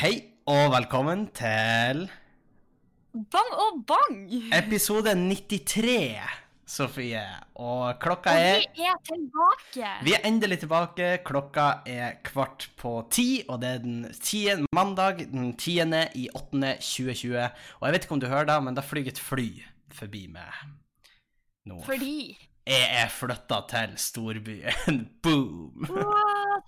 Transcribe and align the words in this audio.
Hei 0.00 0.14
og 0.48 0.70
velkommen 0.72 1.26
til 1.36 1.98
Bang 3.12 3.50
og 3.52 3.82
bang! 3.84 4.22
episode 4.56 5.12
93, 5.12 6.22
Sofie. 6.64 7.20
Og 7.60 7.98
klokka 8.00 8.32
Og 8.32 8.46
er 8.46 8.64
vi 8.78 8.86
er 8.88 8.96
tilbake! 9.04 9.90
Vi 10.06 10.14
er 10.16 10.24
endelig 10.24 10.62
tilbake. 10.62 11.10
Klokka 11.20 11.66
er 11.84 12.16
kvart 12.24 12.70
på 12.80 12.94
ti, 13.12 13.42
og 13.44 13.60
det 13.60 13.74
er 13.74 13.84
den 13.84 14.06
tiende, 14.24 14.72
mandag 14.72 15.20
den 15.34 15.52
10. 15.52 15.84
i 16.16 16.30
8. 16.32 16.72
2020. 16.80 17.36
Og 17.80 17.84
jeg 17.84 17.92
vet 17.92 18.08
ikke 18.08 18.16
om 18.16 18.24
du 18.24 18.30
hører 18.32 18.48
det, 18.54 18.62
men 18.64 18.80
det 18.80 18.88
flyr 18.88 19.12
et 19.12 19.20
fly 19.20 19.50
forbi 19.92 20.30
meg 20.32 20.64
nå. 21.68 21.82
Fordi 21.84 22.38
Jeg 22.70 22.86
er 23.00 23.08
flytta 23.10 23.56
til 23.66 23.94
storbyen. 23.98 25.00
Boom! 25.24 25.88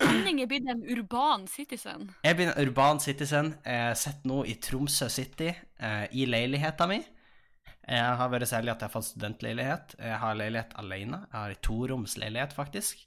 Tenning 0.00 0.40
er 0.42 0.48
blitt 0.50 0.66
en 0.66 0.80
urban 0.90 1.44
citizen. 1.46 2.08
Jeg 2.26 2.38
blir 2.38 2.50
en 2.50 2.58
urban 2.58 2.98
citizen. 2.98 3.52
Jeg 3.62 3.98
sitter 4.00 4.30
nå 4.32 4.40
i 4.50 4.56
Tromsø 4.58 5.06
City, 5.12 5.52
eh, 5.78 6.06
i 6.10 6.26
leiligheta 6.26 6.88
mi. 6.90 6.98
Jeg 7.86 8.18
har 8.18 8.32
vært 8.32 8.48
så 8.50 8.58
heldig 8.58 8.72
at 8.74 8.82
jeg 8.82 8.88
har 8.88 8.94
fått 8.96 9.10
studentleilighet. 9.12 9.94
Jeg 10.00 10.18
har 10.24 10.40
leilighet 10.40 10.74
alene. 10.82 11.22
Jeg 11.28 11.38
har 11.38 11.54
en 11.54 11.62
toroms 11.68 12.18
leilighet, 12.18 12.56
faktisk. 12.56 13.06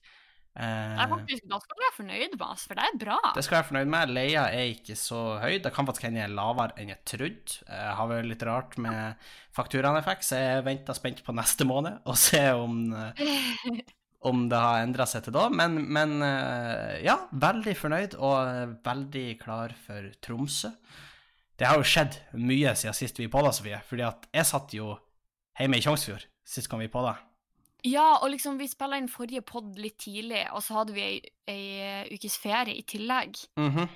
Jeg 0.55 0.95
Eh, 1.03 1.09
faktisk, 1.11 1.47
da 1.51 1.57
skal 1.59 1.75
du 1.75 1.81
være 1.83 1.95
fornøyd 1.97 2.35
med 2.37 2.43
oss, 2.45 2.61
for 2.69 2.79
det 2.79 2.85
er 2.87 2.99
bra. 2.99 3.17
det 3.35 3.43
skal 3.43 3.57
jeg 3.57 3.59
være 3.59 3.69
fornøyd 3.71 3.89
med. 3.91 4.13
Leia 4.15 4.43
er 4.55 4.69
ikke 4.71 4.95
så 4.95 5.19
høy. 5.41 5.57
Det 5.59 5.71
kan 5.75 5.87
faktisk 5.89 6.07
hende 6.07 6.21
jeg 6.21 6.29
er 6.29 6.37
lavere 6.37 6.77
enn 6.79 6.93
jeg 6.93 7.01
trodde. 7.11 7.57
Jeg 7.67 7.97
har 7.97 8.07
vært 8.07 8.29
litt 8.29 8.45
rart 8.47 8.77
med 8.79 9.27
fakturaene 9.55 9.99
jeg 9.99 10.07
fikk, 10.07 10.23
så 10.23 10.39
jeg 10.39 10.63
venter 10.69 10.95
spent 10.95 11.19
på 11.27 11.35
neste 11.35 11.67
måned 11.67 12.07
og 12.07 12.15
ser 12.19 12.55
om, 12.55 12.79
eh, 12.95 13.83
om 14.31 14.47
det 14.51 14.63
har 14.63 14.85
endra 14.85 15.09
seg 15.11 15.27
til 15.27 15.35
da. 15.35 15.49
Men, 15.51 15.75
men 15.91 16.23
eh, 16.23 17.03
ja, 17.03 17.19
veldig 17.35 17.75
fornøyd 17.81 18.15
og 18.15 18.79
veldig 18.87 19.27
klar 19.43 19.75
for 19.75 20.07
Tromsø. 20.23 20.71
Det 21.55 21.67
har 21.67 21.79
jo 21.79 21.87
skjedd 21.87 22.15
mye 22.39 22.77
siden 22.79 22.95
sist 22.95 23.19
vi 23.19 23.27
podda, 23.31 23.51
Sofie. 23.55 23.83
Fordi 23.91 24.07
at 24.07 24.27
jeg 24.31 24.47
satt 24.47 24.75
jo 24.75 24.93
hjemme 25.59 25.79
i 25.79 25.83
Tjongsfjord 25.83 26.29
sist 26.47 26.71
gang 26.71 26.79
vi 26.79 26.91
podda. 26.91 27.17
Ja, 27.85 28.07
og 28.21 28.31
liksom, 28.33 28.57
vi 28.57 28.67
spilla 28.69 28.97
inn 28.97 29.11
forrige 29.11 29.43
pod 29.45 29.77
litt 29.77 29.99
tidlig, 30.01 30.45
og 30.55 30.63
så 30.65 30.79
hadde 30.79 30.95
vi 30.95 31.03
ei, 31.05 31.19
ei 31.51 32.15
ukes 32.15 32.39
ferie 32.41 32.73
i 32.73 32.81
tillegg. 32.87 33.37
Mm 33.59 33.69
-hmm. 33.75 33.87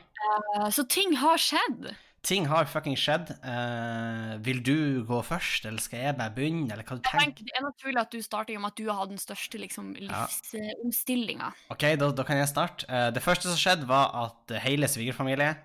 uh, 0.59 0.69
Så 0.69 0.85
ting 0.87 1.17
har 1.17 1.37
skjedd. 1.37 1.89
Ting 2.21 2.47
har 2.51 2.65
fucking 2.65 2.97
skjedd. 2.99 3.31
Uh, 3.45 4.35
vil 4.43 4.59
du 4.65 5.05
gå 5.07 5.21
først, 5.23 5.65
eller 5.65 5.79
skal 5.79 5.99
jeg 5.99 6.17
bare 6.17 6.33
begynne, 6.35 6.67
eller 6.71 6.83
hva 6.83 6.97
du 6.97 7.01
tenker? 7.01 7.19
Tenk, 7.19 7.39
det 7.39 7.55
er 7.55 7.63
naturlig 7.63 8.01
at 8.01 8.11
du 8.11 8.21
starter 8.21 8.59
med 8.59 8.71
at 8.73 8.77
du 8.77 8.89
har 8.89 8.99
hatt 8.99 9.09
den 9.09 9.21
største 9.21 9.57
liksom, 9.57 9.95
Ja. 9.95 11.51
Ok, 11.69 11.87
da, 11.95 12.11
da 12.11 12.23
kan 12.23 12.37
jeg 12.37 12.51
starte. 12.51 12.85
Uh, 12.91 13.09
det 13.15 13.23
første 13.23 13.47
som 13.47 13.57
skjedde, 13.57 13.87
var 13.87 14.11
at 14.25 14.59
hele 14.65 14.87
svigerfamilie, 14.87 15.55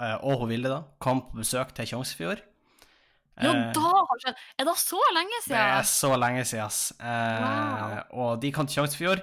eh, 0.00 0.16
og 0.24 0.38
hun 0.42 0.48
Vilde, 0.48 0.68
da, 0.68 0.82
kom 0.98 1.22
på 1.30 1.44
besøk 1.44 1.74
til 1.74 1.86
Tjongsfjord. 1.86 2.42
Ja, 3.40 3.52
Eh, 3.52 3.72
da 3.72 3.90
har 4.08 4.18
skjedd! 4.24 4.40
Er 4.58 4.64
det 4.68 4.76
så 4.76 5.00
lenge 5.16 5.38
siden? 5.44 5.56
Det 5.56 5.66
er 5.80 5.86
så 5.88 6.10
lenge 6.18 6.44
siden, 6.44 6.64
ass. 6.66 6.80
Eh, 7.00 7.44
Wow. 7.44 8.00
Og 8.24 8.40
de 8.42 8.50
kom 8.52 8.66
til 8.66 8.80
Tjongsfjord 8.80 9.22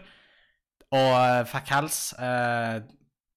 og 0.91 1.11
eh, 1.19 1.43
fikk 1.45 1.73
helse. 1.75 2.15
Eh, 2.17 2.81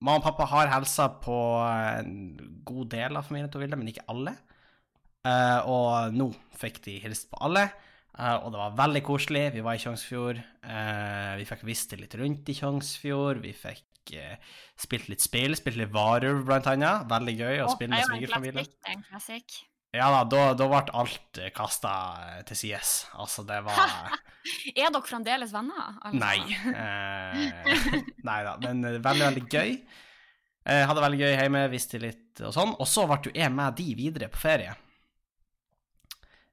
mamma 0.00 0.20
og 0.22 0.24
pappa 0.24 0.46
har 0.48 0.70
helsa 0.72 1.08
på 1.20 1.36
en 1.66 2.14
god 2.64 2.88
del 2.94 3.16
av 3.18 3.26
familien 3.28 3.50
til 3.52 3.60
Vilde, 3.60 3.76
men 3.76 3.88
ikke 3.92 4.06
alle. 4.08 4.36
Eh, 5.26 5.60
og 5.68 6.14
nå 6.16 6.30
fikk 6.56 6.80
de 6.86 6.98
hilst 7.02 7.28
på 7.30 7.36
alle, 7.44 7.66
eh, 8.16 8.36
og 8.40 8.52
det 8.54 8.62
var 8.62 8.78
veldig 8.78 9.02
koselig. 9.04 9.52
Vi 9.52 9.60
var 9.66 9.76
i 9.76 9.82
Tjongsfjord. 9.82 10.40
eh, 10.64 11.36
vi 11.36 11.44
fikk 11.44 11.64
visst 11.68 11.92
litt 11.92 12.14
rundt 12.14 12.48
i 12.48 12.54
Tjongsfjord. 12.54 13.42
Vi 13.44 13.52
fikk 13.52 13.84
spilt 14.80 15.08
litt 15.12 15.20
spill, 15.20 15.54
spilt 15.54 15.76
litt 15.76 15.92
varulv, 15.92 16.40
blant 16.48 16.66
annet. 16.66 17.04
Veldig 17.10 17.36
gøy 17.36 17.60
å 17.60 17.68
oh, 17.68 17.74
spille 17.76 17.90
med 17.92 18.00
er 18.00 18.06
jo 18.06 18.08
en 18.08 18.16
svigerfamilien. 18.16 19.68
Ja 19.90 20.06
da, 20.14 20.20
da, 20.30 20.42
da 20.54 20.66
ble 20.70 20.82
alt 20.94 21.40
kasta 21.54 21.92
til 22.46 22.58
sides. 22.58 22.92
Altså, 23.18 23.42
det 23.46 23.58
var 23.66 23.80
Er 24.76 24.92
dere 24.92 25.02
fremdeles 25.04 25.50
venner? 25.52 25.96
Altså? 25.98 26.20
Nei. 26.20 26.38
Eh, 26.70 27.80
nei 28.28 28.38
da, 28.46 28.54
men 28.62 28.84
eh, 28.86 29.00
veldig, 29.02 29.24
veldig 29.26 29.42
gøy. 29.50 29.74
Jeg 30.70 30.86
hadde 30.86 31.02
veldig 31.02 31.18
gøy 31.20 31.34
hjemme, 31.34 31.64
visste 31.72 31.98
litt 32.00 32.40
og 32.44 32.54
sånn. 32.54 32.76
Og 32.78 32.88
så 32.88 33.04
ble 33.10 33.18
jo 33.26 33.34
jeg 33.34 33.52
med 33.52 33.76
de 33.80 33.88
videre 33.98 34.30
på 34.32 34.40
ferie. 34.40 34.76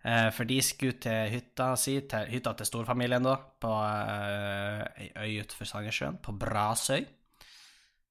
Eh, 0.07 0.29
for 0.33 0.49
de 0.49 0.57
skulle 0.63 0.97
til 1.03 1.29
hytta 1.35 1.71
si, 1.79 1.99
til 2.09 2.29
hytta 2.31 2.55
til 2.57 2.69
storfamilien, 2.69 3.25
da, 3.27 3.35
på 3.37 3.71
eh, 3.83 5.05
ei 5.05 5.09
øy 5.13 5.45
utenfor 5.45 5.69
Sandnessjøen, 5.69 6.19
på 6.23 6.35
Brasøy. 6.37 7.05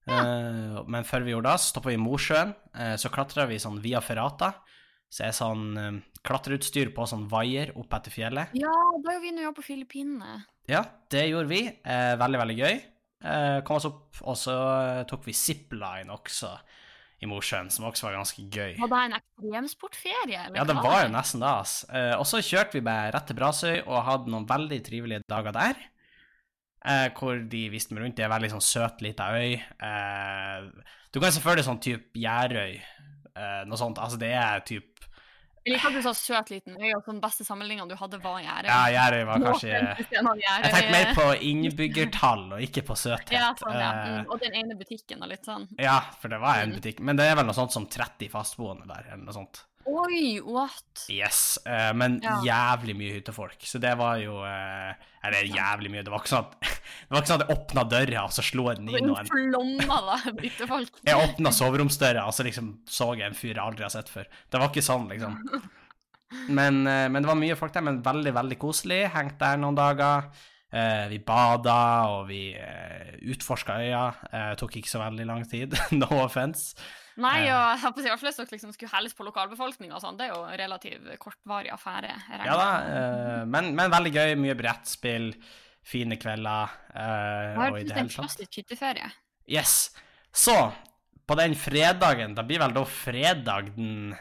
Ja. 0.06 0.22
men 0.86 1.02
før 1.02 1.24
vi 1.26 1.32
gjorde 1.32 1.50
det, 1.50 1.58
så 1.58 1.72
stoppa 1.72 1.90
vi 1.90 1.96
i 1.96 1.98
Mosjøen. 1.98 2.52
Eh, 2.78 2.92
så 3.02 3.10
klatra 3.10 3.48
vi 3.50 3.58
sånn 3.58 3.80
via 3.82 3.98
Ferrata. 3.98 4.52
Så 5.12 5.26
er 5.26 5.36
sånn 5.36 5.64
eh, 5.80 6.00
klatreutstyr 6.26 6.90
på 6.94 7.06
sånn 7.08 7.28
vaier 7.30 7.72
opp 7.78 7.94
etter 7.98 8.14
fjellet. 8.14 8.54
Ja, 8.58 8.74
da 9.04 9.14
er 9.14 9.22
vi 9.22 9.32
nå 9.36 9.52
på 9.56 9.64
Filippinene. 9.64 10.42
Ja, 10.70 10.82
det 11.12 11.28
gjorde 11.30 11.50
vi. 11.52 11.62
Eh, 11.68 12.14
veldig, 12.18 12.40
veldig 12.42 12.58
gøy. 12.58 12.80
Eh, 13.26 13.58
kom 13.66 13.78
oss 13.78 13.86
opp, 13.88 14.18
og 14.26 14.36
så 14.38 14.56
eh, 14.82 15.04
tok 15.08 15.24
vi 15.28 15.34
zipline 15.36 16.12
også 16.12 16.50
i 17.24 17.28
Mosjøen, 17.30 17.70
som 17.72 17.86
også 17.88 18.10
var 18.10 18.18
ganske 18.18 18.42
gøy. 18.52 18.74
Var 18.76 18.90
det 18.92 19.02
en 19.06 19.16
ekstremsportferie? 19.16 20.40
eller 20.42 20.58
Ja, 20.60 20.66
det 20.68 20.76
var 20.84 20.98
jo 21.06 21.12
nesten 21.14 21.40
det, 21.40 21.52
ass. 21.62 21.76
Eh, 21.88 22.12
og 22.18 22.26
så 22.28 22.42
kjørte 22.44 22.76
vi 22.76 22.84
bare 22.84 23.14
rett 23.14 23.30
til 23.30 23.38
Brasøy 23.38 23.76
og 23.86 24.02
hadde 24.04 24.32
noen 24.34 24.48
veldig 24.50 24.80
trivelige 24.84 25.24
dager 25.30 25.54
der. 25.56 25.80
Eh, 26.86 27.08
hvor 27.16 27.40
de 27.50 27.62
viste 27.72 27.96
meg 27.96 28.04
rundt. 28.04 28.18
Det 28.18 28.26
er 28.26 28.34
veldig 28.34 28.52
sånn 28.52 28.66
søt 28.66 29.00
lita 29.02 29.30
øy. 29.34 29.56
Eh, 29.56 30.68
du 31.10 31.18
kan 31.22 31.32
selvfølgelig 31.34 31.66
sånn 31.70 31.80
type 31.82 32.20
Gjærøy, 32.20 32.76
eh, 32.76 33.15
noe 33.66 33.76
sånt. 33.80 33.98
Altså, 33.98 34.18
det 34.18 34.32
er 34.32 34.60
typ 34.66 34.92
Jeg 35.66 35.74
liker 35.74 35.88
at 35.88 35.94
du 35.98 36.02
sa 36.04 36.12
søt 36.14 36.50
liten 36.52 36.76
øy, 36.78 36.92
og 36.94 37.02
den 37.08 37.16
beste 37.20 37.42
sammenligninga 37.44 37.88
du 37.90 37.96
hadde, 37.98 38.20
var 38.22 38.36
Gjerdet. 38.38 38.70
Ja, 38.70 38.82
Gjærøy 38.94 39.24
var 39.26 39.40
kanskje. 39.42 39.70
Jeg 39.72 40.62
tenkte 40.62 40.92
mer 40.94 41.08
på 41.16 41.24
innbyggertall 41.42 42.44
og 42.54 42.60
ikke 42.62 42.84
på 42.86 42.94
søthet. 42.96 43.32
Ja, 43.34 43.48
sånn, 43.58 43.74
ja. 43.74 43.88
Eh, 43.90 44.12
Mm, 44.20 44.30
og 44.30 44.40
den 44.40 44.54
ene 44.54 44.76
butikken 44.78 45.22
og 45.22 45.28
litt 45.32 45.44
sånn. 45.44 45.66
Ja, 45.82 45.98
for 46.20 46.28
det 46.28 46.38
var 46.40 46.60
en 46.62 46.70
Mm. 46.70 46.76
butikk. 46.78 47.00
Men 47.00 47.16
det 47.16 47.26
er 47.26 47.34
vel 47.34 47.46
noe 47.46 47.54
sånt 47.58 47.72
som 47.72 47.86
30 47.86 48.28
fastboende 48.30 48.86
der, 48.86 49.04
eller 49.12 49.24
noe 49.24 49.34
sånt. 49.34 49.64
Oi, 49.86 50.40
what? 50.42 51.04
Yes, 51.12 51.58
uh, 51.62 51.92
men 51.94 52.18
Ja. 52.22 52.40
jævlig 52.42 52.96
mye 52.98 53.12
hyttefolk. 53.14 53.60
Så 53.62 53.78
det 53.78 53.92
var 53.98 54.18
jo 54.18 54.40
uh, 54.42 54.90
Eller 55.22 55.46
jævlig 55.46 55.92
mye. 55.92 56.02
Det 56.02 56.10
var 56.10 56.24
ikke 56.24 56.32
sånn 56.32 56.48
at, 56.48 56.56
det 57.06 57.14
var 57.14 57.22
ikke 57.22 57.30
sånn 57.30 57.42
at 57.42 57.46
jeg 57.46 57.56
åpna 57.56 57.84
døra, 57.92 58.24
og 58.26 58.34
så 58.34 58.44
slo 58.46 58.66
jeg 58.70 58.80
den 58.80 58.90
inn. 58.90 59.12
Og 59.12 59.20
En 59.20 59.22
en, 59.22 59.30
flomma 59.30 60.00
da, 60.08 60.18
hyttefolk. 60.42 60.98
jeg 61.06 61.22
åpna 61.28 61.54
soveromsdøra, 61.54 62.26
og 62.26 62.34
så 62.34 62.46
liksom 62.48 62.74
så 62.90 63.12
jeg 63.14 63.30
en 63.30 63.38
fyr 63.38 63.54
jeg 63.54 63.62
aldri 63.62 63.86
har 63.86 63.94
sett 63.94 64.10
før. 64.10 64.26
Det 64.50 64.62
var 64.62 64.72
ikke 64.72 64.86
sånn, 64.86 65.06
liksom. 65.14 65.38
Men, 66.50 66.82
uh, 66.82 67.06
men 67.06 67.22
det 67.22 67.30
var 67.30 67.38
mye 67.38 67.58
folk 67.58 67.74
der, 67.78 67.86
men 67.86 68.02
veldig, 68.06 68.34
veldig 68.42 68.60
koselig. 68.66 69.04
Hengt 69.14 69.38
der 69.42 69.62
noen 69.62 69.78
dager. 69.78 70.30
Vi 71.08 71.16
bada, 71.24 71.78
og 72.12 72.26
vi 72.28 72.50
uh, 72.58 73.14
utforska 73.32 73.78
øya. 73.86 74.02
Tok 74.58 74.74
ikke 74.82 74.90
så 74.90 74.98
veldig 75.00 75.24
lang 75.30 75.46
tid. 75.48 75.78
no 76.02 76.10
offense. 76.18 76.74
Nei, 77.16 77.46
Eh. 77.46 77.52
og 77.54 77.80
jeg 77.80 77.94
på 77.94 78.02
hvert 78.02 78.20
fall 78.20 78.28
hvis 78.28 78.36
dere 78.36 78.52
liksom 78.52 78.72
skulle 78.74 78.92
helles 78.92 79.14
på 79.16 79.24
lokalbefolkninga 79.24 79.94
og 79.96 80.02
sånn, 80.02 80.18
det 80.18 80.26
er 80.28 80.34
jo 80.34 80.42
en 80.44 80.58
relativt 80.60 81.18
kortvarig 81.18 81.70
affære. 81.72 82.10
Ja 82.44 82.56
da, 82.60 82.66
eh, 82.84 83.44
men, 83.48 83.70
men 83.74 83.90
veldig 83.90 84.12
gøy. 84.12 84.34
Mye 84.36 84.54
brettspill, 84.58 85.30
fine 85.82 86.16
kvelder. 86.20 86.68
eh, 86.92 87.54
Det 87.54 87.56
har 87.62 87.70
og 87.72 87.78
i 87.80 87.84
det 87.84 87.92
en 87.92 87.96
hele 87.96 88.08
tatt. 88.08 88.18
klassisk 88.26 88.58
hytteferie. 88.60 89.08
Yes. 89.48 89.90
Så, 90.32 90.54
på 91.26 91.36
den 91.38 91.54
fredagen, 91.56 92.34
det 92.36 92.44
blir 92.46 92.58
vel 92.60 92.72
da 92.76 92.84
fredag 92.84 93.72
den 93.76 94.14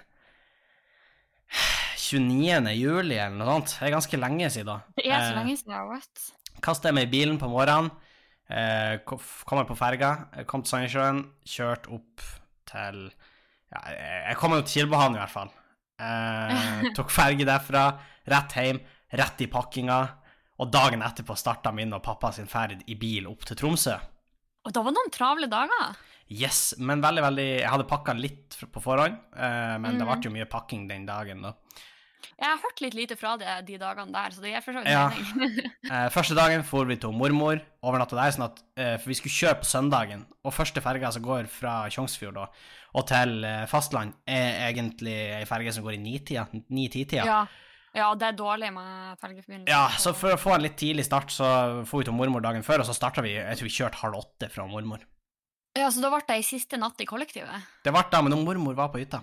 29. 1.98 2.72
juli 2.78 3.18
eller 3.18 3.36
noe 3.40 3.48
sånt. 3.58 3.76
Det 3.80 3.88
er 3.90 3.94
ganske 3.96 4.20
lenge 4.22 4.50
siden. 4.54 4.82
Det 4.96 5.06
er 5.08 5.20
så 5.20 5.32
Eh, 5.34 5.38
lenge 5.40 5.58
siden, 5.58 5.88
what? 5.90 6.32
Kastet 6.62 6.86
jeg 6.92 6.94
meg 6.96 7.08
i 7.08 7.12
bilen 7.12 7.38
på 7.42 7.50
morgenen, 7.50 7.92
eh, 8.50 8.98
kommer 9.06 9.66
på 9.68 9.76
ferga, 9.78 10.28
eh, 10.38 10.44
kom 10.46 10.62
til 10.64 10.72
Sandnessjøen, 10.78 11.26
kjørt 11.46 11.90
opp 11.92 12.22
til 12.70 13.12
Ja, 13.74 13.82
jeg 14.30 14.38
kom 14.40 14.54
jo 14.54 14.62
til 14.62 14.82
Kilbehavn 14.86 15.16
i 15.18 15.20
hvert 15.20 15.34
fall. 15.34 15.50
Eh, 16.00 16.84
tok 16.98 17.10
ferge 17.14 17.46
derfra, 17.48 17.86
rett 18.30 18.54
hjem, 18.60 18.80
rett 19.18 19.42
i 19.42 19.48
pakkinga, 19.52 19.98
og 20.62 20.70
dagen 20.72 21.02
etterpå 21.04 21.36
starta 21.38 21.72
min 21.76 21.92
og 21.98 22.04
pappa 22.06 22.32
sin 22.36 22.48
ferd 22.48 22.84
i 22.88 22.96
bil 23.00 23.28
opp 23.28 23.44
til 23.48 23.58
Tromsø. 23.60 23.96
Og 24.66 24.74
da 24.74 24.82
var 24.82 24.94
det 24.94 25.00
noen 25.02 25.12
travle 25.14 25.50
dager. 25.52 25.98
Yes, 26.32 26.74
men 26.82 27.02
veldig, 27.04 27.22
veldig 27.22 27.44
Jeg 27.60 27.70
hadde 27.70 27.86
pakka 27.90 28.16
litt 28.18 28.56
på 28.74 28.82
forhånd, 28.82 29.18
eh, 29.36 29.76
men 29.78 29.98
det 30.00 30.06
Mhm. 30.08 30.14
ble 30.22 30.30
jo 30.30 30.34
mye 30.34 30.50
pakking 30.50 30.88
den 30.90 31.06
dagen, 31.06 31.42
da. 31.42 31.54
Jeg 32.36 32.48
har 32.50 32.62
hørt 32.62 32.82
litt 32.84 32.96
lite 32.98 33.16
fra 33.20 33.36
det 33.40 33.54
de 33.68 33.78
dagene 33.80 34.14
der, 34.14 34.34
så 34.36 34.44
det 34.44 34.52
gir 34.52 34.64
for 34.66 34.76
så 34.78 34.84
vidt 34.84 34.92
mening. 34.92 35.72
Eh, 35.96 36.08
første 36.14 36.36
dagen 36.38 36.64
for 36.66 36.88
vi 36.90 36.98
til 37.00 37.14
mormor, 37.14 37.60
overnatta 37.86 38.18
der, 38.18 38.34
sånn 38.34 38.48
at, 38.48 38.62
eh, 38.80 38.96
for 39.00 39.12
vi 39.12 39.18
skulle 39.20 39.36
kjøre 39.36 39.60
på 39.62 39.70
søndagen. 39.70 40.24
Og 40.44 40.56
første 40.56 40.82
ferga 40.84 41.12
som 41.14 41.24
går 41.26 41.50
fra 41.52 41.76
Tjongsfjord 41.94 42.40
da, 42.40 42.48
og 42.96 43.06
til 43.12 43.46
eh, 43.46 43.66
fastland, 43.70 44.16
er 44.26 44.66
egentlig 44.72 45.16
ei 45.38 45.46
ferge 45.50 45.76
som 45.76 45.86
går 45.86 45.98
i 45.98 46.02
ni-tida. 46.02 47.22
Ja. 47.22 47.40
ja, 47.96 48.10
det 48.18 48.32
er 48.32 48.40
dårlig 48.40 48.72
med 48.76 49.20
fergeforbindelse. 49.22 49.72
Ja, 49.72 49.86
så 50.02 50.16
for 50.18 50.36
å 50.36 50.42
få 50.42 50.56
en 50.56 50.66
litt 50.66 50.80
tidlig 50.82 51.06
start, 51.08 51.34
så 51.36 51.52
får 51.86 52.02
vi 52.02 52.10
til 52.10 52.18
mormor 52.18 52.44
dagen 52.46 52.66
før, 52.66 52.82
og 52.84 52.90
så 52.90 52.98
starta 52.98 53.24
vi 53.26 53.38
Jeg 53.38 53.60
tror 53.60 53.70
vi 53.70 53.78
kjørte 53.78 54.02
halv 54.02 54.24
åtte 54.24 54.50
fra 54.54 54.68
mormor. 54.70 55.06
Ja, 55.76 55.90
Så 55.92 56.00
da 56.00 56.10
ble 56.10 56.24
det 56.24 56.38
ei 56.40 56.44
siste 56.48 56.80
natt 56.80 57.02
i 57.04 57.08
kollektivet? 57.08 57.72
Det 57.84 57.92
ble 57.92 58.04
da, 58.12 58.22
men 58.24 58.38
mormor 58.48 58.78
var 58.78 58.94
på 58.94 59.02
hytta. 59.02 59.22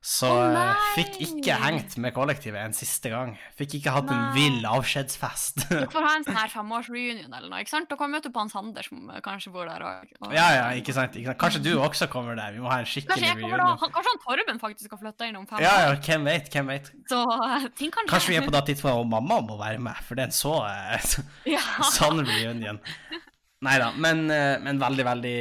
Så 0.00 0.28
eh, 0.32 0.84
fikk 0.96 1.18
ikke 1.20 1.58
hengt 1.60 1.98
med 2.00 2.14
kollektivet 2.16 2.56
en 2.56 2.72
siste 2.72 3.10
gang. 3.12 3.34
Fikk 3.58 3.74
ikke 3.76 3.92
hatt 3.92 4.08
en 4.08 4.16
Nei. 4.16 4.30
vill 4.32 4.62
avskjedsfest. 4.64 5.58
Dere 5.68 5.90
får 5.92 6.06
ha 6.06 6.12
en 6.16 6.24
sånn 6.24 6.38
her 6.40 6.48
femårsreunion 6.54 7.28
eller 7.36 7.50
noe, 7.52 7.60
ikke 7.60 7.74
sant? 7.74 7.90
Da 7.90 7.98
kan 8.00 8.08
vi 8.08 8.16
møte 8.16 8.32
på 8.32 8.40
han 8.40 8.48
Sander 8.48 8.86
som 8.86 9.10
kanskje 9.26 9.52
bor 9.52 9.68
der 9.68 9.84
òg. 9.84 10.08
ja, 10.32 10.46
ja, 10.56 10.64
ikke 10.80 10.94
sant, 10.96 11.18
ikke 11.20 11.28
sant. 11.34 11.40
Kanskje 11.44 11.60
du 11.66 11.70
også 11.84 12.08
kommer 12.08 12.32
der. 12.40 12.56
Vi 12.56 12.64
må 12.64 12.72
ha 12.72 12.78
en 12.80 12.88
Kanskje, 12.88 13.02
skikkelig 13.02 13.28
jeg 13.28 13.42
kommer 13.42 13.60
da, 13.60 13.68
kanskje 13.84 14.14
han 14.14 14.22
Torben 14.24 14.62
faktisk 14.64 14.88
skal 14.88 15.02
flytte 15.04 15.28
inn 15.28 15.36
om 15.42 15.44
fem 15.50 15.60
år. 15.60 15.66
Ja, 15.68 15.76
ja, 15.84 15.92
hvem 16.08 16.24
vet, 16.32 16.48
hvem 16.56 16.72
vet. 16.72 16.90
Så 17.12 17.20
eh, 17.36 17.68
ting 17.76 17.92
kan 17.92 18.08
skje. 18.08 18.14
Kanskje 18.16 18.32
vi 18.32 18.40
er 18.40 18.48
på 18.48 18.56
det 18.56 18.64
tidspunktet 18.72 18.96
hvor 19.02 19.12
mamma 19.12 19.42
må 19.52 19.60
være 19.60 19.84
med, 19.84 20.00
for 20.08 20.16
det 20.16 20.24
er 20.24 20.32
en 20.32 20.38
så 20.40 20.56
eh, 20.64 21.12
Ja. 21.58 21.64
sånn 21.92 22.24
reunion. 22.24 22.80
Nei 23.68 23.76
da, 23.84 23.92
men, 24.00 24.24
men 24.64 24.78
veldig, 24.80 25.04
veldig 25.12 25.38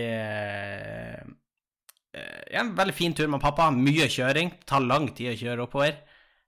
Ja, 2.13 2.63
en 2.63 2.73
veldig 2.77 2.95
fin 2.97 3.13
tur 3.13 3.29
med 3.29 3.41
pappa. 3.43 3.69
Mye 3.73 4.07
kjøring. 4.09 4.53
Det 4.57 4.69
tar 4.69 4.85
lang 4.85 5.09
tid 5.15 5.33
å 5.33 5.37
kjøre 5.37 5.67
oppover. 5.67 5.99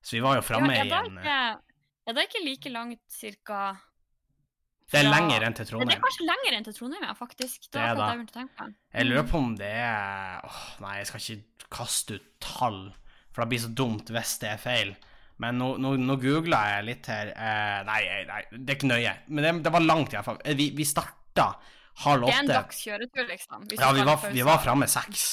Så 0.01 0.17
vi 0.17 0.23
var 0.25 0.39
jo 0.39 0.45
framme 0.45 0.73
ja, 0.73 0.85
igjen. 0.85 1.17
er, 1.21 1.59
det 2.09 2.25
ikke, 2.25 2.39
er 2.41 2.45
like 2.47 2.71
langt 2.73 3.01
cirka 3.13 3.59
Det 4.89 5.03
er 5.03 5.11
lenger 5.11 5.45
enn 5.45 5.55
til 5.57 5.69
Ja, 5.75 5.85
det 5.85 5.97
er 5.99 6.01
kanskje 6.01 6.25
lenger 6.25 6.57
enn 6.57 6.65
til 6.65 6.77
Trondheim, 6.79 7.05
ja, 7.05 7.13
faktisk. 7.17 7.69
Det 7.69 7.83
er 7.83 7.93
det. 7.99 8.07
jeg 8.33 8.49
på. 8.57 8.67
Jeg 8.95 9.09
lurer 9.11 9.27
på 9.29 9.43
om 9.43 9.53
det 9.59 9.69
er 9.83 10.41
åh, 10.47 10.63
Nei, 10.81 10.97
jeg 11.01 11.11
skal 11.11 11.21
ikke 11.21 11.69
kaste 11.77 12.17
ut 12.17 12.25
tall, 12.43 12.81
for 13.31 13.43
det 13.43 13.51
blir 13.53 13.61
så 13.63 13.69
dumt 13.77 14.09
hvis 14.11 14.33
det 14.41 14.49
er 14.55 14.61
feil. 14.61 14.95
Men 15.41 15.57
nå, 15.57 15.69
nå, 15.81 15.93
nå 16.01 16.17
googla 16.21 16.59
jeg 16.75 16.87
litt 16.89 17.07
her. 17.09 17.31
Eh, 17.33 17.77
nei, 17.87 18.01
nei, 18.29 18.41
det 18.51 18.73
er 18.73 18.77
ikke 18.77 18.89
nøye. 18.89 19.13
Men 19.29 19.45
det, 19.45 19.53
det 19.65 19.73
var 19.73 19.85
langt, 19.85 20.13
iallfall. 20.13 20.41
Vi, 20.57 20.67
vi 20.77 20.85
starta 20.85 21.47
halv 22.03 22.27
Det 22.27 22.33
er 22.33 22.41
en 22.41 22.49
åtte. 22.49 22.57
dags 22.57 22.81
kjøretur, 22.85 23.23
liksom. 23.29 23.63
Ja, 23.77 23.93
vi 23.95 24.03
var, 24.05 24.27
vi 24.33 24.43
var 24.45 24.61
framme 24.61 24.89
seks, 24.91 25.31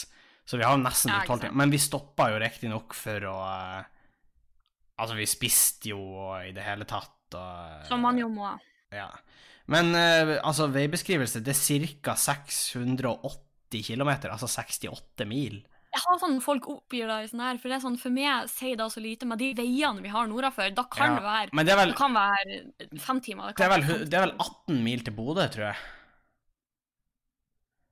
så 0.48 0.56
vi 0.56 0.64
har 0.64 0.72
jo 0.76 0.80
nesten 0.80 1.12
brukt 1.12 1.44
timer. 1.44 1.56
Men 1.60 1.72
vi 1.74 1.80
stoppa 1.82 2.30
jo 2.32 2.40
riktignok 2.40 2.96
for 2.96 3.28
å 3.28 3.36
eh, 3.44 3.94
Altså, 4.98 5.14
vi 5.14 5.28
spiste 5.30 5.92
jo 5.92 6.00
og 6.00 6.48
i 6.48 6.54
det 6.56 6.64
hele 6.66 6.82
tatt 6.88 7.36
og 7.38 7.84
Som 7.86 8.00
man 8.02 8.16
jo 8.18 8.26
må. 8.32 8.48
Ja. 8.90 9.10
Men 9.70 9.92
eh, 9.94 10.32
altså, 10.40 10.66
veibeskrivelse, 10.74 11.42
det 11.44 11.54
er 11.54 11.84
ca. 12.02 12.16
680 12.18 13.84
km, 13.92 14.10
altså 14.32 14.48
68 14.50 15.28
mil. 15.28 15.60
Jeg 15.88 16.02
har 16.04 16.18
sånn 16.20 16.40
folk 16.44 16.66
oppgir 16.72 17.08
det 17.08 17.18
i 17.24 17.28
sånn 17.30 17.44
her, 17.44 17.60
for 17.60 17.70
det 17.70 17.78
er 17.78 17.84
sånn, 17.84 18.00
for 18.00 18.12
meg 18.12 18.48
sier 18.52 18.76
det 18.80 18.88
så 18.92 19.00
lite 19.04 19.28
med 19.28 19.40
de 19.40 19.52
veiene 19.56 20.02
vi 20.04 20.10
har 20.12 20.26
nordafor. 20.28 20.72
Da 20.76 20.84
kan 20.90 21.14
Ja, 21.14 21.20
det 21.20 21.28
være 21.28 21.68
det 21.68 21.78
vel, 21.78 21.92
det 21.92 22.00
kan 22.00 22.16
være 22.16 22.98
fem 23.04 23.22
timer. 23.24 23.52
det 23.52 23.60
kan 23.60 23.68
er 23.68 23.76
vel, 23.76 24.02
det 24.08 24.18
er 24.18 24.26
vel 24.26 24.34
18 24.36 24.82
mil 24.84 25.04
til 25.06 25.16
Bodø, 25.16 25.46
tror 25.52 25.70
jeg. 25.70 25.76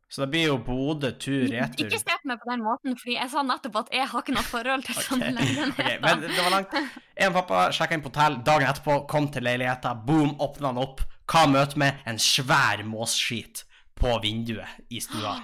Så 0.08 0.22
det 0.22 0.28
blir 0.30 0.44
jo 0.46 0.56
Bodø 0.62 1.10
tur 1.18 1.48
retur. 1.50 1.88
Ikke 1.88 1.98
se 1.98 2.14
på 2.22 2.28
meg 2.30 2.38
på 2.38 2.50
den 2.52 2.60
måten, 2.62 2.94
fordi 3.00 3.16
jeg 3.16 3.30
sa 3.32 3.42
nettopp 3.42 3.80
at 3.80 3.88
jeg 3.96 4.06
har 4.12 4.22
ikke 4.22 4.34
noe 4.36 4.46
forhold 4.46 4.84
til 4.86 5.00
sånne 5.02 5.32
leiligheter. 5.34 5.72
Okay. 5.74 5.96
men 6.04 6.20
det 6.22 6.36
var 6.38 6.52
langt. 6.54 6.76
En 7.26 7.32
pappa 7.34 7.64
sjekka 7.74 7.98
inn 7.98 8.04
på 8.04 8.12
hotell, 8.12 8.36
dagen 8.46 8.68
etterpå 8.70 9.00
kom 9.10 9.26
til 9.34 9.42
leiligheta, 9.48 9.96
boom, 10.06 10.36
åpna 10.46 10.70
den 10.70 10.78
opp. 10.84 11.02
Hva 11.26 11.42
møter 11.50 11.80
med? 11.82 11.98
En 12.06 12.20
svær 12.22 12.84
måsskit 12.86 13.64
på 13.98 14.12
vinduet 14.22 14.78
i 14.94 15.00
stua. 15.02 15.34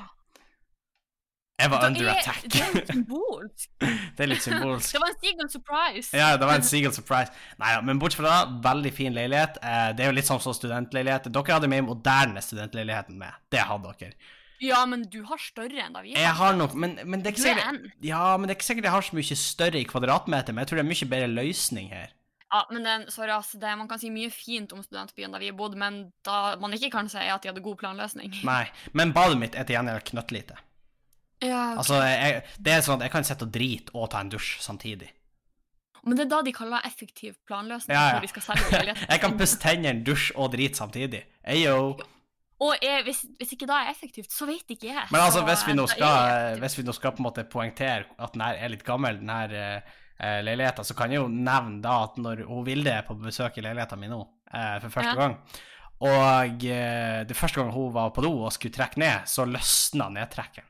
Jeg 1.62 1.70
var 1.70 1.84
under 1.86 2.06
er- 2.06 2.18
attack. 2.18 2.44
Det 2.50 2.60
er 2.62 2.72
litt 2.74 2.88
symbolsk. 2.90 3.66
Det 4.16 4.24
er 4.24 4.30
litt 4.30 4.42
symbolsk. 4.44 4.92
Det 4.94 5.00
var 5.02 5.10
en 5.12 5.18
Seagull 5.24 5.50
surprise. 5.50 6.08
Ja, 6.18 6.28
det 6.36 6.46
var 6.48 6.54
en 6.58 6.64
Seagull 6.66 6.94
surprise. 6.94 7.34
Nei 7.62 7.72
men 7.86 7.98
bortsett 8.02 8.22
fra 8.22 8.32
det, 8.46 8.60
veldig 8.64 8.92
fin 8.94 9.14
leilighet. 9.18 9.58
Eh, 9.62 9.90
Det 9.98 10.04
er 10.06 10.10
jo 10.10 10.16
litt 10.16 10.30
sånn 10.30 10.40
som 10.42 10.54
studentleilighet. 10.56 11.28
Dere 11.34 11.54
hadde 11.58 11.70
mer 11.70 11.82
moderne 11.86 12.42
studentleiligheten 12.42 13.18
med. 13.18 13.34
Det 13.50 13.62
hadde 13.68 13.94
dere. 13.98 14.14
Ja, 14.62 14.80
men 14.86 15.04
du 15.10 15.22
har 15.26 15.40
større 15.42 15.82
enn 15.82 15.94
da 15.96 16.04
vi 16.04 16.14
Jeg 16.14 16.34
har 16.38 16.54
nok, 16.54 16.74
men, 16.78 16.94
men 17.02 17.22
det 17.22 17.32
er 17.32 17.36
ikke 17.36 17.48
er 17.50 17.60
sikkert. 17.60 17.94
Ja, 18.06 18.24
men 18.38 18.46
det 18.46 18.54
er 18.54 18.60
ikke 18.60 18.68
sikkert 18.68 18.88
jeg 18.88 18.94
har 18.94 19.06
så 19.06 19.16
mye 19.18 19.38
større 19.42 19.80
i 19.80 19.86
kvadratmeter, 19.90 20.54
men 20.54 20.62
jeg 20.62 20.70
tror 20.70 20.80
det 20.80 20.84
er 20.84 20.92
mye 20.92 21.08
bedre 21.14 21.30
løsning 21.32 21.88
her. 21.92 22.12
Ja, 22.52 22.66
men 22.68 22.84
den, 22.84 23.06
sorry, 23.10 23.32
ass, 23.32 23.54
det, 23.56 23.70
Man 23.80 23.88
kan 23.88 23.98
si 23.98 24.10
mye 24.12 24.28
fint 24.30 24.74
om 24.76 24.82
studentbyen 24.84 25.32
der 25.32 25.40
vi 25.40 25.48
har 25.48 25.56
bodd, 25.56 25.74
men 25.80 26.04
da 26.26 26.58
man 26.60 26.76
ikke 26.76 26.92
kan 26.92 27.08
si 27.08 27.22
at 27.22 27.42
de 27.42 27.48
hadde 27.48 27.64
god 27.64 27.80
planløsning. 27.80 28.34
Nei. 28.50 28.66
Men 28.92 29.14
badet 29.16 29.40
mitt 29.40 29.56
er 29.56 29.66
til 29.66 29.78
gjengjeld 29.78 30.04
knøttlite. 30.12 30.60
Ja, 31.42 31.72
Altså, 31.80 31.96
jeg, 32.06 32.44
det 32.62 32.76
er 32.76 32.84
sånn 32.86 33.00
at 33.00 33.08
jeg 33.08 33.14
kan 33.16 33.26
sitte 33.26 33.48
og 33.48 33.54
drite 33.56 33.96
og 33.98 34.12
ta 34.12 34.20
en 34.22 34.30
dusj 34.30 34.60
samtidig. 34.62 35.08
Men 36.06 36.18
det 36.18 36.26
er 36.26 36.30
da 36.30 36.40
de 36.46 36.52
kaller 36.54 36.84
effektiv 36.86 37.34
planløsning. 37.46 37.94
Ja, 37.94 38.04
ja. 38.10 38.14
når 38.18 38.26
de 38.26 38.30
skal 38.30 38.44
selge. 38.46 38.94
Jeg 39.12 39.20
kan 39.22 39.36
pusse 39.38 39.58
tennene, 39.62 40.02
dusje 40.02 40.34
og 40.34 40.50
drite 40.54 40.78
samtidig. 40.80 41.20
Ayo. 41.46 41.94
Og 42.62 42.84
jeg, 42.84 43.02
hvis, 43.06 43.24
hvis 43.40 43.56
ikke 43.56 43.66
da 43.66 43.80
er 43.82 43.90
effektivt, 43.90 44.30
så 44.30 44.46
vet 44.46 44.70
ikke 44.70 44.92
jeg. 44.92 45.08
Men 45.10 45.24
altså, 45.24 45.42
hvis 45.46 45.64
vi 45.66 45.74
nå 45.74 45.86
eh, 45.88 45.96
skal, 45.96 46.62
vi 46.78 46.86
nå 46.86 46.94
skal 46.94 47.14
på 47.16 47.22
en 47.22 47.26
måte 47.26 47.44
poengtere 47.50 48.06
at 48.22 48.36
den 48.36 48.44
her 48.44 48.60
er 48.62 48.72
litt 48.72 48.84
gammel, 48.86 49.18
den 49.18 49.32
her 49.32 49.56
uh, 49.82 50.38
leiligheten, 50.46 50.86
så 50.86 50.94
kan 50.98 51.10
jeg 51.10 51.22
jo 51.24 51.28
nevne 51.32 51.82
da 51.82 51.98
at 52.06 52.20
når 52.22 52.44
hun 52.46 52.62
Vilde 52.66 52.94
er 52.94 53.06
på 53.08 53.18
besøk 53.18 53.58
i 53.58 53.66
leiligheten 53.66 53.98
min 54.02 54.14
nå, 54.14 54.22
eh, 54.52 54.76
for 54.84 54.94
første 54.94 55.14
Ja. 55.16 55.18
gang, 55.24 55.38
og 56.02 56.64
eh, 56.66 57.22
det 57.26 57.36
første 57.38 57.60
gang 57.60 57.70
hun 57.74 57.92
var 57.94 58.10
på 58.14 58.24
do 58.24 58.32
og 58.42 58.52
skulle 58.54 58.74
trekke 58.74 58.98
ned, 58.98 59.26
så 59.30 59.46
løsna 59.46 60.08
nedtrekkeren. 60.10 60.68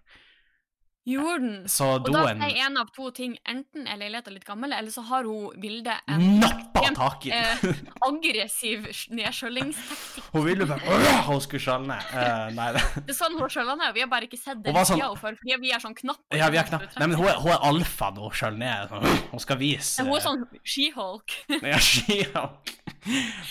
Gjorde 1.04 1.38
den. 1.42 1.54
Så 1.66 1.86
Og 1.98 2.04
da 2.14 2.20
er 2.30 2.58
en 2.62 2.76
av 2.78 2.90
to 2.94 3.08
ting. 3.10 3.32
Enten 3.50 3.88
er 3.90 3.96
leiligheten 3.98 4.36
litt 4.36 4.44
gammel, 4.46 4.70
eller 4.76 4.90
så 4.94 5.02
har 5.08 5.24
hun 5.26 5.50
Vilde 5.58 5.96
en 6.06 6.38
nappa 6.38 6.84
tak 6.94 7.26
i 7.26 7.32
den. 7.32 7.72
eh, 7.72 7.80
aggressiv 8.08 8.84
nedskjøllingsteknikk. 9.10 10.28
Hun 10.32 10.44
ville 10.46 10.66
bare 10.70 10.86
«Åh!» 10.86 11.24
Hun 11.26 11.40
skulle 11.42 11.62
skjølle 11.64 11.88
ned. 11.90 12.06
Uh, 12.14 12.54
nei, 12.54 12.68
det 12.76 12.84
Det 13.08 13.14
er 13.14 13.18
sånn 13.18 13.34
hun 13.40 13.50
skjøller 13.50 13.80
ned. 13.82 13.94
Vi 13.98 14.04
har 14.04 14.10
bare 14.14 14.28
ikke 14.28 14.38
sett 14.38 14.62
det 14.62 14.74
sånn- 14.74 15.02
før, 15.18 15.36
fordi 15.42 15.58
vi 15.64 15.72
er 15.74 15.82
sånn 15.82 15.98
knapp. 15.98 16.22
Ja, 16.38 16.48
vi 16.54 16.62
er 16.62 16.70
knapp. 16.70 16.86
Nei, 16.98 17.06
men 17.10 17.18
hun 17.18 17.26
er, 17.32 17.36
hun 17.42 17.50
er 17.56 17.66
alfa 17.72 18.12
hun 18.22 18.30
skjøller 18.30 18.62
ned. 18.62 18.88
Sånn, 18.94 19.20
Hun 19.32 19.40
skal 19.42 19.58
vise 19.58 20.06
Hun 20.06 20.14
er 20.16 20.24
sånn 20.28 20.46
She-Hulk. 20.62 21.36
Ja, 21.72 21.78
She-Hulk. 21.82 22.74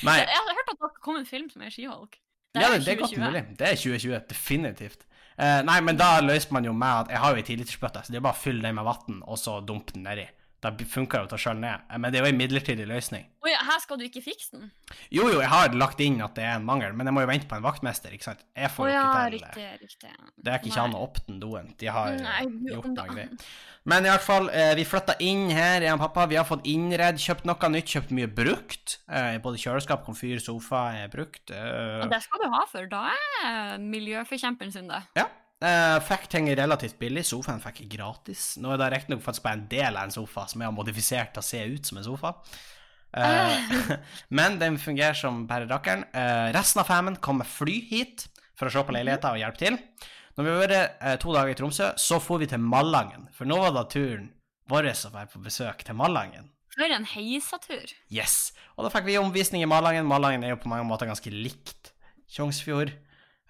Nei, 0.07 0.18
Jeg 0.24 0.39
har 0.39 0.56
hørt 0.56 0.71
at 0.77 0.80
det 0.88 0.92
kom 1.04 1.19
en 1.19 1.27
film 1.27 1.50
som 1.51 1.62
er 1.68 1.69
She-Hulk. 1.74 2.15
ja, 2.56 2.69
det, 2.71 2.86
det 2.86 2.95
er 2.95 3.00
godt 3.04 3.18
mulig. 3.18 3.44
Det 3.59 3.68
er 3.68 3.75
2020, 3.75 4.19
definitivt. 4.31 5.06
Eh, 5.41 5.61
nei, 5.65 5.79
men 5.81 5.97
da 5.97 6.19
løser 6.21 6.53
man 6.53 6.63
jo 6.67 6.73
med 6.77 7.05
at 7.07 7.09
jeg 7.15 7.17
har 7.23 7.33
jo 7.33 7.41
ei 7.41 7.45
tilitersbøtte, 7.47 8.03
så 8.05 8.13
det 8.13 8.19
er 8.19 8.25
bare 8.27 8.38
å 8.38 8.43
fylle 8.43 8.61
den 8.61 8.75
med 8.77 8.85
vann, 8.85 9.23
og 9.25 9.39
så 9.41 9.57
dumpe 9.65 9.95
den 9.95 10.03
nedi. 10.05 10.27
Da 10.61 10.69
det 11.17 11.23
jo 11.25 11.39
å 11.39 11.41
skjølle 11.41 11.63
ned. 11.63 11.88
Eh, 11.89 11.97
Men 11.97 12.11
det 12.13 12.19
er 12.19 12.27
jo 12.27 12.29
en 12.31 12.38
midlertidig 12.38 12.85
løsning. 12.88 13.25
Ja, 13.49 13.50
her 13.67 13.79
skal 13.83 13.99
du 13.99 14.03
ikke 14.05 14.21
fikse 14.25 14.55
den? 14.55 14.69
Jo, 15.13 15.27
jo, 15.29 15.39
jeg 15.39 15.49
har 15.51 15.73
lagt 15.77 15.99
inn 16.03 16.19
at 16.23 16.35
det 16.37 16.43
er 16.47 16.57
en 16.59 16.65
mangel, 16.67 16.93
men 16.97 17.09
jeg 17.09 17.15
må 17.15 17.23
jo 17.23 17.29
vente 17.29 17.47
på 17.49 17.57
en 17.57 17.65
vaktmester, 17.65 18.13
ikke 18.15 18.27
sant. 18.29 18.45
Jeg 18.57 18.71
får 18.73 18.87
oh, 18.87 18.91
ja, 18.91 19.03
ikke 19.07 19.19
til 19.21 19.35
riktig, 19.37 19.67
riktig. 19.87 20.31
Det 20.37 20.53
er 20.53 20.61
ikke 20.61 20.85
an 20.85 20.95
å 20.97 21.03
åpne 21.07 21.37
doen. 21.41 21.69
De 21.81 21.91
har 21.91 22.15
Nei, 22.19 22.45
jo, 22.47 22.77
gjort 22.77 22.89
noe 22.93 23.07
greier. 23.11 23.51
Men 23.91 24.05
i 24.05 24.11
hvert 24.11 24.25
fall, 24.25 24.49
eh, 24.53 24.71
vi 24.77 24.85
flytta 24.85 25.15
inn 25.25 25.47
her, 25.49 25.81
jeg 25.81 25.95
og 25.95 26.01
pappa. 26.03 26.27
Vi 26.30 26.37
har 26.37 26.45
fått 26.45 26.68
innredd, 26.69 27.18
kjøpt 27.21 27.47
noe 27.49 27.69
nytt, 27.73 27.89
kjøpt 27.95 28.11
mye 28.13 28.30
brukt. 28.30 28.99
Eh, 29.09 29.39
både 29.41 29.61
kjøleskap, 29.63 30.03
komfyr, 30.06 30.37
sofa 30.44 30.83
er 31.01 31.09
brukt. 31.13 31.49
Eh, 31.49 32.01
Og 32.06 32.11
det 32.13 32.21
skal 32.21 32.44
du 32.44 32.49
ha 32.53 32.65
for. 32.69 32.85
Da 32.91 33.07
er 33.45 33.80
miljøforkjemperen 33.81 34.73
sin 34.75 34.91
det. 34.91 35.03
ja. 35.18 35.27
Uh, 35.61 35.99
fikk 36.01 36.23
ting 36.25 36.47
relativt 36.57 36.95
billig. 36.97 37.21
Sofaen 37.30 37.59
fikk 37.61 37.83
jeg 37.83 37.91
gratis. 37.94 38.56
Nå 38.57 38.71
er 38.73 38.80
det 38.81 38.87
riktignok 38.95 39.19
faktisk 39.21 39.44
bare 39.45 39.59
en 39.59 39.68
del 39.69 39.94
av 39.94 40.07
en 40.07 40.13
sofa 40.15 40.47
som 40.49 40.63
jeg 40.63 40.65
har 40.65 40.73
modifisert 40.73 41.35
til 41.35 41.44
å 41.44 41.45
se 41.45 41.59
ut 41.75 41.85
som 41.85 41.99
en 42.01 42.07
sofa. 42.07 42.31
Eh, 43.13 43.97
men 44.37 44.59
den 44.59 44.77
fungerer 44.80 45.18
som 45.18 45.44
bare 45.47 45.68
rakkeren. 45.69 46.06
Uh, 46.15 46.51
resten 46.56 46.81
av 46.83 46.89
famen 46.89 47.18
kom 47.23 47.41
med 47.41 47.49
fly 47.49 47.77
hit 47.89 48.27
for 48.57 48.69
å 48.69 48.73
se 48.73 48.83
på 48.87 48.95
leiligheter 48.95 49.35
og 49.35 49.41
hjelpe 49.41 49.61
til. 49.61 49.77
Når 50.37 50.47
vi 50.47 50.53
har 50.53 50.61
vært 50.63 51.03
uh, 51.03 51.15
to 51.21 51.35
dager 51.35 51.51
i 51.51 51.57
Tromsø, 51.59 51.91
så 51.99 52.21
for 52.23 52.41
vi 52.41 52.49
til 52.51 52.63
Malangen. 52.63 53.27
For 53.35 53.49
nå 53.49 53.59
var 53.59 53.75
da 53.75 53.85
turen 53.91 54.31
vår 54.71 54.91
å 54.94 55.13
være 55.13 55.31
på 55.33 55.44
besøk 55.44 55.83
til 55.87 55.97
Malangen. 55.99 56.51
For 56.71 56.87
en 56.87 57.07
heisatur. 57.13 57.91
Yes! 58.13 58.53
Og 58.77 58.85
da 58.87 58.91
fikk 58.94 59.09
vi 59.09 59.19
omvisning 59.19 59.65
i 59.65 59.69
Malangen. 59.69 60.07
Malangen 60.07 60.45
er 60.47 60.53
jo 60.53 60.61
på 60.63 60.71
mange 60.71 60.87
måter 60.87 61.09
ganske 61.09 61.33
likt 61.33 61.91
Tjongsfjord. 62.31 62.94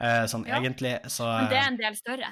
Sånn 0.01 0.47
Ja. 0.49 0.57
egentlig, 0.57 0.95
så 1.13 1.27
Men 1.29 1.51
det 1.51 1.59
er 1.59 1.67
en 1.67 1.77
del 1.77 1.93
større. 1.99 2.31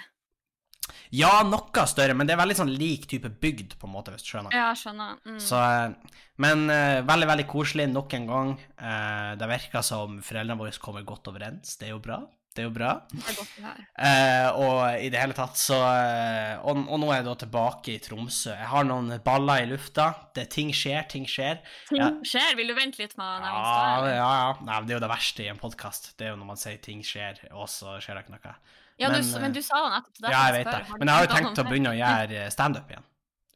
Ja, 1.09 1.39
noe 1.41 1.85
større, 1.89 2.13
men 2.13 2.29
det 2.29 2.35
er 2.35 2.41
veldig 2.41 2.57
sånn 2.59 2.73
lik 2.73 3.07
type 3.09 3.31
bygd, 3.41 3.75
på 3.81 3.87
en 3.87 3.93
måte, 3.95 4.13
hvis 4.13 4.25
du 4.25 4.29
skjønner. 4.29 4.53
Ja, 4.53 4.69
skjønner. 4.77 5.17
Mm. 5.25 5.39
Så, 5.41 5.57
eh, 5.57 6.19
men 6.43 6.67
uh, 6.69 7.01
veldig, 7.07 7.29
veldig 7.31 7.47
koselig 7.49 7.87
nok 7.89 8.13
en 8.17 8.27
gang. 8.29 8.51
Uh, 8.77 9.33
det 9.39 9.49
virker 9.49 9.85
som 9.85 10.19
foreldrene 10.25 10.59
våre 10.59 10.83
kommer 10.83 11.07
godt 11.07 11.31
overens. 11.31 11.79
Det 11.81 11.89
er 11.89 11.95
jo 11.95 12.03
bra. 12.03 12.21
Det 12.49 12.63
er 12.63 12.65
jo 12.65 12.71
bra. 12.73 12.93
Det 13.11 13.19
er 13.29 13.35
godt 13.37 13.57
å. 13.61 13.73
Eh, 14.03 14.47
og 14.57 15.03
i 15.05 15.09
det 15.13 15.19
hele 15.21 15.35
tatt 15.37 15.59
så 15.59 15.77
eh, 15.85 16.55
og, 16.65 16.81
og 16.89 16.97
nå 16.99 17.11
er 17.11 17.19
jeg 17.19 17.27
da 17.27 17.35
tilbake 17.43 17.93
i 17.93 17.99
Tromsø. 18.03 18.55
Jeg 18.55 18.69
har 18.71 18.87
noen 18.89 19.13
baller 19.23 19.63
i 19.63 19.67
lufta. 19.69 20.07
Det, 20.35 20.47
ting 20.51 20.73
skjer, 20.75 21.05
ting 21.11 21.27
skjer. 21.29 21.61
Ting 21.91 22.01
Ja. 22.01 22.09
skjer. 22.25 22.57
Vil 22.57 22.73
du 22.73 22.75
vente 22.77 22.99
litt 23.03 23.13
med 23.21 23.45
Ja, 23.45 24.09
ja, 24.09 24.17
ja. 24.17 24.51
Nei, 24.65 24.81
det 24.87 24.95
er 24.95 24.97
jo 24.97 25.05
det 25.05 25.11
verste 25.13 25.45
i 25.45 25.51
en 25.53 25.61
podkast. 25.61 26.15
Det 26.17 26.27
er 26.27 26.33
jo 26.33 26.41
når 26.41 26.49
man 26.49 26.59
sier 26.59 26.81
ting 26.83 27.05
skjer, 27.05 27.39
og 27.53 27.69
så 27.71 27.99
skjer 28.01 28.17
det 28.17 28.25
ikke 28.25 28.35
noe. 28.39 28.57
Ja, 28.99 29.13
Men, 29.13 29.21
du, 29.23 29.39
men 29.39 29.55
du 29.55 29.61
sa 29.63 29.79
jo 29.79 29.93
nettopp. 29.93 30.17
det. 30.19 30.33
Ja, 30.33 30.41
jeg 30.49 30.57
vet 30.57 30.73
det. 30.73 30.97
Men 30.97 31.07
jeg 31.07 31.15
har 31.15 31.25
jo 31.27 31.33
tenkt 31.37 31.61
å 31.61 31.67
begynne 31.69 31.93
å 31.93 31.99
gjøre 32.01 32.43
eh, 32.43 32.51
standup 32.51 32.91
igjen. 32.91 33.05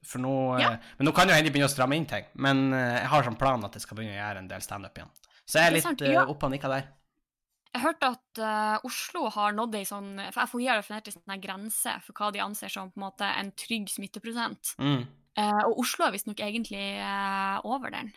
For 0.07 0.23
nå, 0.23 0.33
eh, 0.55 0.63
Ja. 0.63 0.71
Men 0.99 1.09
nå 1.09 1.17
kan 1.17 1.27
jo 1.27 1.35
hende 1.35 1.49
de 1.49 1.55
begynner 1.57 1.71
å 1.71 1.73
stramme 1.73 1.97
inn 1.99 2.07
ting. 2.07 2.29
Men 2.35 2.69
eh, 2.71 3.01
jeg 3.01 3.11
har 3.11 3.27
som 3.27 3.35
plan 3.39 3.65
at 3.67 3.75
jeg 3.75 3.83
skal 3.83 3.99
begynne 3.99 4.15
å 4.15 4.21
gjøre 4.21 4.43
en 4.45 4.51
del 4.53 4.63
standup 4.63 5.01
igjen. 5.01 5.11
Så 5.43 5.59
jeg 5.59 5.67
er 5.67 5.75
litt 5.75 6.05
ja. 6.07 6.23
oppe 6.31 6.47
og 6.47 6.55
der. 6.55 6.87
Jeg 7.73 7.81
hørte 7.81 8.11
at 8.13 8.41
uh, 8.43 8.85
Oslo 8.85 9.25
har 9.33 9.55
nådd 9.57 9.79
ei 9.79 9.87
sånn 9.89 10.11
For 10.29 10.45
FHI 10.51 10.67
har 10.69 10.77
definert 10.77 11.07
en 11.09 11.15
sånn 11.15 11.41
grense 11.41 11.95
for 12.05 12.19
hva 12.19 12.29
de 12.33 12.43
anser 12.43 12.69
som 12.69 12.91
på 12.93 13.01
en 13.01 13.07
måte 13.07 13.25
en 13.25 13.49
trygg 13.57 13.89
smitteprosent. 13.89 14.75
Mm. 14.77 15.07
Uh, 15.33 15.63
og 15.71 15.81
Oslo 15.81 16.05
er 16.05 16.13
visstnok 16.13 16.43
egentlig 16.45 16.83
uh, 17.01 17.57
over 17.65 17.89
den. 17.95 18.13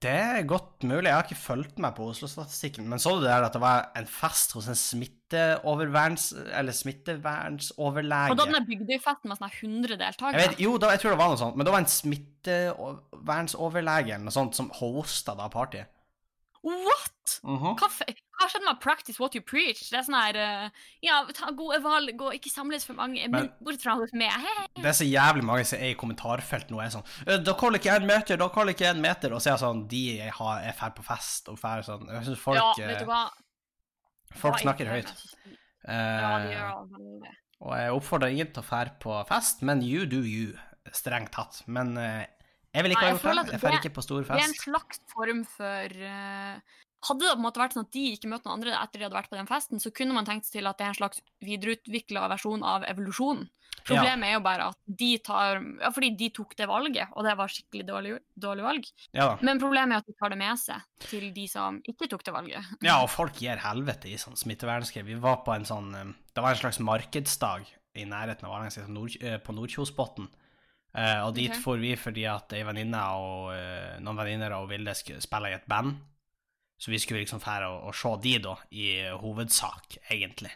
Det 0.00 0.08
er 0.08 0.46
godt 0.48 0.80
mulig. 0.88 1.10
Jeg 1.10 1.12
har 1.12 1.26
ikke 1.26 1.36
fulgt 1.36 1.76
meg 1.84 1.90
på 1.96 2.04
Oslo-statistikken, 2.08 2.86
men 2.88 2.98
så 3.02 3.10
du 3.16 3.18
det 3.20 3.28
der 3.28 3.44
at 3.44 3.56
det 3.56 3.60
var 3.60 3.90
en 3.98 4.06
fest 4.08 4.52
hos 4.56 4.68
en 4.72 4.78
smitteoververns... 4.78 6.32
Eller 6.56 6.72
smittevernsoverlege? 6.72 8.30
Og 8.32 8.38
da 8.40 8.46
den 8.48 8.64
Bygdøyfesten 8.68 9.28
med 9.28 9.36
sånne 9.36 9.52
100 9.52 9.92
Jeg 9.92 10.00
deltakere. 10.00 10.40
vet, 10.40 10.56
jo, 10.64 10.72
da, 10.80 10.86
jeg 10.94 11.00
tror 11.02 11.12
det 11.12 11.20
var 11.20 11.30
noe 11.34 11.42
sånt, 11.42 11.56
men 11.60 11.64
det 11.68 11.74
var 11.74 11.82
en 11.84 11.96
smittevernsoverlege 11.96 14.12
eller 14.16 14.26
noe 14.30 14.38
sånt 14.38 14.54
som 14.56 14.72
hosta 14.80 15.32
da 15.36 15.52
partyet. 15.52 15.88
What?! 16.62 17.40
Hva, 17.42 17.56
-huh. 17.56 17.76
hva 17.78 18.48
skjedde 18.50 18.64
med 18.66 18.80
'practice 18.82 19.18
what 19.20 19.34
you 19.34 19.40
preach'? 19.42 19.88
Det 19.90 19.98
er 19.98 20.02
sånn 20.02 20.18
her 20.20 20.36
uh, 20.66 20.70
Ja, 21.02 21.24
ta 21.32 21.50
gode 21.56 21.78
valg 21.82 22.20
og 22.20 22.34
ikke 22.34 22.50
samles 22.50 22.84
for 22.84 22.92
mange, 22.94 23.28
Men- 23.30 23.52
bort 23.64 23.80
fra 23.82 23.94
hos 23.94 24.10
meg. 24.12 24.32
Det 24.76 24.84
er 24.84 24.92
så 24.92 25.04
jævlig 25.08 25.44
mange 25.44 25.64
som 25.64 25.78
er 25.78 25.90
i 25.90 25.94
kommentarfelt 25.94 26.68
nå, 26.70 26.80
er 26.80 26.90
sånn 26.90 27.44
'Da 27.44 27.52
kaller 27.54 27.78
ikke 27.78 27.96
én 27.96 28.04
meter, 28.06 28.36
da 28.36 28.48
kaller 28.48 28.74
ikke 28.74 28.90
én 28.92 29.00
meter. 29.00 29.32
Og 29.32 29.40
så 29.40 29.46
er 29.50 29.52
jeg 29.56 29.60
sånn 29.64 29.88
De 29.88 30.18
har- 30.30 30.60
er 30.62 30.72
ferd 30.72 30.94
på 30.96 31.02
fest 31.04 31.48
og 31.48 31.58
ferd 31.58 31.84
sånn 31.84 32.06
Jeg 32.08 32.24
syns 32.26 32.38
folk, 32.38 32.56
ja, 32.58 32.84
eh, 32.84 32.88
vet 32.88 32.98
du 32.98 33.04
hva? 33.06 33.30
folk 34.34 34.54
Hva 34.56 34.60
snakker 34.62 34.86
høyt. 34.86 35.10
Uh. 35.88 35.92
Ja, 35.92 36.38
de 36.38 36.44
Eh, 36.44 36.58
gjør 36.60 37.22
det. 37.22 37.30
og 37.60 37.76
jeg 37.76 37.90
oppfordrer 37.92 38.30
ingen 38.30 38.52
til 38.52 38.62
å 38.62 38.66
fære 38.66 38.98
på 39.00 39.26
fest, 39.28 39.62
men 39.62 39.82
you 39.82 40.04
do 40.06 40.20
you, 40.22 40.58
strengt 40.92 41.30
tatt. 41.32 41.62
Men 41.66 41.96
eh, 41.96 42.26
jeg 42.74 42.86
vil 42.86 42.94
ikke 42.94 43.06
ha 43.06 43.14
gjort 43.14 43.24
det. 43.26 43.54
Jeg 43.54 43.62
drar 43.64 43.78
ikke 43.80 43.94
på 43.96 44.04
stor 44.06 44.26
Det 44.28 44.36
er 44.36 44.46
en 44.46 44.60
slags 44.60 45.02
form 45.10 45.42
for 45.48 45.96
uh, 46.06 46.78
Hadde 47.00 47.24
det 47.24 47.32
på 47.32 47.38
en 47.40 47.46
måte 47.46 47.62
vært 47.62 47.74
sånn 47.74 47.86
at 47.86 47.96
de 47.96 48.02
ikke 48.12 48.28
møtte 48.28 48.44
noen 48.44 48.58
andre 48.58 48.74
etter 48.76 49.00
de 49.00 49.06
hadde 49.06 49.16
vært 49.16 49.30
på 49.32 49.38
den 49.38 49.48
festen, 49.48 49.80
så 49.80 49.88
kunne 49.96 50.12
man 50.12 50.26
tenkt 50.28 50.44
seg 50.44 50.58
til 50.58 50.68
at 50.68 50.76
det 50.76 50.84
er 50.84 50.92
en 50.92 50.98
slags 50.98 51.22
videreutvikla 51.40 52.26
versjon 52.28 52.66
av 52.66 52.84
evolusjonen. 52.90 53.48
Problemet 53.86 54.28
er 54.28 54.34
jo 54.34 54.42
bare 54.44 54.66
at 54.72 54.78
de 54.84 55.10
tar 55.24 55.62
Ja, 55.80 55.90
fordi 55.94 56.10
de 56.18 56.28
tok 56.36 56.52
det 56.58 56.66
valget, 56.68 57.12
og 57.16 57.24
det 57.24 57.32
var 57.38 57.52
skikkelig 57.52 57.86
dårlig, 57.88 58.12
dårlig 58.44 58.66
valg. 58.66 58.90
Ja. 59.16 59.30
Men 59.46 59.62
problemet 59.62 59.96
er 59.96 60.04
at 60.04 60.10
de 60.10 60.16
tar 60.18 60.34
det 60.34 60.40
med 60.42 60.60
seg 60.60 60.84
til 61.06 61.30
de 61.36 61.46
som 61.50 61.80
ikke 61.88 62.10
tok 62.12 62.26
det 62.26 62.34
valget. 62.36 62.74
Ja, 62.86 63.00
og 63.00 63.10
folk 63.12 63.40
gir 63.40 63.60
helvete 63.62 64.10
i 64.10 64.18
sånn 64.20 64.38
smittevernskrev. 64.38 65.08
Vi 65.08 65.18
var 65.22 65.40
på 65.46 65.54
en 65.56 65.64
sånn 65.68 65.94
eh, 65.96 66.12
Det 66.34 66.44
var 66.44 66.52
en 66.52 66.60
slags 66.60 66.80
markedsdag 66.84 67.68
i 67.96 68.06
nærheten 68.08 68.46
av 68.46 68.68
eh, 68.68 69.40
på 69.40 69.56
Nordkjosbotn. 69.56 70.28
Eh, 70.90 71.20
og 71.22 71.34
dit 71.36 71.52
Ok. 71.52 71.60
for 71.62 71.78
vi 71.78 71.92
fordi 71.94 72.24
at 72.26 72.52
ei 72.56 72.64
venninne 72.66 73.00
og 73.14 73.52
uh, 73.54 73.98
noen 74.02 74.18
venninner 74.18 74.56
og 74.56 74.70
Vilde 74.72 74.94
spiller 74.94 75.52
i 75.52 75.58
et 75.60 75.68
band. 75.70 75.94
Så 76.80 76.90
vi 76.90 76.98
skulle 76.98 77.20
liksom 77.22 77.42
fære 77.42 77.68
og, 77.68 77.90
og 77.90 77.94
se 77.94 78.14
de, 78.24 78.38
da, 78.42 78.56
i 78.72 78.88
hovedsak, 79.20 80.00
egentlig. 80.10 80.50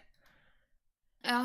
Ja. 1.25 1.45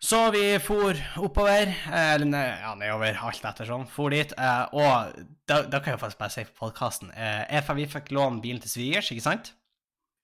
Så 0.00 0.30
vi 0.30 0.44
for 0.62 0.96
oppover, 1.24 1.72
eh, 1.72 2.14
eller 2.14 2.28
ne, 2.30 2.42
ja, 2.62 2.72
nedover, 2.78 3.18
alt 3.26 3.62
sånn, 3.66 3.86
for 3.90 4.14
dit. 4.14 4.32
Uh, 4.38 4.64
og 4.72 5.22
da, 5.48 5.64
da 5.66 5.82
kan 5.82 5.96
jeg 5.96 6.00
faktisk 6.04 6.22
bare 6.22 6.34
si 6.36 6.46
på 6.48 6.60
podkasten 6.62 7.12
uh, 7.12 7.72
Vi 7.76 7.88
fikk 7.90 8.12
låne 8.16 8.40
bilen 8.40 8.62
til 8.62 8.72
svigers, 8.72 9.10
ikke 9.12 9.28
sant? 9.28 9.52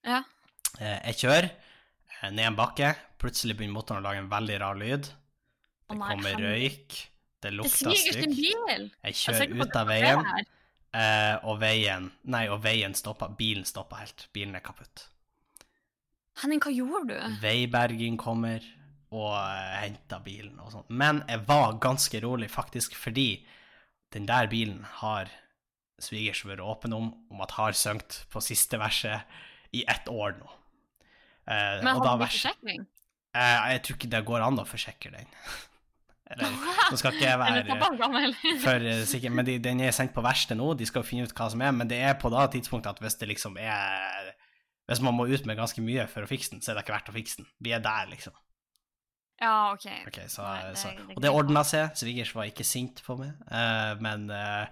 Ja. 0.07 0.23
Jeg 0.79 1.19
kjører 1.19 1.51
ned 2.33 2.47
en 2.47 2.57
bakke. 2.57 2.95
Plutselig 3.21 3.59
begynner 3.59 3.77
motoren 3.77 4.01
å 4.01 4.07
lage 4.07 4.23
en 4.23 4.31
veldig 4.31 4.55
rar 4.63 4.79
lyd. 4.79 5.11
Det 5.91 5.99
kommer 5.99 6.39
røyk. 6.41 7.12
Det 7.43 7.51
lukter 7.53 7.95
stygt. 7.95 8.33
Jeg 8.33 8.93
er 9.03 9.17
kjører 9.19 9.55
ut 9.59 9.75
av 9.79 9.89
veien, 9.89 10.29
eh, 10.95 11.35
og 11.43 11.59
veien 11.61 12.11
Nei, 12.23 12.45
og 12.49 12.61
veien 12.63 12.95
stoppa. 12.97 13.27
Bilen 13.37 13.67
stoppa 13.67 13.99
helt. 14.03 14.27
Bilen 14.35 14.55
er 14.55 14.63
kaputt. 14.65 15.07
Henning, 16.41 16.63
hva 16.63 16.71
gjorde 16.73 17.13
du? 17.13 17.35
Veiberging 17.43 18.17
kommer 18.17 18.63
og 19.13 19.35
henta 19.37 19.83
henter 19.83 20.23
bilen 20.25 20.57
og 20.63 20.71
sånn. 20.73 20.87
Men 20.89 21.21
jeg 21.29 21.43
var 21.45 21.75
ganske 21.83 22.21
rolig, 22.23 22.49
faktisk, 22.49 22.95
fordi 22.97 23.45
den 24.13 24.25
der 24.29 24.49
bilen 24.49 24.81
har 25.01 25.29
svigers 26.01 26.41
vært 26.45 26.63
åpen 26.65 26.95
om, 26.97 27.11
om 27.29 27.43
at 27.45 27.53
har 27.59 27.77
sunget 27.77 28.23
på 28.33 28.41
siste 28.41 28.79
verset 28.81 29.29
i 29.73 29.83
ett 29.89 30.09
år 30.09 30.33
nå. 30.39 30.49
Eh, 31.45 31.83
Men 31.83 31.93
har 31.93 32.01
du 32.01 32.25
ikke 32.25 32.33
forsikring? 32.33 32.87
Eh, 33.33 33.69
jeg 33.73 33.83
tror 33.85 33.97
ikke 33.99 34.11
det 34.13 34.25
går 34.25 34.45
an 34.45 34.61
å 34.61 34.67
forsikre 34.69 35.13
den. 35.15 35.29
Eller, 36.33 36.53
nå 36.91 36.99
skal 36.99 37.15
ikke 37.15 37.27
jeg 37.27 37.39
være 37.41 38.57
for 38.63 38.87
sikker, 39.09 39.33
men 39.33 39.47
de, 39.47 39.57
den 39.63 39.83
er 39.85 39.95
sendt 39.95 40.15
på 40.15 40.23
verksted 40.25 40.59
nå, 40.59 40.73
de 40.79 40.87
skal 40.89 41.05
finne 41.07 41.27
ut 41.29 41.35
hva 41.37 41.49
som 41.53 41.61
er, 41.65 41.73
men 41.75 41.89
det 41.89 41.99
er 42.03 42.17
på 42.21 42.31
da 42.33 42.47
tidspunktet 42.53 42.95
at 42.95 43.03
hvis 43.03 43.19
det 43.21 43.29
liksom 43.33 43.59
er 43.61 44.33
Hvis 44.89 44.99
man 44.99 45.15
må 45.15 45.29
ut 45.31 45.45
med 45.47 45.55
ganske 45.55 45.79
mye 45.79 46.03
for 46.11 46.25
å 46.25 46.27
fikse 46.27 46.51
den, 46.51 46.61
så 46.61 46.73
er 46.73 46.75
det 46.75 46.81
ikke 46.83 46.97
verdt 46.97 47.11
å 47.13 47.13
fikse 47.15 47.37
den. 47.39 47.45
Vi 47.63 47.71
er 47.71 47.79
der, 47.79 48.09
liksom. 48.11 48.33
Ja, 49.41 49.73
OK. 49.73 49.85
okay 50.07 50.27
så, 50.27 50.43
Nei, 50.43 50.69
det- 50.69 50.77
så, 50.77 50.89
og 51.15 51.21
det 51.23 51.31
ordna 51.31 51.63
seg. 51.67 51.95
Svigers 51.97 52.33
var 52.35 52.47
ikke 52.47 52.65
sint 52.67 53.01
på 53.05 53.15
meg, 53.19 53.33
uh, 53.49 53.95
men 54.03 54.29
uh, 54.29 54.67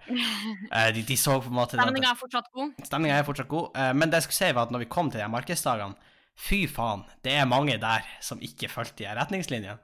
de, 0.95 1.03
de 1.07 1.17
så 1.17 1.39
på 1.41 1.49
en 1.51 1.57
måte 1.57 1.79
Stemninga 1.79 2.13
er 2.13 2.19
fortsatt 2.19 2.51
god? 2.53 2.77
Stemninga 2.85 3.17
er 3.17 3.27
fortsatt 3.27 3.51
god. 3.51 3.75
uh, 3.75 3.91
men 3.97 4.11
det 4.11 4.21
jeg 4.21 4.29
skulle 4.29 4.39
si, 4.39 4.53
var 4.55 4.69
at 4.69 4.75
når 4.75 4.85
vi 4.85 4.91
kom 4.93 5.11
til 5.11 5.23
de 5.23 5.27
markedsdagene, 5.31 6.11
fy 6.41 6.63
faen, 6.71 7.03
det 7.25 7.35
er 7.35 7.49
mange 7.49 7.75
der 7.81 8.07
som 8.23 8.39
ikke 8.41 8.69
fulgte 8.71 9.03
de 9.03 9.15
retningslinjene. 9.17 9.79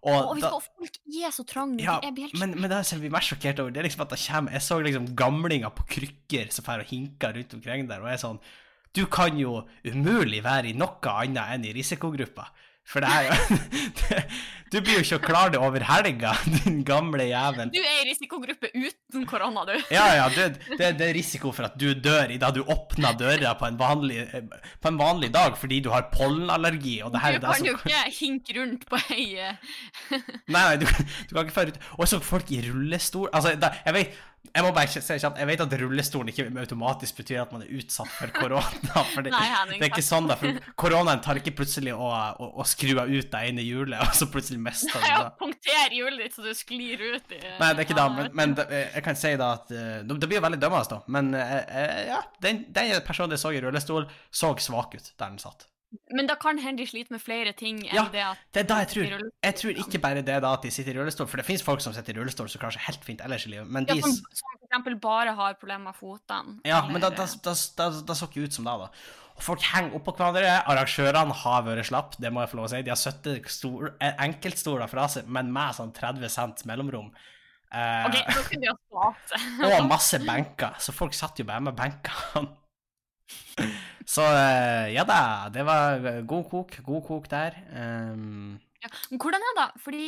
Og 0.00 0.30
Og 0.30 0.36
vi 0.38 0.42
da, 0.44 0.50
folk 0.64 0.96
er 1.26 1.32
så 1.34 1.44
trange. 1.44 1.82
ja, 1.82 1.98
er 2.00 2.14
men, 2.40 2.54
men 2.56 2.70
det 2.72 2.80
som 2.88 3.02
vi 3.02 3.10
mer 3.12 3.24
sjokkert 3.24 3.60
over, 3.60 3.72
det 3.74 3.82
er 3.82 3.88
liksom 3.88 4.06
at 4.06 4.14
det 4.14 4.20
kommer 4.24 4.56
Jeg 4.56 4.64
så 4.64 4.78
liksom 4.80 5.10
gamlinger 5.16 5.74
på 5.76 5.84
krykker 5.96 6.48
som 6.54 6.64
drar 6.64 6.80
og 6.80 6.88
hinker 6.88 7.36
rundt 7.36 7.54
omkring 7.58 7.88
der, 7.90 8.00
og 8.00 8.08
jeg 8.08 8.16
er 8.16 8.24
sånn 8.24 8.40
Du 8.96 9.04
kan 9.06 9.36
jo 9.38 9.60
umulig 9.84 10.40
være 10.42 10.72
i 10.72 10.78
noe 10.78 11.12
annet 11.12 11.52
enn 11.54 11.68
i 11.68 11.74
risikogruppa. 11.76 12.48
For 12.88 13.04
det 13.04 13.10
er 13.10 13.28
jo 13.28 13.58
det, 14.00 14.24
Du 14.70 14.76
blir 14.78 15.00
jo 15.00 15.02
ikke 15.02 15.16
å 15.18 15.22
klare 15.24 15.50
det 15.56 15.58
over 15.58 15.82
helga, 15.82 16.30
din 16.60 16.84
gamle 16.86 17.24
jævel. 17.26 17.72
Du 17.74 17.80
er 17.80 18.04
i 18.04 18.06
risikogruppe 18.06 18.70
uten 18.70 19.24
korona, 19.26 19.64
du. 19.66 19.72
Ja, 19.90 20.04
ja, 20.14 20.28
det, 20.30 20.44
det, 20.78 20.92
det 21.00 21.08
er 21.08 21.16
risiko 21.16 21.50
for 21.54 21.66
at 21.66 21.74
du 21.80 21.88
dør 21.98 22.30
idet 22.30 22.52
du 22.54 22.60
åpner 22.62 23.18
døra 23.18 23.56
på 23.58 23.66
en, 23.66 23.80
vanlig, 23.80 24.22
på 24.78 24.92
en 24.92 25.00
vanlig 25.00 25.32
dag 25.34 25.58
fordi 25.58 25.80
du 25.82 25.90
har 25.90 26.06
pollenallergi. 26.14 27.00
Og 27.02 27.10
det 27.10 27.24
her, 27.24 27.40
Du 27.40 27.48
det 27.48 27.56
kan 27.56 27.66
jo 27.66 27.76
ikke 27.80 28.04
hinke 28.20 28.58
rundt 28.60 28.86
på 28.86 29.02
ei 29.10 29.26
eh, 29.42 29.58
Nei, 30.54 30.62
nei, 30.62 30.76
du, 30.78 30.86
du 30.86 31.34
kan 31.34 31.42
ikke 31.42 31.56
føre 31.56 31.74
ut 31.74 31.82
Og 31.98 32.06
så 32.10 32.20
folk 32.22 32.50
i 32.54 32.60
rullestol 32.68 33.30
Altså, 33.34 33.56
jeg 33.58 33.96
vet 33.96 34.18
Jeg 34.50 34.64
må 34.64 34.70
bare 34.74 34.88
si 34.90 35.16
kjapt 35.20 35.38
Jeg 35.38 35.46
vet 35.46 35.60
at 35.62 35.74
rullestolen 35.78 36.30
ikke 36.32 36.46
automatisk 36.62 37.20
betyr 37.20 37.42
at 37.42 37.52
man 37.54 37.62
er 37.62 37.70
utsatt 37.76 38.08
for 38.10 38.32
korona. 38.34 39.02
For 39.12 39.22
det, 39.22 39.32
Nei, 39.34 39.44
Henning, 39.52 39.78
det 39.78 39.86
er 39.86 39.92
ikke 39.92 40.04
sånn, 40.04 40.26
da. 40.30 40.36
For 40.40 40.58
koronaen 40.80 41.22
tar 41.22 41.38
ikke 41.38 41.52
plutselig 41.60 41.92
å, 41.94 42.08
å, 42.08 42.48
å 42.58 42.66
skru 42.66 42.94
deg 42.96 43.12
ut 43.12 43.30
det 43.30 43.42
ene 43.50 43.64
hjulet, 43.66 44.00
og 44.04 44.16
så 44.16 44.26
plutselig 44.32 44.62
mister 44.64 44.96
du 44.96 45.06
Ja, 45.06 45.20
det. 45.28 45.34
punkter 45.42 45.96
hjulet 45.96 46.24
ditt 46.24 46.38
så 46.38 46.46
du 46.46 46.50
sklir 46.56 47.04
ut 47.04 47.36
i 47.36 47.40
Nei, 47.42 47.70
det 47.70 47.84
er 47.84 47.86
ikke 47.86 47.98
det, 48.00 48.06
men, 48.16 48.30
men 48.40 48.56
det, 48.58 48.66
jeg 48.80 49.04
kan 49.06 49.18
si 49.18 49.34
da 49.40 49.52
at 49.58 49.74
eh, 49.74 50.00
Det 50.08 50.26
blir 50.26 50.40
jo 50.40 50.46
veldig 50.48 50.62
dømmende, 50.62 50.96
da. 50.96 51.02
Men 51.18 51.34
eh, 51.36 51.58
eh, 51.82 52.00
ja, 52.10 52.22
den, 52.42 52.64
den 52.74 52.96
personen 53.06 53.36
jeg 53.36 53.44
så 53.44 53.52
i 53.54 53.60
rullestol, 53.62 54.08
så 54.32 54.54
svak 54.58 54.96
ut 54.96 55.12
der 55.12 55.28
den 55.28 55.38
satt. 55.42 55.68
Men 56.14 56.28
da 56.30 56.36
kan 56.38 56.58
hende 56.62 56.82
de 56.82 56.86
sliter 56.86 57.10
med 57.16 57.22
flere 57.22 57.52
ting 57.58 57.80
enn 57.86 57.96
Ja, 57.96 58.04
det 58.12 58.22
at 58.22 58.42
Det 58.54 58.62
er 58.62 58.66
da 58.70 58.76
jeg 58.84 58.90
tror. 58.92 59.30
Jeg 59.42 59.56
tror 59.58 59.80
ikke 59.84 60.00
bare 60.02 60.22
det 60.26 60.36
da 60.44 60.52
at 60.54 60.62
de 60.66 60.70
sitter 60.70 60.94
i 60.94 60.98
rullestol, 61.00 61.26
for 61.30 61.40
det 61.42 61.46
finnes 61.48 61.64
folk 61.66 61.82
som 61.82 61.94
sitter 61.96 62.14
i 62.14 62.20
rullestol 62.20 62.50
som 62.52 62.62
klarer 62.62 62.76
seg 62.78 62.86
helt 62.86 63.06
fint 63.06 63.24
ellers 63.26 63.46
i 63.48 63.54
livet, 63.54 63.66
men 63.66 63.88
ja, 63.88 63.96
de 63.98 64.04
som, 64.04 64.12
som 64.14 64.52
for 64.54 64.68
eksempel 64.68 64.98
bare 65.02 65.34
har 65.38 65.56
problemer 65.58 65.90
med 65.90 65.98
fotene. 65.98 66.60
Ja, 66.68 66.84
men 66.86 67.02
da, 67.02 67.10
eller- 67.10 67.40
da, 67.42 67.54
da, 67.54 67.56
da, 67.80 67.88
da 68.12 68.18
så 68.18 68.30
ikke 68.30 68.46
ut 68.46 68.54
som 68.54 68.68
det, 68.70 68.76
da. 68.84 68.90
Og 69.40 69.42
folk 69.46 69.62
henger 69.72 69.94
oppå 69.96 70.12
hverandre. 70.18 70.52
Arrangørene 70.68 71.34
har 71.42 71.62
vært 71.64 71.88
slapp, 71.88 72.14
det 72.20 72.30
må 72.30 72.42
jeg 72.44 72.52
få 72.52 72.58
lov 72.60 72.68
å 72.68 72.72
si. 72.74 72.82
De 72.84 72.92
har 72.92 73.00
70 73.00 73.90
eh, 74.04 74.14
enkeltstoler 74.26 74.90
fra 74.92 75.06
seg, 75.08 75.26
men 75.32 75.50
med 75.54 75.74
sånn 75.78 75.94
30 75.96 76.28
cent 76.28 76.64
mellomrom. 76.68 77.08
Eh, 77.72 78.06
OK, 78.06 78.18
da 78.26 78.42
kunne 78.44 78.66
de 78.66 78.68
ha 78.68 78.76
spart 78.76 79.32
seg. 79.32 79.48
og 79.70 79.88
masse 79.88 80.20
benker, 80.26 80.76
så 80.82 80.92
folk 80.94 81.16
satt 81.16 81.40
jo 81.40 81.46
bare 81.48 81.64
med 81.70 81.78
benkene. 81.78 82.50
Så 84.14 84.24
eh, 84.24 84.90
ja 84.94 85.04
da, 85.06 85.48
det 85.52 85.62
var 85.68 86.22
god 86.26 86.50
kok. 86.50 86.80
God 86.86 87.06
kok 87.06 87.30
der. 87.30 87.56
Um, 87.70 88.58
Ja. 88.82 88.90
Men 89.10 89.20
hvordan 89.20 89.44
er 89.44 89.54
det? 89.54 89.60
da? 89.60 89.70
Fordi 89.84 90.04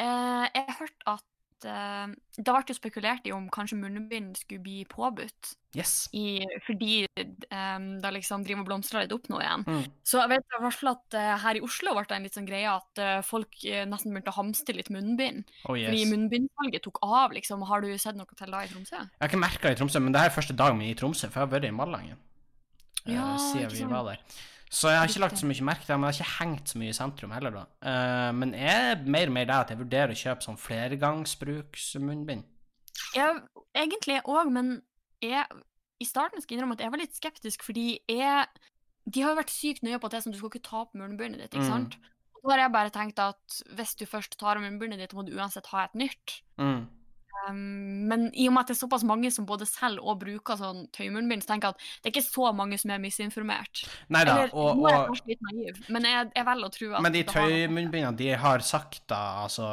eh, 0.00 0.46
jeg 0.54 0.76
hørte 0.78 1.10
at 1.12 1.66
eh, 1.68 2.14
det 2.38 2.44
ble 2.48 2.62
jo 2.70 2.76
spekulert 2.76 3.28
i 3.28 3.34
om 3.36 3.48
kanskje 3.52 3.78
munnbind 3.80 4.38
skulle 4.40 4.64
bli 4.64 4.84
påbudt. 4.88 5.52
yes. 5.76 6.08
I, 6.16 6.40
fordi 6.64 7.04
um, 7.52 7.88
det 8.00 8.12
liksom 8.16 8.44
driver 8.46 8.62
og 8.62 8.68
blomstrer 8.70 9.04
litt 9.04 9.12
opp 9.12 9.28
nå 9.28 9.42
igjen. 9.42 9.64
Mm. 9.68 9.82
Så 10.00 10.22
jeg 10.22 10.32
vet 10.32 10.46
i 10.56 10.62
hvert 10.64 10.78
fall 10.78 10.92
at 10.94 11.16
uh, 11.18 11.34
her 11.44 11.58
i 11.58 11.64
Oslo 11.66 11.92
ble 11.92 12.06
det 12.08 12.16
en 12.16 12.28
litt 12.28 12.38
sånn 12.38 12.48
greie 12.48 12.70
at 12.72 13.02
uh, 13.02 13.20
folk 13.20 13.60
uh, 13.68 13.82
nesten 13.84 14.14
begynte 14.14 14.32
å 14.32 14.38
hamstre 14.38 14.78
litt 14.78 14.88
munnbind. 14.94 15.44
Oh, 15.68 15.76
yes. 15.76 15.90
Fordi 15.90 16.06
munnbindsalget 16.14 16.86
tok 16.88 17.02
av, 17.04 17.36
liksom. 17.36 17.66
Har 17.68 17.84
du 17.84 17.92
sett 18.00 18.16
noe 18.16 18.40
til 18.40 18.56
da 18.56 18.64
i 18.64 18.72
Tromsø? 18.72 18.96
Jeg 18.96 19.20
har 19.20 19.28
ikke 19.28 19.44
merka 19.44 19.68
det 19.68 19.76
i 19.76 19.82
Tromsø, 19.82 20.00
men 20.00 20.16
det 20.16 20.24
her 20.24 20.32
er 20.32 20.38
første 20.38 20.56
dagen 20.56 20.80
min 20.80 20.94
i 20.94 20.96
Tromsø, 20.96 21.28
for 21.28 21.42
jeg 21.42 21.50
har 21.50 21.52
vært 21.58 21.68
i 21.68 21.76
Malangen. 21.76 22.24
Eh, 23.08 23.14
Ja, 23.14 23.36
siden 23.38 23.70
vi 23.76 23.84
var 23.90 24.04
der. 24.12 24.20
Så 24.68 24.90
jeg 24.90 24.98
har 24.98 25.06
ikke 25.08 25.20
lagt 25.22 25.38
så 25.38 25.46
mye 25.46 25.62
merke 25.62 25.84
til 25.86 25.92
det, 25.94 26.00
men 26.00 26.10
jeg 26.10 26.18
har 26.18 26.24
ikke 26.26 26.38
hengt 26.40 26.68
så 26.72 26.78
mye 26.80 26.90
i 26.90 26.96
sentrum 26.98 27.30
heller, 27.30 27.50
da. 27.54 27.64
Uh, 27.86 28.32
men 28.34 28.52
jeg 28.58 28.90
er 28.90 29.04
mer 29.06 29.30
og 29.30 29.32
mer 29.36 29.44
der 29.46 29.60
at 29.62 29.70
jeg 29.70 29.78
vurderer 29.78 30.10
å 30.10 30.18
kjøpe 30.18 30.42
sånn 30.42 30.58
flergangsbruksmunnbind. 30.58 32.44
Ja, 33.14 33.28
egentlig 33.76 34.18
òg, 34.24 34.50
men 34.52 34.82
jeg, 35.22 35.44
i 36.02 36.08
starten 36.08 36.42
skal 36.42 36.54
jeg 36.56 36.58
innrømme 36.60 36.76
at 36.78 36.82
jeg 36.84 36.92
var 36.92 37.02
litt 37.02 37.16
skeptisk, 37.16 37.62
fordi 37.66 38.00
jeg 38.10 38.46
De 39.06 39.22
har 39.22 39.30
jo 39.36 39.38
vært 39.38 39.52
sykt 39.54 39.84
nøye 39.86 40.00
på 40.02 40.08
at 40.08 40.16
det 40.16 40.18
er 40.18 40.22
sånn, 40.24 40.32
du 40.34 40.38
skal 40.40 40.50
ikke 40.50 40.66
ta 40.66 40.80
på 40.82 40.98
munnbindet 40.98 41.38
ditt, 41.44 41.52
ikke 41.54 41.62
Mm. 41.62 41.70
sant? 41.70 41.92
Og 42.42 42.48
da 42.50 42.56
har 42.56 42.58
jeg 42.64 42.72
bare 42.74 42.90
tenkt 42.90 43.18
at 43.22 43.58
hvis 43.78 43.94
du 43.94 44.04
først 44.04 44.34
tar 44.36 44.56
av 44.58 44.62
munnbindet 44.64 44.98
ditt, 44.98 45.14
må 45.14 45.22
du 45.24 45.30
uansett 45.38 45.66
ha 45.70 45.84
et 45.84 45.94
nytt. 45.94 46.40
Mm. 46.58 46.88
Um, 47.48 48.06
men 48.10 48.28
i 48.34 48.48
og 48.48 48.54
med 48.54 48.64
at 48.64 48.70
det 48.70 48.76
er 48.76 48.80
såpass 48.80 49.04
mange 49.06 49.30
som 49.34 49.46
både 49.48 49.68
selger 49.68 50.02
og 50.02 50.20
bruker 50.22 50.58
sånn 50.60 50.86
tøymunnbind, 50.96 51.44
så 51.44 51.52
tenker 51.52 51.70
jeg 51.70 51.76
at 51.76 51.84
det 52.02 52.10
er 52.10 52.14
ikke 52.14 52.26
så 52.26 52.52
mange 52.56 52.78
som 52.80 52.92
er 52.94 53.02
misinformert. 53.02 53.84
Nei 54.14 54.24
da, 54.26 54.38
Eller 54.38 54.54
og, 54.56 54.82
er 54.86 54.96
jeg 54.96 55.04
kanskje 55.10 55.30
litt 55.32 55.44
naiv, 55.50 55.82
men 55.96 56.08
jeg, 56.10 56.30
jeg 56.38 56.48
velger 56.50 56.70
å 56.70 56.74
tro 56.78 56.90
at 56.92 57.06
Men 57.06 57.16
de 57.16 57.22
tøymunnbindene, 57.30 58.16
de 58.20 58.32
har 58.46 58.66
sagt 58.66 59.04
da, 59.12 59.22
altså 59.44 59.68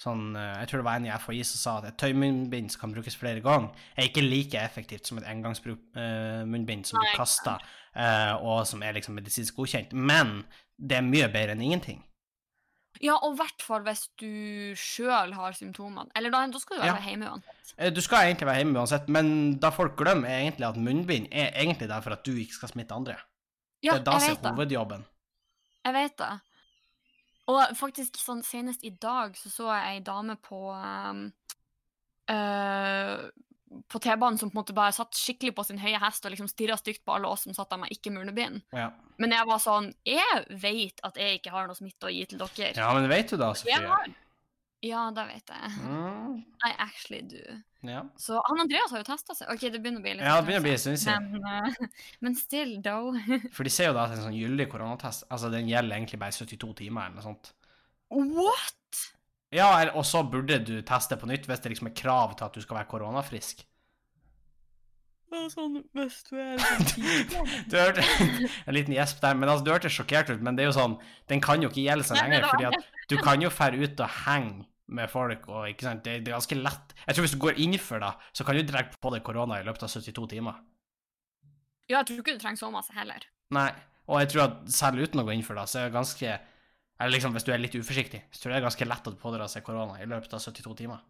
sånn 0.00 0.36
eh, 0.36 0.58
Jeg 0.60 0.70
tror 0.70 0.82
det 0.82 0.86
var 0.88 1.00
en 1.00 1.08
i 1.08 1.12
FHI 1.14 1.42
som 1.48 1.60
sa 1.60 1.76
at 1.80 1.88
et 1.90 1.98
tøymunnbind 2.00 2.72
som 2.72 2.84
kan 2.84 2.94
brukes 2.96 3.16
flere 3.18 3.42
ganger, 3.44 3.72
er 3.96 4.10
ikke 4.10 4.24
like 4.24 4.60
effektivt 4.60 5.08
som 5.08 5.20
et 5.20 5.28
engangsmunnbind 5.30 6.88
som 6.88 7.00
Nei, 7.00 7.10
du 7.10 7.20
kaster, 7.20 7.64
uh, 7.96 8.34
og 8.36 8.66
som 8.68 8.84
er 8.84 8.98
liksom 8.98 9.16
medisinsk 9.16 9.56
godkjent. 9.56 9.96
Men 9.96 10.42
det 10.76 10.98
er 10.98 11.06
mye 11.06 11.30
bedre 11.32 11.56
enn 11.56 11.64
ingenting. 11.64 12.02
Ja, 13.02 13.14
og 13.22 13.34
i 13.34 13.36
hvert 13.42 13.62
fall 13.62 13.82
hvis 13.82 14.08
du 14.18 14.74
sjøl 14.76 15.32
har 15.34 15.52
symptomene. 15.52 16.10
Eller 16.16 16.30
da, 16.30 16.46
da 16.46 16.58
skal 16.58 16.78
du 16.78 16.84
Ja. 16.84 16.94
være 16.94 17.10
hjemme 17.10 17.30
uansett. 17.30 17.74
Eh, 17.78 17.90
Du 17.90 18.00
skal 18.00 18.26
egentlig 18.32 18.46
være 18.46 18.56
hjemme 18.64 18.78
uansett, 18.78 19.08
men 19.08 19.58
da 19.58 19.70
folk 19.70 19.96
glemmer, 19.96 20.28
er 20.28 20.40
egentlig 20.50 20.68
at 20.68 20.76
munnbind 20.76 21.28
er 21.32 21.50
egentlig 21.52 21.88
der 21.88 22.00
for 22.00 22.10
at 22.12 22.24
du 22.24 22.32
ikke 22.32 22.54
skal 22.54 22.68
smitte 22.68 22.94
andre. 22.94 23.16
Ja, 23.82 23.92
det 23.98 24.00
er 24.00 24.04
da 24.04 24.18
som 24.18 24.30
er 24.30 24.42
det. 24.42 24.52
hovedjobben. 24.56 25.04
Jeg 25.84 25.94
vet 25.94 26.16
det. 26.18 26.40
Og 27.48 27.62
faktisk 27.76 28.16
sånn 28.18 28.42
senest 28.42 28.82
i 28.82 28.90
dag 28.90 29.36
så 29.36 29.50
så 29.50 29.68
jeg 29.74 29.96
ei 29.96 30.00
dame 30.02 30.34
på 30.42 30.72
um, 30.74 31.32
eh, 32.28 33.18
på 33.88 33.98
T-banen 33.98 34.38
som 34.38 34.50
på 34.50 34.56
en 34.56 34.60
måte 34.60 34.74
bare 34.76 34.94
satt 34.94 35.16
skikkelig 35.18 35.54
på 35.56 35.64
sin 35.66 35.80
høye 35.82 35.98
hest 36.02 36.26
og 36.26 36.32
liksom 36.34 36.48
stirra 36.50 36.76
stygt 36.78 37.04
på 37.06 37.16
alle 37.16 37.30
oss 37.30 37.46
som 37.46 37.56
satt 37.56 37.72
der 37.72 37.80
med 37.82 37.94
ikke-munnbind. 37.94 38.62
Ja. 38.76 38.90
Men 39.22 39.32
jeg 39.32 39.48
var 39.48 39.62
sånn 39.62 39.88
Jeg 40.06 40.44
vet 40.62 41.02
at 41.06 41.18
jeg 41.20 41.40
ikke 41.40 41.54
har 41.54 41.66
noe 41.68 41.78
smitte 41.78 42.08
å 42.08 42.12
gi 42.12 42.22
til 42.30 42.42
dere. 42.42 42.72
ja, 42.76 42.92
men 42.94 43.08
vet 43.10 43.32
du 43.32 43.40
da, 43.40 43.52
Sofie? 43.58 43.80
har 43.82 44.12
Ja, 44.84 45.06
det 45.10 45.24
vet 45.32 45.50
jeg. 45.50 45.72
Mm, 45.82 46.38
I 46.68 46.72
actually 46.84 47.22
do. 47.26 47.42
ja. 47.88 48.04
Så 48.20 48.38
han 48.48 48.62
Andreas 48.62 48.92
har 48.92 49.02
jo 49.02 49.08
testa 49.08 49.34
seg. 49.34 49.50
OK, 49.50 49.66
det 49.72 49.80
begynner 49.80 50.02
å 50.02 50.04
bli 50.04 50.14
litt 50.18 50.26
ja, 50.26 50.36
det 50.38 50.46
begynner 50.46 50.62
å 50.62 50.66
bli 50.68 51.06
en. 51.08 51.30
Men, 51.32 51.46
uh, 51.66 52.00
men 52.26 52.38
still, 52.38 52.76
though. 52.84 53.16
For 53.56 53.66
de 53.66 53.72
sier 53.72 53.90
jo 53.90 53.96
da 53.98 54.06
at 54.06 54.14
en 54.14 54.26
sånn 54.28 54.36
gyldig 54.36 54.68
koronatest 54.70 55.26
altså 55.26 55.50
den 55.50 55.70
gjelder 55.72 55.98
egentlig 55.98 56.22
bare 56.22 56.36
72 56.36 56.74
timer 56.84 57.08
eller 57.08 57.18
noe 57.18 57.30
sånt. 57.32 57.54
What?! 58.14 58.85
Ja, 59.54 59.70
og 59.94 60.04
så 60.06 60.24
burde 60.26 60.58
du 60.66 60.80
teste 60.86 61.16
på 61.18 61.28
nytt 61.30 61.46
hvis 61.46 61.62
det 61.62 61.72
liksom 61.72 61.90
er 61.90 61.96
krav 61.96 62.34
til 62.36 62.48
at 62.48 62.56
du 62.56 62.64
skal 62.64 62.80
være 62.80 62.90
koronafrisk. 62.90 63.62
Sånn, 65.50 65.80
hvis 65.94 66.20
du 66.28 66.36
er 66.38 66.60
Du 67.70 67.74
hørte 67.76 68.04
en 68.66 68.74
liten 68.74 68.94
gjesp 68.94 69.18
der, 69.22 69.36
men 69.38 69.50
altså, 69.50 69.66
du 69.66 69.72
hørtes 69.74 69.94
sjokkert 69.94 70.30
ut, 70.32 70.42
men 70.42 70.56
det 70.56 70.64
er 70.64 70.70
jo 70.70 70.76
sånn, 70.78 70.96
den 71.30 71.42
kan 71.44 71.62
jo 71.62 71.70
ikke 71.70 71.84
gjelde 71.84 72.06
seg 72.08 72.18
Nei, 72.20 72.24
lenge, 72.24 72.38
det 72.38 72.46
var 72.46 72.54
fordi 72.54 72.68
at 72.70 73.10
du 73.10 73.16
kan 73.20 73.42
jo 73.44 73.50
fære 73.52 73.82
ut 73.82 74.02
og 74.06 74.16
henge 74.24 74.66
med 74.96 75.10
folk, 75.10 75.48
og 75.50 75.66
ikke 75.70 75.88
sant, 75.88 76.04
det, 76.06 76.20
det 76.24 76.30
er 76.30 76.38
ganske 76.38 76.58
lett. 76.58 76.94
Jeg 77.02 77.16
tror 77.16 77.26
hvis 77.26 77.34
du 77.34 77.40
går 77.42 77.60
innenfor 77.62 78.02
da, 78.02 78.12
så 78.30 78.46
kan 78.46 78.56
du 78.56 78.62
dra 78.66 78.84
på 78.86 79.12
deg 79.12 79.24
korona 79.26 79.58
i 79.58 79.66
løpet 79.66 79.82
av 79.86 79.90
72 79.92 80.28
timer. 80.30 80.60
Ja, 81.90 82.00
jeg 82.00 82.06
tror 82.08 82.22
ikke 82.22 82.36
du 82.38 82.42
trenger 82.42 82.62
så 82.62 82.70
masse 82.74 82.94
heller. 82.94 83.26
Nei, 83.54 83.70
og 84.06 84.22
jeg 84.22 84.30
tror 84.32 84.44
at 84.46 84.60
selv 84.74 85.02
uten 85.02 85.22
å 85.22 85.26
gå 85.26 85.34
innenfor 85.34 85.58
da, 85.58 85.66
så 85.70 85.82
er 85.82 85.90
det 85.90 85.96
ganske, 85.98 86.38
eller 86.96 87.12
liksom 87.12 87.36
hvis 87.36 87.44
du 87.44 87.52
er 87.52 87.60
litt 87.60 87.76
uforsiktig, 87.76 88.22
så 88.30 88.40
tror 88.40 88.52
jeg 88.52 88.56
det 88.56 88.62
er 88.62 88.68
ganske 88.70 88.88
lett 88.88 89.10
å 89.10 89.14
pådra 89.20 89.48
seg 89.52 89.64
korona 89.66 90.00
i 90.00 90.08
løpet 90.08 90.32
av 90.36 90.42
72 90.42 90.74
timer. 90.80 91.04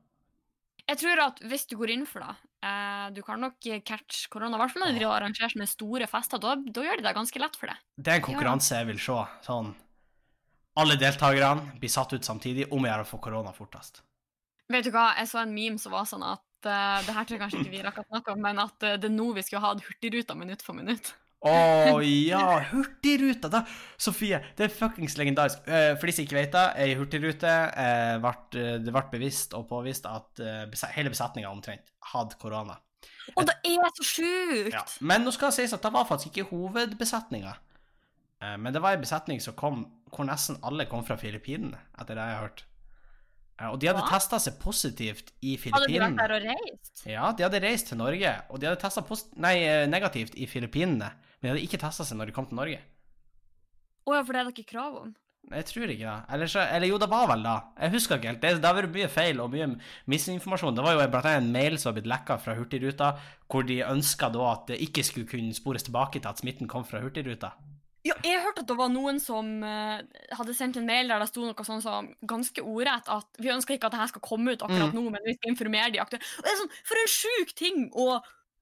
Jeg 0.87 1.00
tror 1.00 1.23
at 1.25 1.40
hvis 1.50 1.66
du 1.71 1.75
går 1.78 1.93
inn 1.97 2.05
for 2.07 2.23
det, 2.23 2.35
eh, 2.66 3.07
du 3.14 3.23
kan 3.26 3.40
nok 3.43 3.59
catch 3.87 4.26
korona. 4.31 4.55
I 4.55 4.61
hvert 4.62 4.75
fall 4.75 4.85
når 4.85 5.00
de 5.00 5.09
arrangerer 5.11 5.55
sånne 5.55 5.66
store 5.71 6.07
fester. 6.11 6.43
Da, 6.43 6.55
da 6.55 6.85
gjør 6.85 7.00
de 7.00 7.07
det 7.07 7.14
ganske 7.16 7.43
lett 7.43 7.59
for 7.59 7.73
det. 7.73 7.76
Det 7.99 8.12
er 8.12 8.21
en 8.21 8.26
konkurranse 8.28 8.78
jeg 8.78 8.88
vil 8.93 9.00
se, 9.02 9.19
sånn, 9.47 9.73
alle 10.76 10.99
deltakerne 11.00 11.78
blir 11.81 11.90
satt 11.90 12.12
ut 12.12 12.26
samtidig, 12.26 12.69
om 12.71 12.85
å 12.85 12.90
gjøre 12.90 13.07
å 13.07 13.09
få 13.09 13.21
korona 13.25 13.55
fortest. 13.57 14.02
Vet 14.73 14.87
du 14.87 14.93
hva, 14.95 15.12
jeg 15.19 15.31
så 15.31 15.40
en 15.43 15.55
meme 15.55 15.81
som 15.81 15.95
var 15.95 16.07
sånn 16.11 16.25
at 16.26 16.43
uh, 16.66 16.99
det 17.07 17.14
her 17.14 17.26
tror 17.26 17.37
jeg 17.37 17.43
kanskje 17.45 17.60
ikke 17.63 17.73
vi 17.73 17.84
rakk 17.87 18.00
å 18.02 18.08
snakke 18.08 18.34
om, 18.34 18.43
men 18.43 18.58
at 18.60 18.76
uh, 18.82 18.97
det 18.99 19.08
er 19.08 19.15
nå 19.15 19.30
vi 19.37 19.45
skulle 19.47 19.63
hatt 19.63 19.84
Hurtigruta 19.87 20.37
minutt 20.39 20.65
for 20.67 20.76
minutt. 20.76 21.15
Å 21.47 21.99
ja, 22.02 22.43
Hurtigruta! 22.71 23.50
da, 23.52 23.63
Sofie, 24.00 24.41
det 24.59 24.67
er 24.67 24.75
fuckings 24.75 25.17
legendarisk. 25.19 25.63
Eh, 25.69 25.93
for 25.97 26.09
de 26.09 26.15
som 26.17 26.26
ikke 26.26 26.39
vet 26.39 26.54
det, 26.54 26.65
ei 26.82 26.97
hurtigrute 26.99 27.52
eh, 27.52 28.17
eh, 28.17 28.73
det 28.82 28.95
ble 28.95 29.04
bevisst 29.13 29.56
og 29.59 29.69
påvist 29.71 30.09
at 30.11 30.43
hele 30.97 31.13
besetninga 31.13 31.52
omtrent 31.52 31.95
hadde 32.13 32.39
korona. 32.43 32.78
Og 33.35 33.47
det 33.49 33.56
er 33.67 33.91
så 33.99 34.06
sjukt! 34.06 34.75
Ja. 34.75 34.85
Men 35.00 35.26
nå 35.26 35.35
skal 35.35 35.50
det 35.50 35.61
sies 35.61 35.75
at 35.75 35.82
det 35.85 35.93
var 35.95 36.06
faktisk 36.09 36.35
ikke 36.35 36.50
hovedbesetninga. 36.54 37.56
Men 38.61 38.69
det 38.75 38.82
var 38.85 38.95
ei 38.95 39.00
besetning 39.00 39.41
som 39.41 39.56
kom 39.56 39.85
hvor 40.13 40.26
nesten 40.28 40.59
alle 40.67 40.85
kom 40.91 41.02
fra 41.06 41.17
Filippinene, 41.19 41.78
etter 41.99 42.19
det 42.19 42.25
jeg 42.25 42.37
har 42.37 42.45
hørt. 42.45 42.67
Og 43.73 43.78
de 43.80 43.89
hadde 43.89 44.02
Hva? 44.04 44.19
testa 44.19 44.39
seg 44.43 44.59
positivt 44.61 45.32
i 45.41 45.54
Filippinene. 45.56 45.78
Hadde 45.80 45.93
de 45.95 46.02
vært 46.02 46.19
der 46.21 46.35
og 46.35 46.43
reist? 46.45 47.04
Ja, 47.09 47.30
de 47.32 47.47
hadde 47.47 47.61
reist 47.65 47.89
til 47.89 47.99
Norge, 48.00 48.32
og 48.52 48.61
de 48.61 48.69
hadde 48.69 48.80
testa 48.82 49.02
negativt 49.89 50.37
i 50.37 50.49
Filippinene. 50.50 51.09
Men 51.40 51.49
de 51.49 51.52
hadde 51.54 51.66
ikke 51.68 51.80
testa 51.82 52.04
seg 52.08 52.18
når 52.20 52.30
de 52.30 52.34
kom 52.36 52.46
til 52.50 52.58
Norge. 52.58 52.80
Å 54.06 54.14
ja, 54.14 54.22
for 54.25 54.32
det 54.32 54.40
er 54.40 54.49
det 54.50 54.54
ikke 54.56 54.72
krav 54.76 54.99
om. 55.02 55.14
Jeg 55.46 55.66
tror 55.68 55.90
ikke 55.92 56.02
det. 56.10 56.14
Eller, 56.34 56.49
så, 56.50 56.62
eller 56.75 56.90
jo, 56.90 56.96
det 56.99 57.06
var 57.10 57.28
vel 57.30 57.44
da. 57.46 57.52
Jeg 57.78 57.92
husker 57.92 58.18
ikke 58.18 58.30
helt. 58.32 58.40
Det, 58.42 58.50
det 58.62 58.66
har 58.66 58.75
vært 58.80 58.94
mye 58.96 59.10
feil 59.14 59.42
og 59.44 59.52
mye 59.52 59.68
misinformasjon. 60.10 60.75
Det 60.75 60.82
var 60.82 60.96
jo 60.96 61.04
blant 61.12 61.28
annet 61.30 61.44
en 61.44 61.52
mail 61.54 61.76
som 61.78 61.92
har 61.92 61.96
blitt 62.00 62.08
lekka 62.10 62.36
fra 62.42 62.56
Hurtigruta, 62.58 63.12
hvor 63.46 63.66
de 63.68 63.76
ønska 63.86 64.30
da 64.34 64.49
at 64.56 64.64
det 64.72 64.80
ikke 64.88 65.04
skulle 65.06 65.30
kunne 65.30 65.54
spores 65.54 65.86
tilbake 65.86 66.18
til 66.18 66.30
at 66.32 66.42
smitten 66.42 66.70
kom 66.70 66.86
fra 66.88 66.99
Hurtigruta. 67.04 67.52
Ja, 68.06 68.14
jeg 68.22 68.42
hørte 68.42 68.62
at 68.62 68.68
det 68.70 68.76
var 68.78 68.90
noen 68.94 69.16
som 69.22 69.49
uh, 69.66 69.99
hadde 70.38 70.54
sendt 70.54 70.76
en 70.78 70.86
mail 70.86 71.08
der 71.10 71.22
det 71.22 71.26
sto 71.30 71.42
noe 71.42 71.64
sånn 71.66 71.82
som 71.82 72.10
ganske 72.30 72.62
ordrett 72.62 73.08
at 73.10 73.40
vi 73.42 73.50
ønsker 73.50 73.75
ikke 73.75 73.88
at 73.90 73.96
det 73.96 74.02
her 74.02 74.10
skal 74.12 74.22
komme 74.26 74.54
ut 74.54 74.62
akkurat 74.62 74.94
Mm. 74.94 74.99
nå, 74.99 75.10
men 75.14 75.26
vi 75.26 75.34
skal 75.34 75.50
informere 75.54 75.90
de 75.94 76.02
aktuelle. 76.02 76.26
Og 76.38 76.46
det 76.46 76.52
er 76.52 76.60
sånn, 76.60 76.75
For 76.86 77.02
en 77.02 77.10
sjuk 77.10 77.54
ting 77.58 77.88
å 77.99 78.06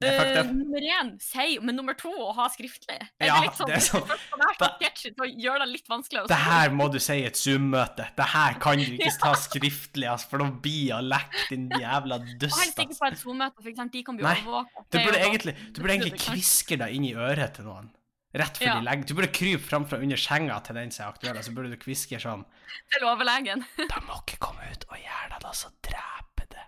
Er 0.03 0.37
eh, 0.41 0.49
nummer 0.51 0.83
én 0.85 1.11
si, 1.23 1.59
men 1.63 1.77
nummer 1.79 1.95
to 1.97 2.11
å 2.11 2.33
ha 2.37 2.49
skriftlig. 2.53 2.97
Jeg 3.23 3.29
Ja, 3.31 3.37
sånn, 3.55 3.69
det 3.71 3.77
er 3.79 3.85
sånn. 3.85 4.05
Så 5.15 5.27
gjør 5.31 5.63
det 5.63 5.69
litt 5.71 5.89
vanskelig 5.89 6.27
Det 6.29 6.39
her 6.43 6.71
må 6.75 6.89
du 6.93 6.99
si 7.01 7.21
i 7.23 7.27
et 7.29 7.39
Zoom-møte. 7.39 8.09
Det 8.19 8.27
her 8.35 8.59
kan 8.61 8.79
du 8.83 8.85
ikke 8.99 9.13
ta 9.23 9.33
skriftlig, 9.39 10.09
ass, 10.11 10.25
for 10.29 10.43
da 10.43 10.51
blir 10.51 10.91
jeg 10.91 11.09
lekt, 11.09 11.39
din 11.51 11.69
jævla 11.71 12.19
dust. 12.41 12.59
helst 12.61 12.79
ikke 12.85 12.99
på 13.01 13.09
et 13.13 13.19
Zoom-møte, 13.23 13.61
for 13.63 13.71
eksempel, 13.73 13.93
de 13.97 14.05
kan 14.11 14.19
bli 14.19 14.27
overvåket. 14.29 14.87
Du 14.91 14.99
er 14.99 15.05
burde 15.09 15.21
egentlig, 15.29 15.55
du 15.71 15.81
burde 15.83 15.95
egentlig 15.99 16.21
kviske 16.27 16.81
deg 16.83 16.97
inn 16.99 17.05
i 17.09 17.15
øret 17.15 17.55
til 17.61 17.65
noen. 17.71 17.93
Rett 18.35 18.57
før 18.59 18.67
Ja. 18.67 18.75
de 18.81 18.83
legger 18.89 19.07
Du 19.07 19.15
burde 19.15 19.31
krype 19.31 19.63
fram 19.63 19.85
fra 19.87 20.01
under 20.03 20.17
senga 20.19 20.57
til 20.67 20.75
den 20.75 20.91
som 20.91 21.05
er 21.07 21.13
aktuell, 21.15 21.39
så 21.47 21.53
burde 21.55 21.71
du 21.71 21.77
kviske 21.79 22.19
sånn 22.19 22.43
til 22.91 23.07
overlegen. 23.07 23.63
De 23.79 24.01
må 24.09 24.19
ikke 24.25 24.41
komme 24.43 24.67
ut 24.73 24.85
og 24.91 24.99
gjøre 24.99 25.29
det, 25.31 25.39
da, 25.47 25.53
så 25.55 25.71
dreper 25.87 26.51
det. 26.51 26.65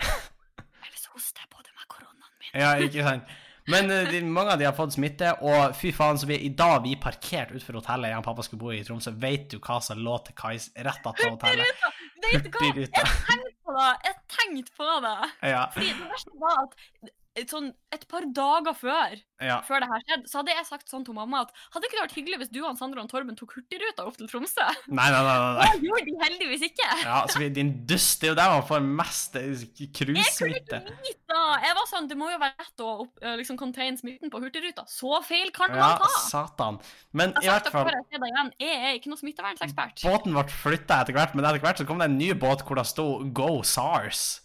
Eller 0.00 0.96
så 0.98 1.12
hoster 1.12 1.44
jeg 1.44 1.50
på 1.52 1.60
det 1.60 1.74
med 1.76 1.84
koronaen 1.92 2.11
min. 2.11 2.11
Ja, 2.52 2.74
ikke 2.80 3.04
sant? 3.06 3.38
Men 3.70 3.90
eh, 3.94 4.08
de, 4.10 4.20
mange 4.26 4.56
av 4.56 4.58
de 4.58 4.66
har 4.66 4.74
fått 4.74 4.96
smitte, 4.96 5.28
og 5.46 5.76
fy 5.78 5.92
faen, 5.94 6.18
så 6.18 6.26
vi, 6.26 6.38
i 6.48 6.50
dag 6.58 6.80
vi 6.82 6.96
parkert 7.00 7.52
utenfor 7.54 7.78
hotellet 7.78 8.10
jeg 8.10 8.18
og 8.18 8.26
pappa 8.26 8.44
skulle 8.46 8.62
bo 8.64 8.72
i 8.74 8.80
i 8.80 8.86
Tromsø, 8.86 9.14
vet 9.22 9.46
du 9.52 9.60
hva 9.62 9.78
som 9.84 10.02
lå 10.02 10.16
til 10.26 10.36
kais 10.38 10.70
rett 10.74 11.06
attmed 11.06 11.36
hotellet? 11.36 11.84
Hurtigruta! 12.32 12.34
Vet 12.34 12.90
du 12.90 12.96
hva? 12.98 13.12
tenkte 13.30 13.54
på 13.62 13.76
det. 13.78 13.90
Jeg 14.08 14.16
tenkte 14.36 14.76
på 14.80 14.94
det. 15.06 15.16
Ja, 15.52 15.66
Fordi 15.74 15.92
det 15.92 16.08
verste 16.10 16.40
var 16.42 16.64
at 16.64 17.12
et 17.38 17.48
sånn, 17.48 17.70
et 17.94 18.02
par 18.10 18.26
dager 18.36 18.74
før, 18.76 19.14
ja. 19.40 19.56
før 19.64 19.80
det 19.80 19.88
her 19.88 20.02
skjedde, 20.04 20.28
så 20.28 20.40
hadde 20.40 20.52
jeg 20.52 20.66
sagt 20.68 20.90
sånn 20.92 21.04
til 21.06 21.16
mamma 21.16 21.40
at 21.46 21.52
hadde 21.72 21.88
ikke 21.88 21.96
det 21.96 22.02
vært 22.02 22.16
hyggelig 22.18 22.38
hvis 22.42 22.50
du 22.52 22.58
og 22.60 22.76
Sander 22.76 23.00
og 23.00 23.08
Torben 23.08 23.38
tok 23.38 23.54
Hurtigruta 23.56 24.04
opp 24.04 24.18
til 24.18 24.28
Tromsø? 24.28 24.66
Nei, 24.92 25.06
nei, 25.14 25.22
nei. 25.24 25.36
nei. 25.56 25.70
Det 25.72 25.88
gjorde 25.88 26.04
de 26.10 26.16
heldigvis 26.20 26.66
ikke. 26.68 26.88
Ja, 27.06 27.22
så 27.30 27.40
vi, 27.40 27.48
din 27.56 27.72
dust, 27.88 28.20
det 28.20 28.28
er 28.28 28.34
jo 28.34 28.38
der 28.42 28.52
man 28.52 28.66
får 28.68 28.84
mest 29.00 29.38
eh, 29.40 29.48
Jeg 29.48 29.88
kunne 29.96 30.18
cruisesmitte. 30.18 30.82
ikke 30.82 31.06
vite 31.08 31.40
Jeg 31.64 31.78
var 31.78 31.88
sånn, 31.88 32.10
Det 32.12 32.20
må 32.20 32.28
jo 32.34 32.38
være 32.42 32.66
lett 32.66 32.84
å 32.84 32.92
opp, 33.06 33.24
eh, 33.24 33.38
liksom 33.40 33.60
contain 33.60 33.96
smitten 33.98 34.32
på 34.32 34.42
Hurtigruta. 34.44 34.84
Så 34.90 35.22
feil 35.24 35.48
kan 35.56 35.72
man 35.72 35.96
ta! 36.04 36.12
Ja, 36.12 36.22
satan. 36.28 36.80
Men 37.16 37.32
i 37.40 37.48
hvert 37.48 37.72
fall 37.72 37.88
jeg 37.88 38.20
igjen. 38.28 38.54
Jeg 38.60 38.76
er 38.76 39.00
ikke 39.00 39.12
noen 39.12 39.24
smittevernsekspert. 39.24 40.04
Båten 40.04 40.36
ble 40.36 40.46
flytta 40.52 41.00
etter 41.00 41.16
hvert, 41.16 41.36
men 41.36 41.48
etter 41.48 41.64
hvert 41.64 41.80
så 41.80 41.88
kom 41.88 42.02
det 42.02 42.12
en 42.12 42.20
ny 42.20 42.32
båt 42.36 42.64
hvor 42.66 42.76
det 42.76 42.88
sto 42.92 43.08
'Go 43.24 43.62
SARS'. 43.64 44.42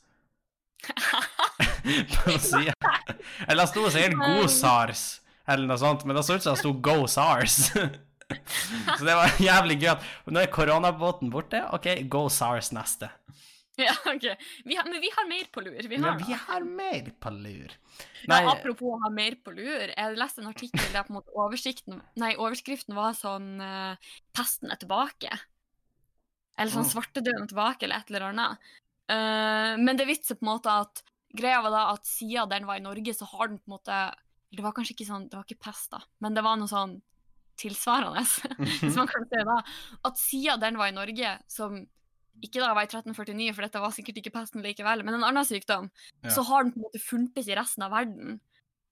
Eller 3.48 3.62
det 3.64 3.70
sto 3.72 3.86
sikkert 3.94 4.18
'God 4.20 4.52
SARS', 4.52 5.06
eller 5.48 5.68
noe 5.70 5.80
sånt, 5.82 6.06
men 6.06 6.18
det 6.18 6.26
så 6.28 6.38
ut 6.38 6.44
som 6.44 6.56
det 6.56 6.64
sto 6.64 6.74
'Go 6.74 7.08
SARS'. 7.08 7.72
Så 8.98 9.06
det 9.08 9.14
var 9.16 9.32
jævlig 9.40 9.78
gøy 9.80 9.94
nå 10.36 10.42
er 10.42 10.50
koronabåten 10.52 11.30
borte. 11.32 11.62
OK, 11.76 11.88
go 12.12 12.26
SARS 12.28 12.74
neste. 12.76 13.08
Ja, 13.78 13.94
ok. 14.10 14.24
Vi 14.66 14.76
har, 14.76 14.88
men 14.90 15.02
vi 15.02 15.10
har 15.14 15.28
mer 15.30 15.50
på 15.54 15.62
lur. 15.62 15.78
Vi 15.78 16.00
har, 16.02 16.16
Men 16.18 16.24
vi 16.26 16.34
har 16.34 16.64
mer 16.66 17.12
på 17.22 17.30
lur. 17.30 17.76
Nei. 18.28 18.40
Ja, 18.42 18.56
apropos 18.56 18.96
å 18.96 18.98
ha 19.04 19.12
mer 19.14 19.38
på 19.46 19.54
lur. 19.54 19.92
Jeg 19.94 20.18
leste 20.18 20.42
en 20.42 20.50
artikkel 20.50 20.88
der 20.96 21.06
på 21.06 21.14
en 21.14 21.20
måte 21.20 22.02
nei, 22.18 22.32
overskriften 22.36 22.98
var 22.98 23.14
sånn 23.14 23.62
uh, 23.62 23.94
'Pesten 24.34 24.74
er 24.74 24.82
tilbake'. 24.82 25.38
Eller 26.58 26.74
sånn. 26.74 26.90
'Svartedauden 26.90 27.46
er 27.46 27.54
tilbake', 27.54 27.86
eller 27.86 28.02
et 28.02 28.10
eller 28.10 28.28
annet. 28.32 28.74
Eh, 29.10 29.74
men 29.80 29.98
det 30.00 30.08
vitser 30.10 30.36
på 30.36 30.46
en 30.46 30.52
måte 30.54 30.72
at 30.84 31.04
greia 31.38 31.62
var 31.64 31.72
da 31.74 31.84
at 31.94 32.08
siden 32.08 32.50
den 32.52 32.66
var 32.68 32.80
i 32.80 32.84
Norge, 32.84 33.14
så 33.16 33.28
har 33.34 33.48
den 33.52 33.60
på 33.60 33.70
en 33.72 33.76
måte 33.78 33.98
Det 34.52 34.64
var 34.64 34.72
kanskje 34.76 34.94
ikke 34.96 35.08
sånn, 35.10 35.26
det 35.30 35.36
var 35.36 35.44
ikke 35.48 35.60
pest, 35.68 35.90
da, 35.92 36.00
men 36.24 36.34
det 36.38 36.44
var 36.46 36.56
noe 36.60 36.72
sånn 36.72 36.98
tilsvarende, 37.60 38.22
hvis 38.82 38.96
man 38.96 39.10
kan 39.10 39.26
si 39.28 39.40
det. 39.44 39.56
At 40.08 40.20
siden 40.22 40.62
den 40.62 40.78
var 40.80 40.88
i 40.92 40.96
Norge, 40.96 41.34
som 41.52 41.82
ikke 42.46 42.62
da 42.62 42.70
var 42.78 42.86
i 42.86 42.90
1349, 42.92 43.50
for 43.58 43.66
dette 43.66 43.82
var 43.82 43.92
sikkert 43.96 44.20
ikke 44.22 44.32
pesten 44.36 44.64
likevel, 44.64 45.02
men 45.04 45.18
en 45.18 45.26
annen 45.28 45.44
sykdom, 45.48 45.90
Ja. 46.24 46.30
så 46.32 46.46
har 46.48 46.64
den 46.64 46.72
på 46.76 46.80
en 46.80 46.86
måte 46.86 47.02
funtes 47.02 47.50
i 47.50 47.58
resten 47.58 47.84
av 47.84 47.92
verden. 47.92 48.38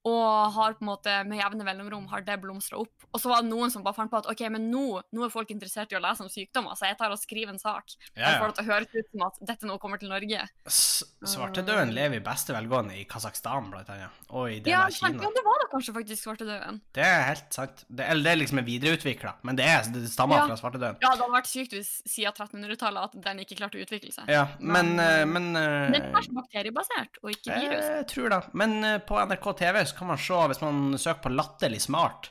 Og 0.05 0.51
har 0.53 0.75
på 0.77 0.83
en 0.85 0.89
måte 0.91 1.13
med 1.25 1.39
jevne 1.39 1.65
mellomrom 1.65 2.05
har 2.11 2.21
det 2.21 2.35
blomstra 2.43 2.77
opp. 2.77 3.05
Og 3.11 3.17
så 3.21 3.29
var 3.31 3.41
det 3.41 3.49
noen 3.49 3.71
som 3.73 3.81
bare 3.81 3.95
fant 3.97 4.11
på 4.11 4.19
at 4.19 4.27
ok, 4.29 4.43
men 4.53 4.67
nå, 4.69 5.01
nå 5.15 5.23
er 5.25 5.31
folk 5.33 5.49
interessert 5.49 5.91
i 5.91 5.97
å 5.97 6.01
lese 6.03 6.21
om 6.21 6.29
sykdommer, 6.29 6.75
så 6.77 6.85
jeg 6.91 6.97
tar 6.99 7.09
og 7.09 7.17
skriver 7.17 7.55
en 7.55 7.61
sak. 7.61 7.95
Ja, 8.13 8.35
ja. 8.35 8.37
For 8.37 8.51
at 8.53 8.59
det 8.59 8.65
høres 8.67 8.91
ut 8.93 9.09
som 9.15 9.23
at 9.25 9.39
dette 9.49 9.65
nå 9.65 9.79
kommer 9.81 9.97
til 10.01 10.11
Norge. 10.13 10.43
S- 10.69 11.03
Svartedauden 11.25 11.93
lever 11.95 12.19
i 12.19 12.23
beste 12.25 12.53
velgående 12.53 12.93
i 12.99 13.05
Kasakhstan, 13.09 13.71
blant 13.73 13.89
annet. 13.89 14.13
Og 14.29 14.51
i 14.51 14.59
deler 14.59 14.75
Ja, 14.75 14.83
av 14.85 14.93
Kina. 14.93 15.23
ja, 15.25 15.31
det 15.33 15.43
var 15.47 15.63
da 15.63 15.69
kanskje 15.73 15.95
faktisk 15.97 16.27
svartedauden. 16.27 16.79
Det 16.93 17.01
er 17.07 17.23
helt 17.31 17.57
sant. 17.57 17.83
Det, 17.89 18.05
eller 18.05 18.23
det 18.27 18.31
er 18.35 18.39
liksom 18.43 18.61
videreutvikla, 18.67 19.33
men 19.47 19.57
det, 19.57 19.65
er, 19.65 19.89
det 19.95 20.05
stammer 20.13 20.37
Ja. 20.43 20.45
fra 20.51 20.59
svartedauden. 20.61 21.01
Ja, 21.01 21.15
det 21.15 21.23
hadde 21.25 21.33
vært 21.39 21.49
sykt 21.49 21.73
hvis 21.73 21.91
siden 22.05 22.35
1300-tallet 22.35 23.09
at 23.09 23.17
den 23.25 23.41
ikke 23.41 23.57
klarte 23.57 23.79
å 23.79 23.83
utvikle 23.87 24.13
seg. 24.13 24.29
Ja, 24.29 24.45
men, 24.59 24.99
eh, 24.99 25.25
men 25.25 25.51
men, 25.55 25.91
men 25.91 25.91
det 25.97 26.03
er 26.03 26.13
kanskje 26.13 26.35
bakteriebasert, 26.37 27.17
og 27.23 27.31
ikke 27.33 27.57
virus. 27.57 27.85
Jeg 27.95 28.07
tror 28.13 28.29
det. 28.35 28.41
Men 28.53 28.77
eh, 28.83 28.97
på 29.01 29.17
NRK 29.25 29.49
TV 29.63 29.81
så 29.95 29.99
kan 29.99 30.11
man 30.11 30.19
se, 30.19 30.39
hvis 30.51 30.61
man 30.61 30.97
søker 30.99 31.21
på 31.23 31.29
'Latterlig 31.31 31.79
smart', 31.79 32.29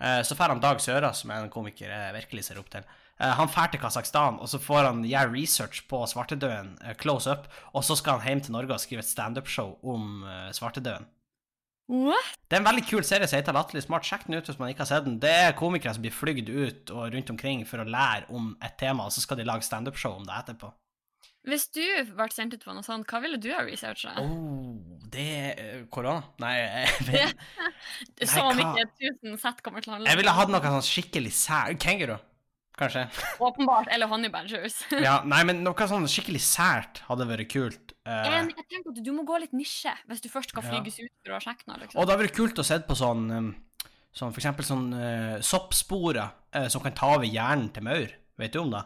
eh, 0.00 0.22
så 0.22 0.34
får 0.34 0.48
han 0.48 0.60
Dag 0.60 0.80
Søra, 0.80 1.12
som 1.12 1.30
er 1.30 1.42
en 1.42 1.50
komiker 1.50 1.90
jeg 1.90 2.14
virkelig 2.14 2.44
ser 2.44 2.58
opp 2.58 2.70
til. 2.70 2.84
Eh, 3.20 3.30
Han 3.30 3.48
drar 3.48 3.70
til 3.70 3.80
Kasakhstan, 3.80 4.40
og 4.40 4.48
så 4.48 4.58
får 4.58 4.86
han 4.86 5.04
gjøre 5.04 5.32
research 5.32 5.86
på 5.86 6.06
svartedauden, 6.08 6.78
eh, 6.82 6.94
close 6.94 7.30
up, 7.30 7.48
og 7.74 7.84
så 7.84 7.96
skal 7.96 8.18
han 8.18 8.28
hjem 8.28 8.40
til 8.40 8.52
Norge 8.52 8.72
og 8.72 8.80
skrive 8.80 9.00
et 9.00 9.04
standup-show 9.04 9.76
om 9.84 10.24
svartedauden. 10.52 11.06
What? 11.88 12.38
Det 12.48 12.56
er 12.56 12.60
en 12.60 12.74
veldig 12.74 12.88
kul 12.88 13.04
serie 13.04 13.28
som 13.28 13.36
heter 13.36 13.52
Latterlig 13.52 13.82
smart. 13.82 14.04
Sjekk 14.04 14.26
den 14.26 14.38
ut 14.38 14.46
hvis 14.46 14.58
man 14.58 14.70
ikke 14.70 14.78
har 14.78 14.86
sett 14.86 15.04
den. 15.04 15.18
Det 15.20 15.30
er 15.30 15.52
komikere 15.52 15.92
som 15.92 16.02
blir 16.02 16.10
flygd 16.10 16.48
ut 16.48 16.90
og 16.90 17.12
rundt 17.12 17.30
omkring 17.30 17.66
for 17.66 17.76
å 17.76 17.84
lære 17.84 18.30
om 18.30 18.56
et 18.62 18.78
tema, 18.78 19.04
og 19.04 19.12
så 19.12 19.20
skal 19.20 19.36
de 19.36 19.44
lage 19.44 19.62
standup-show 19.62 20.16
om 20.16 20.24
det 20.24 20.32
etterpå. 20.32 20.72
Hvis 21.44 21.66
du 21.76 21.82
ble 22.16 22.26
sendt 22.32 22.54
ut 22.56 22.62
på 22.64 22.72
noe 22.72 22.84
sånt, 22.86 23.04
hva 23.10 23.18
ville 23.20 23.36
du 23.40 23.50
ha 23.52 23.60
researcha? 23.66 24.14
Oh, 24.22 24.78
det 25.12 25.24
er 25.28 25.58
eh, 25.60 25.80
korona? 25.92 26.22
Nei, 26.40 26.54
jeg 26.56 27.08
vet 27.10 28.30
Som 28.30 28.48
om 28.48 28.62
ikke 28.62 28.86
1000 29.20 29.34
sett 29.42 29.60
kommer 29.64 29.84
til 29.84 29.92
å 29.92 29.96
handle 29.98 30.08
Jeg 30.08 30.20
ville 30.22 30.32
hatt 30.38 30.52
noe 30.52 30.72
sånn 30.76 30.86
skikkelig 30.88 31.34
sær... 31.36 31.74
Kenguru, 31.84 32.16
kanskje? 32.80 33.04
Åpenbart. 33.44 33.90
Eller 33.92 34.08
badgers. 34.32 34.78
Ja, 35.06 35.18
nei, 35.28 35.42
men 35.44 35.60
noe 35.66 35.88
sånn 35.90 36.08
skikkelig 36.08 36.40
sært 36.46 37.02
hadde 37.10 37.28
vært 37.28 37.52
kult. 37.52 37.92
Uh, 38.08 38.24
En, 38.40 38.48
jeg 38.48 38.66
tenker 38.72 38.94
at 38.96 39.04
Du 39.04 39.12
må 39.12 39.26
gå 39.28 39.36
litt 39.44 39.52
nisje 39.56 39.92
hvis 40.08 40.24
du 40.24 40.30
først 40.32 40.54
skal 40.56 40.64
Ja. 40.64 40.72
flyges 40.72 40.96
ut 41.04 41.12
for 41.26 41.36
å 41.36 41.42
sjekke 41.44 41.68
noe. 41.68 41.76
og 41.76 41.84
Liksom. 41.84 42.00
det 42.00 42.08
hadde 42.08 42.20
vært 42.24 42.38
kult 42.40 42.64
å 42.64 42.64
se 42.64 42.80
på 42.88 42.96
sånn, 43.04 43.28
sånn 44.16 44.32
for 44.32 44.40
eksempel 44.40 44.64
sånn 44.64 44.88
uh, 44.96 45.36
soppsporer 45.44 46.24
uh, 46.56 46.68
som 46.72 46.80
kan 46.80 46.96
ta 46.96 47.12
over 47.18 47.28
hjernen 47.28 47.68
til 47.68 47.84
maur. 47.84 48.16
Vet 48.40 48.56
du 48.56 48.64
om 48.64 48.72
det? 48.72 48.80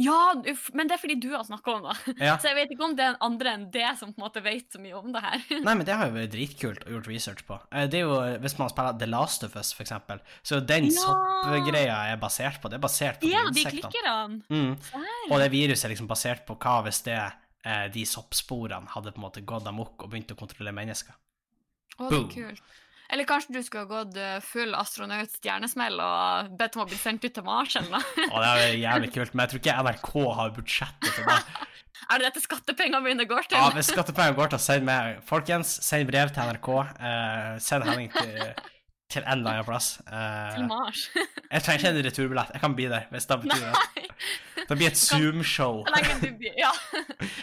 Ja, 0.00 0.34
uff, 0.50 0.70
men 0.74 0.88
det 0.90 0.96
er 0.96 1.00
fordi 1.02 1.16
du 1.22 1.28
har 1.34 1.44
snakka 1.46 1.74
om 1.76 1.84
det. 1.86 2.14
Ja. 2.18 2.34
Så 2.42 2.48
jeg 2.50 2.56
vet 2.58 2.72
ikke 2.74 2.86
om 2.88 2.96
det 2.98 3.04
er 3.04 3.12
en 3.14 3.20
andre 3.28 3.52
enn 3.54 3.66
det 3.74 3.86
som 4.00 4.12
på 4.12 4.18
en 4.20 4.24
måte 4.26 4.42
vet 4.44 4.66
så 4.74 4.80
mye 4.82 4.96
om 4.98 5.12
det 5.14 5.22
her. 5.22 5.44
Nei, 5.64 5.74
men 5.78 5.84
det 5.86 5.94
har 5.98 6.08
jo 6.10 6.16
vært 6.16 6.32
dritkult 6.34 6.86
å 6.88 6.94
gjort 6.96 7.10
research 7.12 7.44
på. 7.46 7.58
Eh, 7.70 7.86
det 7.92 8.00
er 8.00 8.06
jo, 8.08 8.16
Hvis 8.42 8.56
man 8.58 8.72
spiller 8.72 8.98
The 8.98 9.06
Last 9.10 9.44
of 9.46 9.54
Us, 9.60 9.72
for 9.76 9.84
eksempel, 9.86 10.20
så 10.42 10.58
den 10.64 10.88
Ja. 10.90 11.04
soppgreia 11.04 11.98
er 12.12 12.20
basert 12.22 12.60
på. 12.62 12.68
Det 12.72 12.80
er 12.80 12.84
basert 12.86 13.20
på 13.20 13.30
Ja, 13.30 13.44
de 13.50 13.64
klikkerne. 13.64 14.42
Mm. 14.50 14.76
Og 15.30 15.38
det 15.40 15.50
viruset 15.54 15.84
er 15.88 15.94
liksom 15.94 16.08
basert 16.10 16.44
på 16.48 16.56
hva 16.58 16.80
hvis 16.86 17.02
det 17.06 17.18
eh, 17.64 17.88
de 17.94 18.04
soppsporene 18.08 18.88
hadde 18.92 19.12
på 19.14 19.20
en 19.22 19.26
måte 19.28 19.44
gått 19.46 19.66
amok 19.70 20.02
og 20.04 20.10
begynt 20.12 20.32
å 20.34 20.38
kontrollere 20.38 20.74
mennesker. 20.76 21.14
Å, 21.98 22.08
det 22.10 22.18
er 22.18 22.32
kult. 22.34 22.62
Eller 23.14 23.28
kanskje 23.28 23.54
du 23.54 23.60
skulle 23.62 23.84
ha 23.84 23.90
gått 24.02 24.16
eh, 24.18 24.40
full 24.42 24.74
astronaut 24.74 25.30
stjernesmell 25.38 26.00
og 26.02 26.48
bedt 26.58 26.74
om 26.74 26.82
å 26.82 26.88
bli 26.90 26.98
sendt 26.98 27.22
ut 27.22 27.34
til 27.36 27.44
Mars 27.46 27.76
eller 27.78 27.94
noe? 27.94 28.02
Det 28.18 28.48
er 28.66 28.74
jævlig 28.88 29.12
kult, 29.14 29.34
men 29.38 29.44
jeg 29.44 29.52
tror 29.54 29.62
ikke 29.62 29.76
NRK 29.86 30.10
har 30.40 30.52
budsjettet 30.58 31.14
til 31.20 31.30
det. 31.30 31.38
Er 32.12 32.20
det 32.20 32.26
dette 32.26 32.40
skattepengene 32.44 32.98
mine 33.00 33.24
går 33.24 33.46
til? 33.48 33.56
Ja, 33.56 33.70
Hvis 33.72 33.88
skattepengene 33.88 34.36
går 34.36 34.50
til 34.52 34.58
å 34.58 34.60
sende 34.60 34.84
meg 34.90 35.22
Folkens, 35.24 35.70
send 35.86 36.10
brev 36.10 36.34
til 36.34 36.50
NRK. 36.50 36.68
Eh, 37.00 37.52
send 37.64 37.86
Henning 37.88 38.10
til, 38.12 38.34
til 39.14 39.22
en 39.24 39.38
eller 39.38 39.54
annen 39.62 39.68
plass. 39.70 39.86
Eh, 40.04 40.50
Til 40.58 40.66
Mars? 40.68 41.06
jeg 41.14 41.64
trenger 41.64 41.80
ikke 41.80 41.92
en 41.94 42.02
returbillett. 42.10 42.52
Jeg 42.58 42.64
kan 42.66 42.76
bli 42.76 42.90
der. 42.92 43.06
hvis 43.14 43.30
Det 43.30 43.38
betyr 43.46 43.64
det. 43.70 44.04
Det 44.68 44.76
blir 44.78 44.88
et 44.88 44.98
Zoom-show. 44.98 45.82
Ja. 46.56 46.70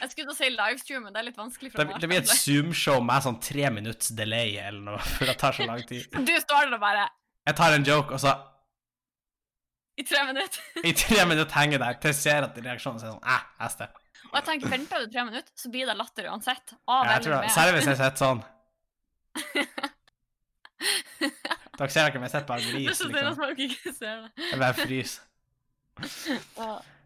Jeg 0.02 0.12
skulle 0.12 0.26
til 0.26 0.34
å 0.34 0.38
si 0.38 0.50
livestream, 0.54 1.04
men 1.06 1.14
det 1.14 1.22
er 1.22 1.28
litt 1.30 1.40
vanskelig 1.40 1.72
for 1.74 1.84
Det, 1.84 2.00
det 2.02 2.10
blir 2.10 2.22
et. 2.24 2.32
Zoom-show 2.42 3.02
med 3.06 3.26
sånn 3.26 3.40
tre 3.44 3.70
minutts 3.74 4.14
delay 4.18 4.56
eller 4.62 4.82
noe, 4.92 5.02
for 5.18 5.30
det 5.30 5.36
tar 5.42 5.58
så 5.58 5.68
lang 5.70 5.84
tid. 5.88 6.08
Du 6.32 6.34
står 6.42 6.70
der 6.70 6.78
og 6.78 6.84
bare 6.84 7.10
Jeg 7.48 7.58
tar 7.60 7.78
en 7.78 7.86
joke, 7.88 8.18
og 8.18 8.24
så 8.24 8.38
i 10.00 10.04
tre 10.08 10.22
minutter. 10.26 10.62
i 10.90 10.94
tre 10.98 11.26
minutter 11.30 11.54
henger 11.60 11.82
der 11.82 11.98
til 12.02 12.10
jeg 12.14 12.18
ser 12.22 12.48
at 12.48 12.56
reaksjonen 12.58 13.02
er 13.02 13.12
sånn 13.12 13.28
Æh, 13.28 13.44
SD. 13.68 13.82
Og 14.32 14.36
jeg 14.40 14.46
tenker, 14.48 14.72
venter 14.72 15.04
du 15.04 15.12
tre 15.12 15.26
minutter, 15.28 15.52
så 15.60 15.70
blir 15.74 15.90
det 15.90 15.96
latter 16.00 16.30
uansett. 16.32 16.74
Av 16.88 17.04
Ja, 17.06 17.18
jeg 17.18 17.26
tror 17.26 17.36
det. 17.36 17.52
Særlig 17.54 17.74
hvis 17.76 17.90
jeg 17.92 18.00
sitter 18.00 18.22
sånn. 18.22 18.42
Dere 21.82 21.92
ser 21.94 22.10
ikke, 22.10 22.22
men 22.22 22.28
jeg 22.30 22.34
sitter 22.34 22.50
bare 22.50 22.62
og 22.62 22.66
er 22.70 22.72
at 22.72 23.58
liksom. 23.62 24.18
Jeg 24.48 24.58
bare 24.62 24.76
fryser. 24.80 25.22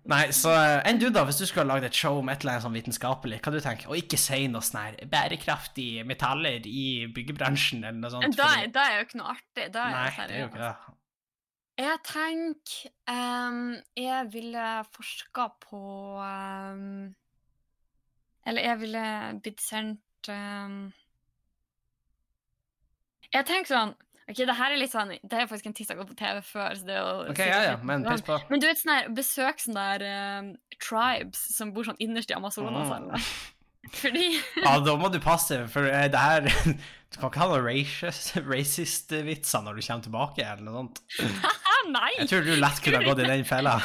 Nei, 0.05 0.27
så 0.37 0.51
eh, 0.53 0.81
enn 0.85 0.99
du, 1.01 1.07
da, 1.09 1.23
hvis 1.25 1.39
du 1.41 1.45
skulle 1.49 1.63
ha 1.65 1.71
lagd 1.75 1.87
et 1.87 1.97
show 1.97 2.19
om 2.19 2.27
et 2.29 2.43
eller 2.43 2.51
annet 2.59 2.65
sånn 2.67 2.75
vitenskapelig, 2.77 3.39
hva 3.41 3.51
du 3.55 3.57
tenker 3.63 3.89
Og 3.89 3.97
ikke 3.97 4.19
si 4.21 4.43
noe 4.53 4.61
sånn 4.61 4.83
her 4.83 4.99
bærekraftige 5.09 6.03
metaller 6.05 6.61
i 6.69 6.83
byggebransjen, 7.15 7.81
eller 7.83 7.97
noe 8.03 8.11
sånt. 8.13 8.37
Da, 8.37 8.45
fordi- 8.51 8.67
er- 8.67 8.73
da 8.75 8.83
er 8.91 8.99
jo 8.99 9.05
ikke 9.07 9.17
noe 9.21 9.31
artig. 9.33 9.65
Da 9.73 9.87
er 9.87 9.95
Nei, 9.95 10.05
jeg 10.05 10.27
det 10.29 10.35
er 10.35 10.43
jo 10.43 10.51
ikke 10.51 10.61
det. 10.67 10.75
Jeg 11.77 11.97
tenker 12.07 12.91
um, 13.11 13.57
Jeg 13.99 14.29
ville 14.31 14.67
forska 14.95 15.47
på 15.65 15.81
um, 16.23 17.15
Eller 18.47 18.61
jeg 18.69 18.79
ville 18.79 19.01
blitt 19.43 19.59
sendt 19.65 20.29
um, 20.31 20.77
Jeg 23.33 23.43
tenker 23.49 23.73
sånn 23.73 23.91
Ok, 24.25 24.39
det 24.41 24.55
her 24.57 24.73
er 24.73 24.79
litt 24.81 24.89
sånn 24.89 25.11
Det 25.21 25.37
er 25.37 25.45
faktisk 25.45 25.67
en 25.69 25.75
tiss 25.77 25.89
jeg 25.91 25.93
har 25.93 26.01
gått 26.01 26.15
på 26.15 26.17
TV 26.17 26.39
før. 26.47 26.77
Så 26.79 26.87
det 26.87 26.95
er 26.95 27.01
jo 27.03 27.33
OK, 27.33 27.41
ja, 27.45 27.59
ja, 27.67 27.75
men 27.85 28.05
piss 28.07 28.23
på. 28.25 28.39
Men 28.49 28.63
du 28.63 28.65
vet 28.65 28.79
sånn 28.81 28.93
her, 28.95 29.09
besøk 29.17 29.61
sånne 29.61 29.83
der 29.99 30.05
um, 30.41 30.47
tribes 30.81 31.43
som 31.53 31.73
bor 31.75 31.85
sånn 31.85 31.99
innerst 32.01 32.33
i 32.33 32.37
Amazonas. 32.37 32.89
Mm. 32.89 32.95
eller. 32.97 33.27
Fordi 34.01 34.23
Ja, 34.63 34.79
da 34.81 34.95
må 34.97 35.11
du 35.13 35.19
passe, 35.21 35.59
for 35.69 35.85
uh, 35.85 36.07
det 36.09 36.17
her 36.23 36.47
Du 37.13 37.19
kan 37.21 37.29
ikke 37.29 37.43
ha 37.43 37.49
noen 37.51 37.67
racist- 37.67 38.41
racist-vitser 38.41 39.61
når 39.63 39.77
du 39.77 39.85
kommer 39.85 40.07
tilbake, 40.09 40.47
eller 40.55 40.65
noe 40.65 40.81
sånt. 40.81 41.03
Nei! 41.95 42.09
Jeg 42.17 42.31
tror 42.31 42.47
du 42.47 42.55
lett 42.57 42.81
kunne 42.81 42.97
ha 42.97 43.05
gått 43.05 43.21
i 43.21 43.29
den 43.29 43.45
fella. 43.45 43.75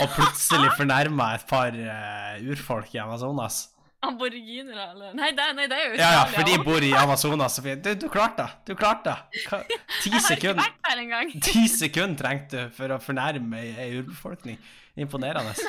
Og 0.00 0.14
plutselig 0.16 0.72
fornærma 0.78 1.28
et 1.36 1.44
par 1.50 1.76
uh, 1.76 2.40
urfolk 2.48 2.96
i 2.96 3.02
Amazonas. 3.04 3.66
Aboriginere, 4.02 4.88
eller 4.90 5.14
Nei, 5.14 5.30
det, 5.36 5.44
nei, 5.54 5.66
det 5.70 5.76
er 5.78 5.84
jo 5.86 5.98
Ja, 6.00 6.10
ja, 6.16 6.22
for 6.32 6.48
de 6.48 6.56
bor 6.66 6.82
i 6.82 6.90
Amazonas. 6.98 7.54
Sofie. 7.58 7.76
Du, 7.78 7.92
du 7.94 8.08
klarte 8.10 8.42
det! 8.42 8.72
Du 8.72 8.78
klarte 8.78 9.14
det! 9.14 9.78
Ti 10.02 10.10
sekunder 10.18 10.66
sekunder 11.70 12.18
trengte 12.22 12.64
du 12.66 12.74
for 12.74 12.96
å 12.96 12.98
fornærme 13.02 13.60
ei 13.62 13.72
ei 13.84 13.90
urbefolkning. 14.00 14.58
Imponerende. 14.98 15.54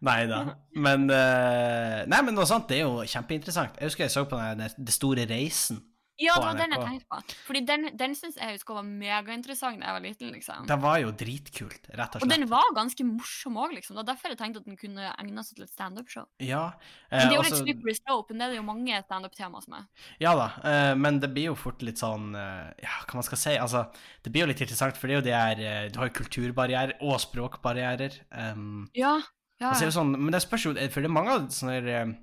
Nei 0.00 0.20
da. 0.28 0.40
Men 0.76 1.08
eh, 1.12 2.00
Nei, 2.08 2.20
men 2.26 2.36
noe 2.36 2.48
sånt, 2.48 2.68
det 2.70 2.80
er 2.80 2.86
jo 2.86 3.04
kjempeinteressant. 3.08 3.80
Jeg 3.80 3.90
husker 3.90 4.06
jeg 4.06 4.14
så 4.14 4.26
på 4.28 4.40
den 4.40 4.64
den 4.76 4.92
store 4.94 5.26
reisen. 5.30 5.80
Ja, 6.20 6.34
det 6.36 6.44
var 6.44 6.58
den 6.60 6.74
jeg 6.76 6.80
tenkte 6.84 7.06
på. 7.08 7.18
Fordi 7.48 7.60
den, 7.66 7.86
den 7.96 8.14
syns 8.18 8.36
jeg 8.36 8.58
husker 8.58 8.76
var 8.76 8.84
megainteressant 8.84 9.80
da 9.80 9.86
jeg 9.88 9.96
var 9.96 10.04
liten. 10.04 10.32
liksom. 10.34 10.66
Det 10.68 10.76
var 10.82 10.98
jo 11.00 11.10
dritkult, 11.16 11.88
rett 11.96 12.14
og 12.16 12.20
slett. 12.20 12.22
Og 12.26 12.28
den 12.34 12.44
var 12.50 12.68
ganske 12.76 13.06
morsom 13.08 13.56
òg, 13.56 13.72
liksom. 13.78 13.96
Det 13.96 14.02
var 14.02 14.08
derfor 14.12 14.34
jeg 14.34 14.38
tenkte 14.42 14.60
at 14.62 14.68
den 14.68 14.76
kunne 14.80 15.12
egna 15.16 15.44
seg 15.46 15.56
til 15.56 15.64
et 15.64 15.72
standup-show. 15.72 16.26
Ja. 16.44 16.62
Men 17.10 17.20
eh, 17.20 17.24
Det 17.24 17.32
er 17.32 17.36
jo 17.38 17.42
litt 17.46 17.52
også- 17.56 17.64
slippery 17.64 17.94
slope, 17.98 18.30
men 18.30 18.38
det 18.38 18.46
er 18.46 18.50
det 18.50 18.60
jo 18.60 18.66
mange 18.68 19.02
standup-tema 19.06 19.62
som 19.64 19.74
er. 19.80 19.86
Ja 20.20 20.34
da, 20.36 20.48
eh, 20.64 20.94
men 20.94 21.20
det 21.20 21.32
blir 21.34 21.50
jo 21.50 21.54
fort 21.58 21.80
litt 21.82 21.96
sånn 21.98 22.34
eh, 22.36 22.72
Ja, 22.84 23.00
hva 23.08 23.14
man 23.14 23.22
skal 23.26 23.38
si? 23.40 23.56
Altså, 23.56 23.86
det 24.22 24.32
blir 24.32 24.44
jo 24.44 24.52
litt 24.52 24.60
interessant, 24.60 24.96
for 25.00 25.06
det 25.08 25.14
er 25.16 25.20
jo 25.20 25.26
det 25.30 25.34
her 25.34 25.60
eh, 25.84 25.88
Du 25.90 25.98
har 25.98 26.08
jo 26.10 26.18
kulturbarrierer 26.20 26.96
og 27.00 27.18
språkbarrierer. 27.20 28.20
Um, 28.30 28.88
Ja, 28.94 29.16
ja. 29.60 29.70
altså, 29.70 29.86
det 29.88 29.94
sånn, 29.96 30.12
men 30.18 30.32
det 30.32 30.42
spørs 30.44 30.64
jo 30.68 30.74
For 30.90 31.00
det 31.00 31.08
er 31.10 31.16
mange 31.16 31.30
av 31.32 31.48
sånne 31.48 32.18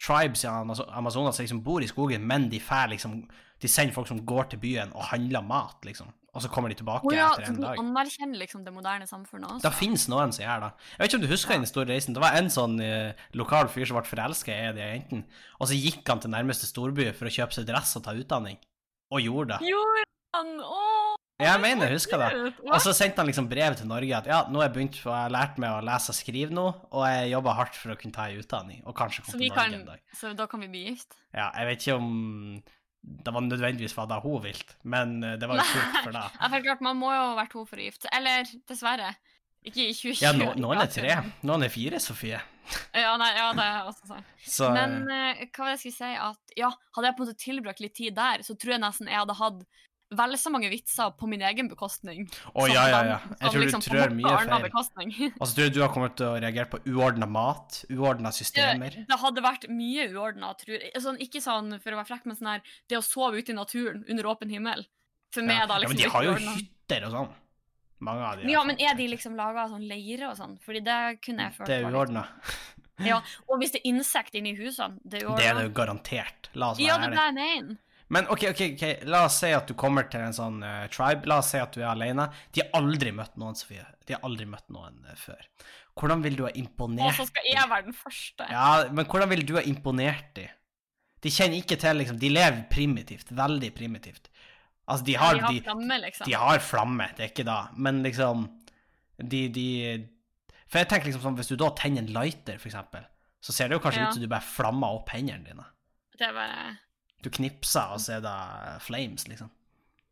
tribes 0.00 0.44
i 0.44 0.48
Amazo- 0.48 0.88
Amazonas 0.96 1.36
som 1.36 1.44
liksom 1.44 1.62
bor 1.64 1.84
i 1.84 1.88
skogen, 1.90 2.26
men 2.26 2.48
de 2.50 2.60
liksom 2.88 3.22
De 3.60 3.68
sender 3.68 3.92
folk 3.92 4.08
som 4.08 4.24
går 4.24 4.44
til 4.48 4.58
byen 4.58 4.92
og 4.96 5.02
handler 5.04 5.42
mat, 5.44 5.84
liksom. 5.84 6.08
Og 6.32 6.40
så 6.40 6.48
kommer 6.48 6.70
de 6.70 6.78
tilbake 6.78 7.04
oh, 7.04 7.12
ja, 7.12 7.26
etter 7.34 7.44
så 7.44 7.52
de 7.52 7.58
du 7.58 7.62
dag. 7.66 7.76
anerkjenner 7.82 8.38
liksom 8.38 8.62
det 8.64 8.72
moderne 8.72 9.06
samfunnet 9.06 9.50
også. 9.50 9.64
Det 9.66 9.72
finnes 9.76 10.06
noen 10.08 10.32
som 10.32 10.44
gjør 10.46 10.62
det. 10.64 10.70
Jeg 10.94 11.00
vet 11.02 11.10
ikke 11.10 11.18
om 11.18 11.24
du 11.26 11.32
husker 11.34 11.54
den 11.58 11.66
store 11.68 11.90
reisen. 11.90 12.14
Det 12.16 12.22
var 12.22 12.38
en 12.38 12.48
sånn 12.54 12.78
uh, 12.80 13.12
lokal 13.36 13.68
fyr 13.68 13.84
som 13.84 13.98
ble 13.98 14.04
forelska 14.08 14.54
i 14.54 14.62
en 14.62 14.70
av 14.70 14.78
de 14.78 14.86
jentene, 14.86 15.40
og 15.58 15.68
så 15.68 15.76
gikk 15.76 16.08
han 16.08 16.22
til 16.24 16.32
nærmeste 16.32 16.70
storby 16.70 17.10
for 17.18 17.28
å 17.28 17.34
kjøpe 17.34 17.58
seg 17.58 17.66
dress 17.68 17.92
og 18.00 18.06
ta 18.06 18.14
utdanning, 18.16 18.56
og 19.12 19.20
gjorde 19.26 19.58
det. 19.58 19.74
Gjorde 19.74 20.06
han? 20.38 20.54
Åh! 20.64 21.16
Jeg 21.44 21.62
mener, 21.62 21.88
jeg 21.88 22.00
husker 22.00 22.20
det. 22.22 22.30
Og 22.66 22.76
så 22.84 22.92
sendte 22.96 23.22
han 23.22 23.30
liksom 23.30 23.48
brev 23.50 23.76
til 23.78 23.88
Norge 23.90 24.18
at 24.18 24.28
ja, 24.30 24.40
nå 24.50 24.60
har 24.60 24.68
jeg 24.68 24.76
begynt 24.76 24.98
på, 25.00 25.08
jeg 25.10 25.26
har 25.26 25.32
lært 25.34 25.60
meg 25.62 25.76
å 25.76 25.84
lese 25.86 26.12
og 26.12 26.18
skrive 26.18 26.56
nå, 26.56 26.66
og 26.90 27.06
jeg 27.08 27.30
jobber 27.32 27.56
hardt 27.60 27.78
for 27.78 27.94
å 27.94 27.98
kunne 28.00 28.16
ta 28.16 28.28
en 28.28 28.42
utdanning, 28.42 28.82
og 28.84 28.96
kanskje 28.98 29.24
komme 29.24 29.38
til 29.38 29.48
Norge 29.48 29.62
kan, 29.62 29.78
en 29.80 29.88
dag. 29.88 30.04
så 30.20 30.34
da 30.36 30.46
kan 30.50 30.64
vi 30.64 30.70
bli 30.72 30.84
gift? 30.90 31.18
Ja, 31.32 31.48
jeg 31.56 31.70
vet 31.70 31.86
ikke 31.86 31.98
om 32.00 32.12
det 33.00 33.32
var 33.32 33.40
nødvendigvis 33.40 33.96
var 33.96 34.08
da 34.10 34.20
hun 34.20 34.42
vilt, 34.44 34.76
men 34.82 35.22
eh, 35.24 35.36
det 35.40 35.48
var 35.48 35.60
jo 35.60 35.66
kult 35.70 36.00
for 36.04 36.12
deg. 36.12 36.36
Ja, 36.36 36.48
for 36.52 36.64
klart, 36.66 36.82
Man 36.84 36.98
må 37.00 37.12
jo 37.14 37.26
ha 37.30 37.36
vært 37.38 37.56
hun 37.56 37.68
for 37.68 37.80
å 37.80 37.86
gifte 37.86 38.10
Eller 38.12 38.48
dessverre. 38.68 39.14
Ikke 39.64 39.86
i 39.86 39.92
2020. 39.92 40.24
Ja, 40.24 40.32
no, 40.36 40.52
noen 40.56 40.80
er 40.80 40.88
tre, 40.92 41.16
noen 41.44 41.66
er 41.66 41.72
fire, 41.72 42.00
Sofie. 42.00 42.38
Ja, 42.96 43.12
nei, 43.20 43.28
ja, 43.34 43.50
det 43.56 43.64
er 43.66 43.88
også 43.90 44.08
sant. 44.08 44.30
Så 44.46 44.70
Men 44.72 45.02
uh, 45.04 45.42
hva 45.42 45.66
var 45.66 45.72
det 45.72 45.74
jeg 45.74 45.80
skulle 45.82 45.96
si? 45.98 46.12
At 46.16 46.54
ja, 46.56 46.70
hadde 46.96 47.10
jeg 47.10 47.16
på 47.18 47.24
en 47.24 47.28
måte 47.28 47.44
tilbrakt 47.44 47.82
litt 47.84 47.96
tid 47.98 48.16
der, 48.16 48.44
så 48.46 48.56
tror 48.56 48.76
jeg 48.76 48.82
nesten 48.84 49.10
jeg 49.10 49.20
hadde 49.20 49.36
hatt 49.36 49.64
vel 50.10 50.36
så 50.38 50.50
mange 50.50 50.68
vitser 50.72 51.12
på 51.18 51.28
min 51.30 51.42
egen 51.46 51.68
bekostning. 51.70 52.24
Å, 52.54 52.66
ja, 52.68 52.84
ja, 52.90 53.00
ja. 53.06 53.18
Jeg 53.40 53.52
tror 53.52 53.60
du 53.60 53.66
liksom 53.66 53.82
trør 53.84 54.14
mye 54.16 54.32
feil. 54.42 55.30
Altså, 55.40 55.54
tror 55.54 55.64
jeg 55.68 55.74
du 55.76 55.80
har 55.84 55.92
kommet 55.94 56.16
til 56.18 56.26
å 56.26 56.38
reagere 56.42 56.66
på 56.72 56.80
uordna 56.90 57.28
mat, 57.30 57.84
uordna 57.90 58.32
systemer. 58.34 58.96
Det 59.08 59.18
hadde 59.22 59.44
vært 59.44 59.68
mye 59.70 60.08
uordna, 60.14 60.52
tror 60.58 60.76
jeg. 60.78 60.90
Sånn, 61.02 61.20
ikke 61.22 61.42
sånn 61.44 61.76
for 61.80 61.94
å 61.94 62.00
være 62.00 62.10
frekk, 62.10 62.26
men 62.26 62.36
sånn 62.40 62.50
her 62.54 62.64
Det 62.90 62.98
å 62.98 63.04
sove 63.06 63.38
ute 63.38 63.52
i 63.54 63.58
naturen 63.58 64.02
under 64.08 64.26
åpen 64.32 64.50
himmel. 64.50 64.86
For 65.32 65.46
meg 65.46 65.60
Ja. 65.60 65.62
er 65.62 65.66
da 65.70 65.74
ja, 65.74 65.80
liksom 65.84 65.94
men 65.96 66.02
de 66.02 66.10
har 66.10 66.24
jo 66.26 66.32
uordnet. 66.34 66.56
hytter 66.64 67.06
og 67.06 67.12
sånn. 67.14 67.30
Mange 68.00 68.24
av 68.24 68.36
de. 68.40 68.50
Ja, 68.50 68.64
men 68.64 68.76
sånn. 68.76 68.86
er 68.90 68.94
de 68.96 69.06
liksom 69.12 69.36
laga 69.36 69.62
av 69.66 69.70
sånn 69.76 69.86
leire 69.86 70.30
og 70.30 70.36
sånn? 70.38 70.58
Fordi 70.64 70.80
det 70.82 71.20
kunne 71.22 71.44
jeg 71.46 71.54
følt 71.58 71.66
Det 71.70 71.76
er 71.84 71.90
uordna. 71.92 72.26
Ja, 73.00 73.20
og 73.48 73.60
hvis 73.60 73.70
det 73.72 73.80
er 73.84 73.88
insekt 73.94 74.34
inni 74.36 74.56
husene, 74.58 74.98
det 75.04 75.22
er 75.22 75.36
Det 75.36 75.46
er 75.46 75.54
det 75.54 75.62
jo 75.68 75.72
garantert. 75.76 76.50
La 76.54 76.72
oss 76.72 76.78
Ja, 76.82 76.98
være 76.98 77.10
det 77.10 77.18
er 77.18 77.22
ærlige. 77.22 77.34
det 77.34 77.46
jeg 77.46 77.62
mener. 77.64 77.78
Men 78.10 78.26
OK, 78.32 78.44
ok, 78.50 78.62
ok, 78.74 78.84
la 79.06 79.24
oss 79.28 79.36
si 79.38 79.52
at 79.54 79.68
du 79.70 79.76
kommer 79.78 80.08
til 80.10 80.24
en 80.26 80.34
sånn 80.34 80.62
uh, 80.66 80.86
tribe. 80.90 81.28
La 81.30 81.38
oss 81.42 81.52
si 81.54 81.60
at 81.62 81.74
du 81.76 81.82
er 81.82 81.92
alene. 81.92 82.26
De 82.50 82.64
har 82.64 82.72
aldri 82.80 83.12
møtt 83.14 83.36
noen, 83.38 83.54
Sofie. 83.58 83.84
De 84.06 84.16
har 84.16 84.24
aldri 84.26 84.48
møtt 84.50 84.66
noen 84.74 84.98
uh, 85.06 85.14
før. 85.18 85.44
Hvordan 86.00 86.24
vil 86.24 86.38
du 86.38 86.44
ha 86.46 86.50
imponert 86.58 87.04
Og 87.06 87.12
imponert 87.12 87.20
så 87.20 87.28
skal 87.28 87.46
jeg 87.50 87.70
være 87.70 87.86
den 87.86 87.96
første. 87.96 88.48
Ja, 88.50 88.68
men 88.90 89.06
hvordan 89.06 89.30
vil 89.30 89.44
du 89.46 89.54
ha 89.58 89.62
imponert 89.66 90.32
dem? 90.38 90.50
De 91.20 91.28
kjenner 91.28 91.60
ikke 91.60 91.76
til 91.76 91.98
liksom 92.00 92.18
De 92.20 92.30
lever 92.32 92.62
primitivt. 92.72 93.30
Veldig 93.36 93.70
primitivt. 93.76 94.30
Altså, 94.90 95.04
de 95.06 95.16
har, 95.20 95.36
de 95.36 95.44
har 95.44 95.52
de, 95.52 95.60
flamme, 95.68 95.98
liksom. 96.02 96.26
de 96.26 96.34
har 96.34 96.62
flamme, 96.66 97.06
det 97.14 97.22
er 97.22 97.28
ikke 97.30 97.46
da, 97.46 97.58
men 97.78 98.00
liksom 98.02 98.48
De, 99.20 99.44
de 99.54 99.66
For 100.66 100.80
jeg 100.80 100.88
tenker 100.90 101.06
liksom 101.10 101.22
sånn, 101.22 101.36
hvis 101.38 101.50
du 101.52 101.54
da 101.60 101.68
tenner 101.78 102.02
en 102.02 102.10
lighter, 102.16 102.58
for 102.58 102.72
eksempel, 102.72 103.04
så 103.44 103.54
ser 103.54 103.70
det 103.70 103.78
jo 103.78 103.82
kanskje 103.84 104.02
Ja. 104.02 104.08
ut 104.08 104.16
som 104.18 104.24
du 104.24 104.30
bare 104.32 104.42
flammer 104.46 104.96
opp 104.98 105.12
hendene 105.14 105.46
dine. 105.46 105.66
Det 106.16 106.26
er 106.26 106.34
bare 106.34 106.64
Du 107.24 107.30
knipser, 107.30 107.94
og 107.94 108.00
så 108.00 108.16
er 108.18 108.24
det 108.24 108.82
flames, 108.84 109.28
liksom. 109.28 109.50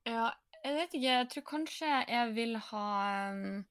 Ja, 0.06 0.28
jeg 0.64 0.74
vet 0.74 0.94
ikke. 0.94 1.06
Jeg 1.06 1.28
tror 1.32 1.44
kanskje 1.48 1.88
jeg 2.08 2.34
vil 2.36 2.56
ha 2.70 2.84
um, 3.32 3.64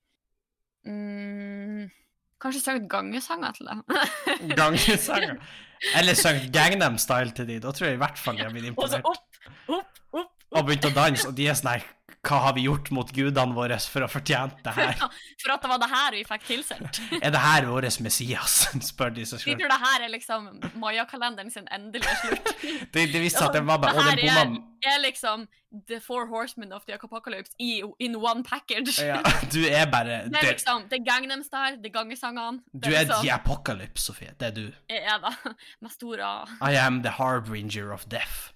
Kanskje 2.42 2.62
sunget 2.62 2.90
gangesanger 2.90 3.52
til 3.58 3.70
dem. 3.70 3.84
Gangesanger. 4.60 5.36
Eller 5.98 6.18
sunget 6.18 6.54
Gangnam 6.54 6.98
Style 6.98 7.32
til 7.38 7.48
de, 7.48 7.60
da 7.62 7.72
tror 7.72 7.88
jeg 7.88 7.98
i 7.98 8.02
hvert 8.02 8.18
fall 8.18 8.38
de 8.38 8.46
har 8.46 8.54
blitt 8.54 8.78
Og 8.78 8.90
så 8.90 9.02
opp, 9.06 9.42
opp, 9.68 10.02
opp. 10.12 10.37
Og 10.56 10.66
begynte 10.68 10.92
å 10.92 10.96
danse, 10.96 11.28
og 11.28 11.36
de 11.38 11.48
er 11.50 11.58
sånn 11.60 11.74
her 11.76 11.86
Hva 12.28 12.38
har 12.44 12.54
vi 12.56 12.64
gjort 12.66 12.90
mot 12.96 13.10
gudene 13.14 13.56
våre 13.56 13.78
for 13.84 14.04
å 14.04 14.08
fortjene 14.12 14.56
det 14.64 14.74
her? 14.76 14.96
For 15.44 15.54
at 15.54 15.64
det 15.64 15.70
var 15.72 15.80
det 15.80 15.90
her 15.92 16.16
vi 16.16 16.24
fikk 16.28 16.48
tilsendt. 16.48 17.00
Er 17.26 17.32
det 17.36 17.42
her 17.44 17.68
vår 17.70 17.88
Messias? 18.04 18.56
spør 18.90 19.14
de 19.16 19.26
seg 19.28 19.44
De 19.46 19.56
tror 19.60 19.72
det 19.72 19.80
her 19.84 20.06
er 20.08 20.12
liksom 20.12 20.48
Maya-kalenderen 20.82 21.52
sin 21.54 21.68
endelige 21.72 22.16
slutt. 22.24 22.50
De, 22.96 23.06
de 23.14 23.22
visste 23.24 23.44
at 23.46 23.56
det 23.56 23.64
var 23.68 23.80
bare 23.84 23.94
Det 23.96 24.02
Å, 24.02 24.18
den 24.26 24.58
bomma 24.58 24.92
er 24.92 25.00
liksom 25.04 25.48
The 25.88 26.00
Four 26.00 26.28
Horsemen 26.32 26.72
of 26.74 26.86
the 26.88 26.96
Apocalypse 26.96 27.52
i, 27.60 27.82
in 28.00 28.16
one 28.16 28.44
package. 28.44 28.98
ja, 29.04 29.20
Du 29.52 29.62
er 29.68 29.88
bare 29.92 30.22
Det 30.32 30.40
er 30.42 30.52
liksom 30.54 30.86
Det 30.90 31.02
er 31.02 31.06
Gangnam 31.08 31.44
Style, 31.44 31.78
det 31.82 31.92
er 31.92 31.96
gangesangene. 32.00 32.62
Du 32.74 32.90
er 32.92 33.04
liksom, 33.04 33.24
the 33.26 33.34
apocalypse, 33.36 34.06
Sofie. 34.08 34.32
Det 34.40 34.52
er 34.52 34.56
du. 34.56 34.68
jeg 34.90 35.04
er 35.04 35.20
da 35.24 35.34
med 35.84 35.92
stor 35.92 36.24
A. 36.24 36.36
I 36.62 36.78
am 36.80 37.02
the 37.04 37.18
harbinger 37.20 37.92
of 37.92 38.08
death. 38.10 38.54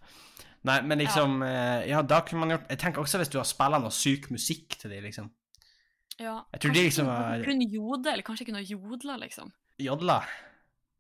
Nei, 0.64 0.78
men 0.86 1.00
liksom 1.02 1.40
ja. 1.42 1.82
Ja, 1.90 2.02
da 2.06 2.20
kunne 2.22 2.44
man 2.44 2.52
gjort 2.54 2.68
Jeg 2.70 2.78
tenker 2.84 3.02
også 3.02 3.18
hvis 3.18 3.32
du 3.34 3.40
har 3.40 3.48
spillende 3.50 3.88
noe 3.88 3.96
syk 3.96 4.28
musikk 4.30 4.78
til 4.78 4.92
dem, 4.94 5.04
liksom. 5.08 5.32
Ja. 6.22 6.44
Jeg 6.54 6.62
tror 6.62 6.74
de 6.76 6.84
liksom 6.86 7.08
var- 7.10 7.44
Kunne 7.48 7.66
jodel, 7.72 8.14
eller 8.14 8.24
kanskje 8.28 8.46
kunne 8.46 8.62
jodla, 8.62 9.18
liksom. 9.24 9.52
Jodla. 9.82 10.20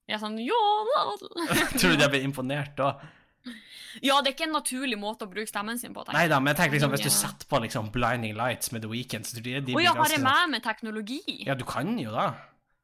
Ja, 0.10 0.17
sånn 0.17 0.39
jodla 0.41 1.04
Tror 1.80 1.93
du 1.93 1.97
de 2.02 2.08
blir 2.10 2.24
imponert 2.26 2.74
da? 2.80 2.95
Ja, 4.02 4.21
det 4.21 4.32
er 4.32 4.34
ikke 4.36 4.45
en 4.47 4.54
naturlig 4.56 4.97
måte 5.02 5.26
å 5.26 5.30
bruke 5.32 5.50
stemmen 5.50 5.78
sin 5.82 5.93
på. 5.95 6.06
Nei 6.13 6.28
da, 6.32 6.38
men 6.39 6.54
jeg 6.54 6.60
tenker 6.62 6.78
liksom 6.78 6.93
hvis 6.93 7.04
du 7.04 7.10
setter 7.12 7.47
på 7.50 7.60
liksom 7.63 7.89
Blinding 7.91 8.38
Lights 8.38 8.71
med 8.71 8.86
The 8.86 8.91
Weeknd, 8.91 9.26
så 9.28 9.36
tror 9.36 9.50
jeg 9.50 9.65
de 9.65 9.71
de 9.71 9.76
blir 9.76 9.84
ja, 9.84 9.91
har 9.97 10.13
jeg 10.13 10.21
med 10.24 10.54
meg 10.54 10.63
teknologi? 10.63 11.19
Ja, 11.43 11.56
du 11.60 11.65
kan 11.67 11.97
jo 12.00 12.13
da. 12.15 12.30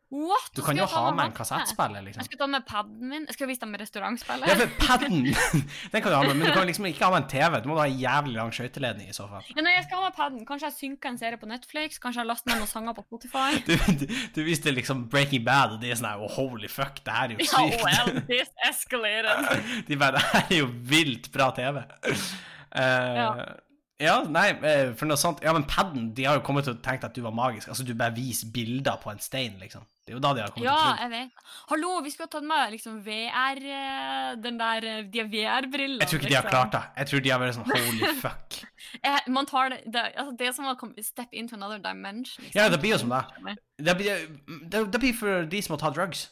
What? 0.09 0.51
Du 0.55 0.61
kan 0.63 0.77
jo 0.79 0.85
ha 0.87 1.01
med 1.09 1.17
med 1.17 1.25
en 1.25 1.33
kassettspiller. 1.35 1.67
kassettspiller, 1.67 1.99
Jeg 1.99 2.05
liksom. 2.05 2.23
skal 2.23 2.39
ta 2.39 2.47
med 2.47 2.63
paden 2.67 3.09
min. 3.11 3.25
Jeg 3.27 3.35
skal 3.35 3.49
vise 3.49 3.59
dem 3.59 3.75
restaurantspillet. 3.81 4.47
Ja, 4.47 4.55
for 4.55 4.69
padden 4.79 5.25
Den 5.91 6.01
kan 6.01 6.11
du 6.11 6.15
ha 6.15 6.21
med, 6.23 6.37
men 6.37 6.47
du 6.47 6.53
kan 6.55 6.67
liksom 6.69 6.87
ikke 6.87 7.03
ha 7.03 7.11
med 7.11 7.25
en 7.25 7.29
TV. 7.33 7.59
Du 7.63 7.67
må 7.67 7.75
ha 7.75 7.87
en 7.89 7.99
jævlig 7.99 8.37
lang 8.37 8.53
skøyteledning 8.55 9.09
i 9.11 9.17
så 9.17 9.27
fall. 9.27 9.43
Ja, 9.51 9.65
nei, 9.65 9.75
jeg 9.75 9.83
skal 9.89 9.99
ha 9.99 10.07
med 10.07 10.15
paden. 10.15 10.45
Kanskje 10.47 10.69
jeg 10.69 10.77
synker 10.77 11.11
en 11.11 11.19
serie 11.19 11.41
på 11.41 11.49
Netflix. 11.51 11.99
Kanskje 11.99 12.23
jeg 12.23 12.31
laster 12.31 12.53
ned 12.53 12.63
noen 12.63 12.71
sanger 12.71 12.95
på 12.95 13.03
Spotify. 13.09 13.51
Du, 13.67 13.75
du, 13.99 14.07
du 14.35 14.41
viste 14.47 14.71
liksom 14.71 15.09
Breaking 15.11 15.43
Bad, 15.43 15.75
og 15.75 15.81
de 15.83 15.91
er 15.91 15.99
sånn 15.99 16.07
her 16.07 16.23
oh, 16.23 16.31
Holy 16.37 16.69
fuck, 16.71 17.01
det 17.03 17.11
her 17.11 17.33
er 17.33 17.35
jo 17.35 17.47
sykt. 17.51 17.75
Ja, 17.83 17.83
well, 17.83 18.21
this 18.29 18.51
escalated. 18.69 19.67
De 19.89 19.99
bare 19.99 20.15
Det 20.15 20.25
her 20.31 20.45
er 20.55 20.61
jo 20.61 20.69
vilt 20.87 21.27
bra 21.35 21.51
TV. 21.57 21.81
Uh, 22.07 22.79
ja. 22.79 23.31
Ja. 23.99 24.19
nei, 24.29 24.49
eh, 24.61 24.91
for 24.93 25.09
noe 25.09 25.17
sånt 25.17 25.39
Ja, 25.41 25.53
men 25.57 25.63
padden, 25.65 26.11
de 26.13 26.25
har 26.27 26.37
jo 26.37 26.43
kommet 26.45 26.67
til 26.67 26.75
å 26.75 26.81
tenke 26.85 27.07
at 27.09 27.15
du 27.17 27.21
var 27.25 27.33
magisk. 27.33 27.69
Altså, 27.71 27.85
du 27.85 27.95
bare 27.97 28.13
viser 28.13 28.51
bilder 28.53 28.99
på 29.01 29.09
en 29.09 29.19
stein, 29.23 29.55
liksom. 29.61 29.85
Det 30.05 30.13
er 30.13 30.19
jo 30.19 30.21
da 30.23 30.29
de 30.37 30.39
har 30.45 30.51
kommet 30.53 30.67
Ja, 30.69 30.75
til 30.77 30.87
å 30.87 30.91
tro. 30.93 31.01
jeg 31.03 31.11
vet. 31.11 31.47
Hallo, 31.71 31.89
vi 32.05 32.11
skulle 32.13 32.27
ha 32.29 32.33
tatt 32.37 32.45
med 32.47 32.71
liksom 32.77 32.99
VR 33.03 33.59
eh, 33.59 34.35
Den 34.39 34.57
der 34.61 34.85
De 35.11 35.19
har 35.19 35.27
VR-briller. 35.33 35.99
Jeg 35.99 36.07
tror 36.11 36.21
ikke 36.21 36.29
de 36.29 36.37
har 36.37 36.45
liksom. 36.45 36.53
klart 36.53 36.71
det. 36.77 36.83
Jeg 37.01 37.07
tror 37.11 37.25
de 37.25 37.33
har 37.33 37.41
vært 37.41 37.57
sånn 37.57 37.71
holy 37.73 38.13
fuck. 38.23 38.59
Eh, 39.01 39.19
man 39.27 39.49
tar 39.49 39.73
det, 39.73 39.81
det, 39.91 40.05
altså, 40.15 40.37
det 40.39 40.47
er 40.47 40.55
som 40.55 40.69
å 40.71 40.77
step 41.03 41.33
into 41.33 41.55
another 41.57 41.81
dimension. 41.83 42.45
Liksom. 42.45 42.55
Ja, 42.61 42.69
det 42.69 42.79
blir 42.79 42.95
jo 42.95 43.01
som 43.03 43.09
det. 43.11 43.57
Det 43.83 43.97
blir, 43.99 44.27
det, 44.69 44.85
det 44.93 44.99
blir 45.03 45.13
for 45.17 45.43
de 45.49 45.61
som 45.65 45.73
må 45.75 45.81
ta 45.81 45.89
drugs. 45.91 46.29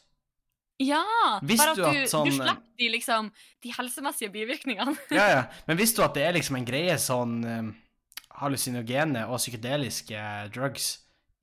Ja! 0.83 1.39
Visst 1.45 1.63
bare 1.63 1.71
at 1.71 1.77
du 1.77 1.85
at 2.03 2.11
sånn- 2.11 2.27
du 2.27 2.35
slipper 2.35 2.61
de, 2.77 2.89
liksom, 2.91 3.31
de 3.63 3.71
helsemessige 3.77 4.31
bivirkningene. 4.33 4.95
Ja, 5.15 5.27
ja. 5.31 5.43
Men 5.69 5.79
visste 5.79 6.01
du 6.01 6.07
at 6.07 6.17
det 6.17 6.25
er 6.27 6.35
liksom 6.35 6.59
en 6.59 6.67
greie 6.67 6.97
sånn 6.99 7.37
um, 7.45 7.69
hallusinogene 8.41 9.23
og 9.29 9.39
psykedeliske 9.39 10.25
drugs 10.55 10.89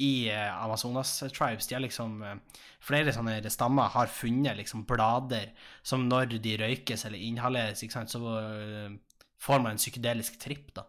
i 0.03 0.29
uh, 0.29 0.65
Amazonas-tribes? 0.67 1.71
De 1.71 1.79
har 1.79 1.85
liksom 1.85 2.21
uh, 2.27 2.37
Flere 2.83 3.13
sånne 3.15 3.37
stammer 3.47 3.93
har 3.95 4.09
funnet 4.11 4.57
liksom 4.59 4.81
blader 4.89 5.53
som 5.87 6.09
når 6.09 6.33
de 6.43 6.57
røykes 6.59 7.05
eller 7.07 7.21
inhaleres, 7.23 7.85
ikke 7.85 7.95
sant, 7.95 8.11
så 8.11 8.19
uh, 8.19 8.91
får 9.39 9.63
man 9.63 9.77
en 9.77 9.81
psykedelisk 9.81 10.41
tripp, 10.43 10.73
da. 10.75 10.89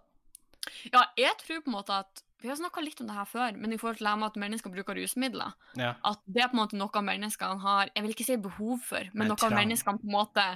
Ja, 0.90 1.04
jeg 1.20 1.36
tror 1.44 1.62
på 1.62 1.70
en 1.70 1.76
måte 1.76 2.00
at 2.02 2.24
Vi 2.44 2.52
har 2.52 2.58
snakka 2.60 2.82
litt 2.84 3.00
om 3.00 3.08
det 3.08 3.16
her 3.16 3.28
før, 3.30 3.56
men 3.56 3.72
i 3.72 3.80
forhold 3.80 4.02
til 4.02 4.08
det 4.10 4.16
med 4.20 4.28
at 4.28 4.40
mennesker 4.44 4.74
bruker 4.74 4.98
rusmidler 5.00 5.54
Ja. 5.80 5.94
At 6.04 6.20
det 6.28 6.44
er 6.44 6.50
på 6.52 6.58
en 6.58 6.64
måte 6.66 6.80
noe 6.80 7.04
menneskene 7.08 7.62
har 7.64 7.92
Jeg 7.94 8.04
vil 8.04 8.16
ikke 8.16 8.28
si 8.28 8.36
behov 8.38 8.82
for, 8.84 9.08
men 9.14 9.32
noe 9.32 9.52
menneskene 9.54 10.02
på 10.02 10.10
en 10.10 10.18
måte 10.18 10.48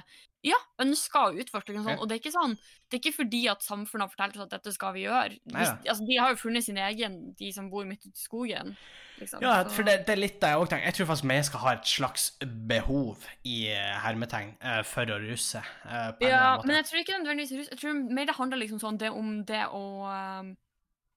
ja, 0.46 0.58
ønsker 0.78 1.32
å 1.32 1.40
utforske. 1.42 1.74
Sånn. 1.74 1.96
Ja. 1.96 1.98
Og 1.98 2.06
det 2.06 2.14
er 2.14 2.20
ikke 2.20 2.30
sånn 2.30 2.52
Det 2.54 2.94
er 2.94 3.00
ikke 3.00 3.16
fordi 3.16 3.40
at 3.50 3.64
samfunnet 3.66 4.06
har 4.06 4.12
fortalt 4.12 4.36
oss 4.36 4.44
at 4.44 4.52
dette 4.52 4.72
skal 4.76 4.94
vi 4.94 5.02
gjøre. 5.02 5.40
Nei, 5.50 5.64
ja. 5.64 5.72
altså, 5.90 6.06
de 6.06 6.18
har 6.20 6.32
jo 6.32 6.38
funnet 6.44 6.66
sin 6.68 6.78
egen, 6.80 7.18
de 7.40 7.50
som 7.56 7.66
bor 7.72 7.88
midt 7.88 8.06
ute 8.06 8.14
i 8.14 8.22
skogen. 8.22 8.76
Liksom. 9.18 9.42
Ja, 9.42 9.56
for 9.74 9.88
det, 9.88 9.96
det 10.06 10.14
er 10.14 10.22
litt 10.22 10.38
det 10.40 10.52
jeg 10.52 10.60
òg 10.60 10.70
tenker. 10.70 10.86
Jeg 10.86 10.98
tror 10.98 11.10
faktisk 11.10 11.28
vi 11.32 11.40
skal 11.48 11.64
ha 11.64 11.74
et 11.74 11.90
slags 11.90 12.28
behov 12.70 13.26
i 13.42 13.58
eh, 13.74 13.98
hermetegn 14.04 14.54
eh, 14.60 14.80
for 14.86 15.10
å 15.10 15.18
ruse. 15.24 15.64
eh, 15.64 16.08
på 16.14 16.28
eller 16.28 16.36
Ja, 16.36 16.54
men 16.62 16.78
jeg 16.78 16.88
tror 16.90 17.02
ikke 17.02 17.18
nødvendigvis 17.18 17.56
rus. 17.58 17.74
Jeg 17.74 17.82
tror 17.82 18.00
mer 18.06 18.30
det 18.30 18.38
handler 18.38 18.62
liksom 18.62 18.82
sånn 18.84 19.02
det 19.02 19.10
om 19.10 19.34
det 19.48 19.64
å 19.74 19.84
um, 20.06 20.54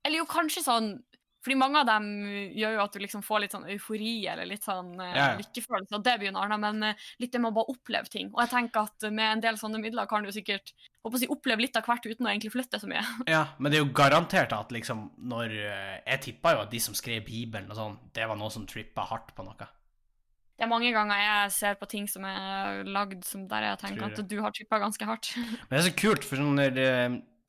Eller 0.05 0.23
jo 0.23 0.29
kanskje 0.29 0.65
sånn 0.65 0.93
fordi 1.41 1.57
mange 1.57 1.79
av 1.81 1.87
dem 1.89 2.07
gjør 2.53 2.75
jo 2.75 2.81
at 2.83 2.93
du 2.93 3.01
liksom 3.01 3.23
får 3.25 3.41
litt 3.41 3.53
sånn 3.55 3.65
eufori 3.73 4.13
eller 4.29 4.45
litt 4.45 4.65
sånn 4.65 4.93
uh, 4.99 5.07
Ja, 5.07 5.23
ja. 5.31 5.37
lykkefølelse, 5.39 5.97
og 5.97 6.03
det 6.05 6.13
blir 6.21 6.29
jo 6.29 6.35
noe 6.35 6.45
annet, 6.45 6.61
men 6.61 6.91
uh, 6.91 7.07
litt 7.21 7.33
det 7.33 7.41
med 7.41 7.49
å 7.49 7.55
bare 7.55 7.73
oppleve 7.73 8.11
ting. 8.13 8.29
Og 8.35 8.43
jeg 8.43 8.51
tenker 8.53 8.85
at 8.85 9.07
med 9.09 9.25
en 9.25 9.41
del 9.47 9.57
sånne 9.57 9.81
midler 9.81 10.09
kan 10.09 10.21
du 10.25 10.29
sikkert 10.33 10.69
håper 11.01 11.17
å 11.17 11.21
si, 11.23 11.29
oppleve 11.33 11.65
litt 11.65 11.79
av 11.79 11.87
hvert 11.89 12.05
uten 12.05 12.27
å 12.27 12.29
egentlig 12.29 12.53
flytte 12.53 12.77
så 12.81 12.89
mye. 12.89 13.01
Ja, 13.31 13.41
men 13.57 13.73
det 13.73 13.79
er 13.79 13.85
jo 13.87 13.93
garantert 13.97 14.53
at 14.53 14.73
liksom 14.73 15.07
når 15.31 15.53
eh, 15.57 15.95
Jeg 16.05 16.21
tippa 16.27 16.53
jo 16.53 16.61
at 16.61 16.71
de 16.73 16.81
som 16.83 16.93
skrev 16.97 17.25
Bibelen 17.25 17.71
og 17.73 17.79
sånn, 17.79 17.97
det 18.13 18.27
var 18.29 18.37
noe 18.37 18.53
som 18.53 18.67
trippa 18.69 19.07
hardt 19.09 19.33
på 19.33 19.45
noe. 19.47 19.69
Det 20.61 20.67
er 20.67 20.69
mange 20.69 20.91
ganger 20.93 21.17
jeg 21.17 21.53
ser 21.55 21.77
på 21.79 21.89
ting 21.89 22.05
som 22.11 22.25
er 22.29 22.83
lagd 22.85 23.25
som 23.25 23.47
der 23.49 23.65
jeg 23.71 23.81
tenker 23.81 24.11
at 24.11 24.21
du 24.29 24.37
har 24.45 24.53
trippa 24.53 24.77
ganske 24.83 25.09
hardt. 25.09 25.31
Men 25.41 25.73
det 25.73 25.79
er 25.79 25.87
så 25.89 25.97
kult, 26.03 26.27
for 26.27 26.37
sånn 26.37 26.61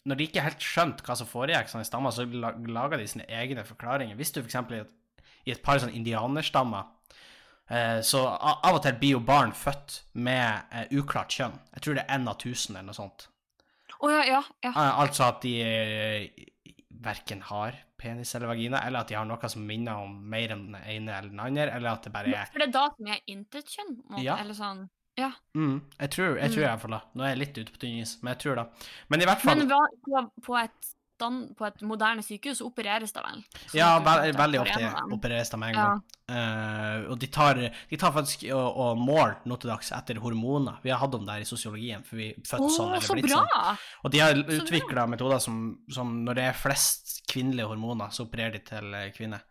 når, 0.06 0.16
de 0.18 0.26
ikke 0.28 0.42
helt 0.46 0.64
skjønte 0.66 1.04
hva 1.06 1.14
som 1.18 1.28
foregikk 1.30 1.68
sånn 1.70 1.84
i 1.84 1.88
stammer, 1.88 2.10
så 2.14 2.24
la- 2.26 2.54
laga 2.74 2.98
de 2.98 3.06
sine 3.10 3.26
egne 3.28 3.64
forklaringer. 3.64 4.16
Hvis 4.18 4.32
du 4.34 4.40
f.eks. 4.42 4.54
i 4.72 4.80
et, 4.82 4.94
i 5.46 5.54
et 5.54 5.62
par 5.62 5.78
sånn 5.82 5.94
indianerstammer 5.94 6.88
eh, 7.70 8.00
så 8.06 8.24
av 8.26 8.74
og 8.76 8.82
til 8.84 8.96
blir 9.00 9.16
jo 9.16 9.20
barn 9.26 9.52
født 9.56 10.00
med 10.14 10.72
eh, 10.72 10.88
uklart 10.98 11.30
kjønn. 11.36 11.54
Jeg 11.76 11.82
tror 11.86 11.98
det 11.98 12.04
er 12.08 12.16
én 12.18 12.28
av 12.30 12.38
tusen 12.42 12.76
eller 12.76 12.90
noe 12.90 12.98
sånt. 12.98 13.28
Oh, 14.02 14.10
ja, 14.10 14.24
ja, 14.26 14.42
ja. 14.64 14.72
Eh, 14.72 14.98
Altså 15.04 15.28
at 15.28 15.42
de 15.46 15.54
eh, 15.62 16.46
verken 17.02 17.42
har 17.48 17.76
penis 18.02 18.34
eller 18.34 18.50
vagina, 18.50 18.80
eller 18.86 19.04
at 19.04 19.10
de 19.12 19.14
har 19.14 19.26
noe 19.26 19.48
som 19.50 19.62
minner 19.66 20.00
om 20.02 20.16
mer 20.30 20.50
enn 20.56 20.64
den 20.72 20.80
ene 20.82 21.12
eller 21.14 21.30
den 21.30 21.40
andre, 21.42 21.68
eller 21.70 21.92
at 21.94 22.02
det 22.08 22.12
bare 22.14 22.32
er 22.34 22.50
For 22.50 22.58
det 22.62 22.68
er 22.68 22.74
da 22.74 22.82
som 22.96 23.06
er 23.14 23.20
intetkjønn? 23.30 23.92
Ja. 24.24 24.36
Eller 24.42 24.58
sånn 24.58 24.82
Ja. 25.18 25.31
mm, 25.55 25.81
Jeg 26.01 26.11
tror, 26.11 26.38
jeg 26.38 26.51
tror 26.51 26.62
Mm. 26.62 26.64
i 26.64 26.68
hvert 26.70 26.81
fall 26.81 26.90
det. 26.96 27.03
Nå 27.14 27.25
er 27.25 27.29
jeg 27.35 27.38
litt 27.38 27.59
ute 27.59 27.72
på 27.72 27.79
tynn 27.85 28.01
is, 28.01 28.18
men 28.22 28.33
jeg 28.35 28.38
tror 28.46 28.55
det. 28.57 28.66
Men 29.11 29.20
i 29.20 29.25
hvert 29.29 29.40
fall 29.44 29.59
Men 29.59 29.68
på, 29.68 30.22
på, 30.46 30.57
et 30.57 30.87
stand, 31.18 31.55
på 31.59 31.66
et 31.66 31.83
moderne 31.83 32.22
sykehus 32.25 32.62
opereres 32.64 33.12
det 33.12 33.22
vel? 33.22 33.42
Så 33.68 33.77
Ja, 33.77 33.98
ve 34.01 34.33
veldig 34.33 34.61
ofte 34.62 34.92
opereres 35.12 35.51
det 35.51 35.59
med 35.61 35.68
en 35.68 35.75
Ja. 35.77 35.85
gang. 35.90 36.03
Eh, 36.33 37.11
og 37.12 37.18
de 37.20 37.27
tar, 37.27 37.55
de 37.90 37.96
tar 38.01 38.12
faktisk 38.12 38.46
og, 38.55 38.77
og 38.77 38.96
mål 38.98 39.35
nå 39.44 39.61
til 39.61 39.68
dags 39.68 39.92
etter 39.92 40.16
hormoner. 40.16 40.79
Vi 40.83 40.88
har 40.88 40.98
hatt 40.98 41.14
om 41.14 41.27
det 41.27 41.35
her 41.35 41.40
i 41.44 41.44
sosiologien, 41.44 42.03
for 42.09 42.16
vi 42.16 42.31
er 42.31 42.40
født 42.40 42.61
oh, 42.64 42.70
sånn 42.72 42.88
eller 42.94 43.05
så 43.05 43.12
blitt 43.18 43.29
bra! 43.29 43.44
sånn. 43.44 43.79
Og 44.05 44.11
de 44.11 44.18
har 44.25 44.33
utvikla 44.35 45.07
metoder 45.12 45.38
som, 45.44 45.79
som 45.90 46.25
når 46.25 46.35
det 46.40 46.44
er 46.48 46.53
flest 46.55 47.18
kvinnelige 47.29 47.68
hormoner, 47.68 48.09
så 48.09 48.25
opererer 48.25 48.53
de 48.57 48.61
til 48.61 48.96
kvinner. 49.12 49.42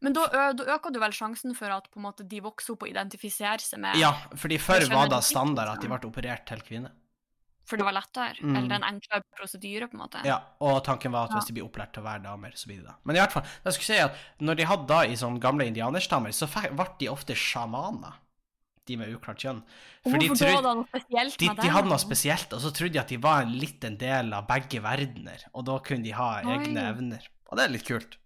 Men 0.00 0.14
da, 0.14 0.52
da 0.54 0.64
øker 0.76 0.94
du 0.94 1.00
vel 1.02 1.14
sjansen 1.16 1.56
for 1.58 1.72
at 1.74 1.88
måte, 1.98 2.22
de 2.28 2.38
vokser 2.44 2.76
opp 2.76 2.84
og 2.86 2.90
identifiserer 2.92 3.62
seg 3.64 3.80
med 3.82 3.98
Ja, 3.98 4.12
fordi 4.38 4.58
før 4.62 4.86
var 4.92 5.10
det 5.10 5.24
standard 5.26 5.72
at 5.72 5.80
de 5.82 5.88
liksom. 5.88 5.98
ble 5.98 6.10
operert 6.12 6.44
til 6.46 6.62
kvinne. 6.62 6.92
For 7.68 7.76
det 7.76 7.84
var 7.84 7.92
lettere? 7.98 8.38
Mm. 8.40 8.54
Eller 8.56 8.76
en 8.78 8.86
enklere 8.94 9.26
prosedyre, 9.36 9.88
på 9.90 9.98
en 9.98 10.00
måte? 10.00 10.22
Ja, 10.24 10.38
og 10.64 10.78
tanken 10.86 11.12
var 11.12 11.26
at 11.26 11.34
Ja. 11.34 11.40
hvis 11.40 11.50
de 11.50 11.56
blir 11.58 11.66
opplært 11.66 11.92
til 11.92 12.00
å 12.00 12.06
være 12.06 12.22
damer, 12.24 12.54
så 12.56 12.70
blir 12.70 12.78
de 12.80 12.86
det. 12.86 12.94
Men 13.04 13.16
i 13.16 13.18
hvert 13.20 13.34
fall, 13.34 13.44
jeg 13.64 13.74
skulle 13.74 13.90
si 13.90 13.98
at 14.06 14.14
når 14.40 14.56
de 14.56 14.68
hadde 14.70 14.86
da 14.88 15.00
i 15.04 15.18
sånne 15.20 15.42
gamle 15.42 15.66
indianerstammer, 15.68 16.32
så 16.32 16.48
ble 16.48 16.86
de 16.98 17.10
ofte 17.12 17.34
sjamaner, 17.36 18.14
de 18.86 18.96
med 18.96 19.12
uklart 19.12 19.42
kjønn. 19.44 19.60
For, 20.02 20.16
de, 20.16 20.28
da 20.32 20.74
noe 20.74 20.86
spesielt 20.88 21.36
de, 21.38 21.46
med 21.50 21.56
de 21.58 21.62
det? 21.66 21.74
hadde 21.74 21.90
noe 21.90 21.98
spesielt, 22.00 22.52
og 22.56 22.60
så 22.64 22.72
trodde 22.72 22.92
de 22.96 23.02
at 23.02 23.08
de 23.12 23.18
var 23.18 23.42
en 23.42 23.52
liten 23.52 23.98
del 24.00 24.32
av 24.32 24.46
begge 24.48 24.80
verdener, 24.80 25.44
og 25.52 25.66
da 25.68 25.76
kunne 25.84 26.06
de 26.06 26.14
ha 26.16 26.30
egne 26.40 26.86
Oi. 26.86 26.88
evner. 26.88 27.28
Og 27.50 27.58
det 27.58 27.66
er 27.66 27.74
litt 27.74 27.84
kult. 27.84 28.16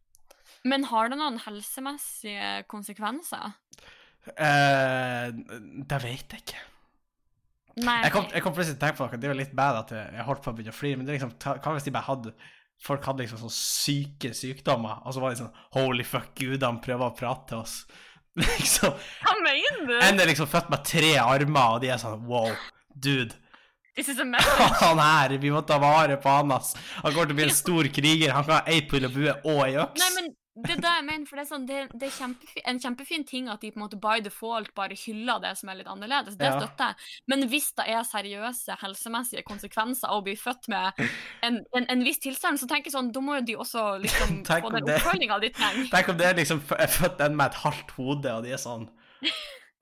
Men 0.68 0.86
har 0.90 1.10
det 1.10 1.18
noen 1.18 1.40
helsemessige 1.42 2.62
konsekvenser? 2.70 3.56
Eh, 4.30 5.32
det 5.32 5.98
vet 6.04 6.36
jeg 6.36 6.44
ikke. 6.44 6.60
Nei. 7.82 7.98
Jeg 8.04 8.12
kom, 8.14 8.26
jeg 8.28 8.44
kom 8.44 8.54
plutselig 8.54 8.76
til 8.76 8.82
å 8.82 8.84
tenke 8.84 8.98
på 8.98 9.06
noe, 9.06 9.18
det 9.18 9.28
er 9.28 9.32
jo 9.32 9.38
litt 9.38 9.54
bad 9.56 9.78
at 9.80 9.94
jeg, 9.96 10.08
jeg 10.18 10.26
holdt 10.26 10.42
på 10.44 10.52
å 10.52 10.56
begynne 10.56 10.74
å 10.74 10.76
flire, 10.76 10.98
men 10.98 11.08
det 11.08 11.14
er 11.14 11.18
liksom, 11.18 11.32
hva 11.40 11.72
hvis 11.74 11.88
de 11.88 11.94
bare 11.94 12.10
hadde 12.10 12.34
Folk 12.82 13.04
hadde 13.06 13.22
liksom 13.22 13.38
sånne 13.38 13.54
syke 13.54 14.32
sykdommer, 14.34 15.04
og 15.06 15.14
så 15.14 15.20
var 15.22 15.30
de 15.30 15.38
sånn 15.38 15.60
Holy 15.76 16.02
fuck, 16.02 16.32
gudene 16.34 16.82
prøver 16.82 17.04
å 17.06 17.14
prate 17.14 17.52
til 17.52 17.60
oss. 17.60 17.76
liksom. 18.42 18.96
Hva 19.22 19.34
mener 19.38 19.84
du? 19.86 19.94
En 20.02 20.18
er 20.18 20.30
liksom 20.32 20.50
født 20.50 20.72
med 20.72 20.82
tre 20.88 21.12
armer, 21.22 21.76
og 21.76 21.84
de 21.84 21.92
er 21.94 22.00
sånn 22.02 22.24
Wow, 22.26 22.50
dude. 22.90 23.38
This 23.94 24.08
is. 24.08 24.18
Han 24.82 24.98
her, 24.98 25.36
vi 25.38 25.52
må 25.54 25.62
ta 25.68 25.76
vare 25.78 26.16
på 26.18 26.32
han, 26.32 26.50
ass. 26.56 26.72
Han 27.04 27.12
kommer 27.12 27.28
til 27.28 27.36
å 27.36 27.40
bli 27.42 27.44
en 27.44 27.54
stor 27.54 27.88
kriger. 27.92 28.32
Han 28.32 28.46
kan 28.48 28.62
ha 28.62 28.72
ei 28.72 28.80
pil 28.88 29.04
og 29.04 29.12
bue 29.14 29.34
og 29.36 29.60
ei 29.66 29.74
øks. 29.76 30.00
Nei, 30.00 30.08
men 30.16 30.30
det 30.54 30.74
er 30.74 30.80
det 30.84 30.90
jeg 30.92 31.04
mener, 31.06 31.26
for 31.26 31.38
det 31.38 31.42
er, 31.42 31.48
sånn, 31.48 31.62
det, 31.66 31.76
det 31.96 32.08
er 32.10 32.12
kjempefi, 32.12 32.62
en 32.68 32.80
kjempefin 32.82 33.22
ting 33.24 33.46
at 33.48 33.62
de 33.64 33.70
på 33.72 33.78
en 33.80 33.84
måte 33.86 33.96
by 34.02 34.20
default 34.20 34.74
bare 34.76 34.96
hyller 35.00 35.40
det 35.40 35.54
som 35.56 35.70
er 35.72 35.78
litt 35.80 35.88
annerledes. 35.88 36.36
Det 36.36 36.44
Ja. 36.50 36.58
støtter 36.60 36.90
jeg. 36.92 37.08
Men 37.32 37.46
hvis 37.48 37.70
det 37.78 37.86
er 37.88 38.02
seriøse 38.04 38.76
helsemessige 38.82 39.42
konsekvenser 39.48 40.10
av 40.12 40.20
å 40.20 40.26
bli 40.26 40.34
født 40.36 40.68
med 40.68 40.92
en, 41.42 41.62
en, 41.74 41.86
en 41.88 42.04
viss 42.04 42.20
tilstand, 42.20 42.60
så 42.60 42.68
tenker 42.68 42.90
jeg 42.90 42.96
sånn, 42.98 43.08
da 43.16 43.20
må 43.24 43.38
jo 43.40 43.46
de 43.48 43.56
også 43.64 43.86
liksom 44.04 44.42
få 44.50 44.74
den 44.76 44.84
oppfølginga 44.92 45.40
de 45.40 45.50
trenger. 45.56 45.88
Tenk 45.94 46.12
om 46.12 46.20
det 46.20 46.28
er 46.28 46.38
liksom 46.42 46.60
er 46.76 46.92
født 46.98 47.24
en 47.24 47.36
med 47.40 47.46
et 47.54 47.60
halvt 47.64 47.96
hode, 47.96 48.36
og 48.36 48.44
de 48.44 48.52
er 48.52 48.60
sånn 48.60 48.88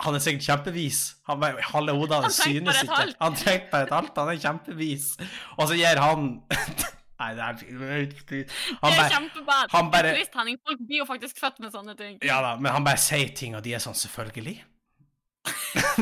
Han 0.01 0.15
er 0.17 0.23
sikkert 0.25 0.47
kjempevis. 0.47 0.99
Han 1.29 1.43
Halve 1.75 1.93
hodet 1.99 2.23
hans 2.23 2.39
Han 2.41 2.55
synes 2.55 2.79
ikke. 2.87 3.15
Han 3.21 3.35
trenger 3.37 3.67
bare 3.75 3.83
et 3.85 3.91
halvt. 3.93 4.17
Han 4.23 4.31
er 4.33 4.39
kjempevis. 4.41 5.11
Og 5.59 5.67
så 5.69 5.77
gir 5.77 6.01
han 6.01 6.31
Nei, 7.21 7.31
det 7.37 7.43
er 7.45 7.53
Han 7.53 7.61
det 7.61 8.41
er 8.41 8.81
bare 8.81 9.11
kjempebad. 9.13 9.71
han 9.77 9.91
bare- 9.93 10.15
Folk 10.67 10.81
blir 10.87 10.99
jo 11.03 11.07
faktisk 11.09 11.39
født 11.43 11.61
med 11.61 11.73
sånne 11.75 11.97
ting. 11.99 12.19
Ja 12.25 12.41
da, 12.43 12.57
men 12.57 12.73
han 12.73 12.85
bare 12.85 12.97
sier 12.99 13.35
ting, 13.37 13.55
og 13.57 13.63
de 13.63 13.75
er 13.77 13.79
sånn 13.85 13.95
Selvfølgelig. 14.01 14.59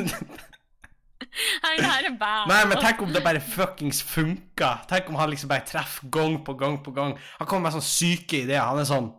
Nei, 1.62 1.72
det 1.76 1.84
her 1.86 2.06
er 2.08 2.14
bad. 2.18 2.48
Nei, 2.50 2.60
men 2.70 2.78
tenk 2.82 3.00
om 3.02 3.10
det 3.12 3.20
bare 3.24 3.40
fuckings 3.42 4.00
funka. 4.06 4.70
Tenk 4.90 5.08
om 5.10 5.18
han 5.18 5.30
liksom 5.32 5.50
bare 5.50 5.66
treffer 5.66 6.08
gang 6.14 6.38
på 6.46 6.54
gang 6.58 6.78
på 6.84 6.92
gang. 6.94 7.16
Han 7.40 7.48
kommer 7.50 7.68
med 7.68 7.74
sånne 7.76 7.88
syke 7.88 8.44
ideer. 8.44 8.62
Han 8.68 8.78
er 8.82 8.88
sånn 8.88 9.10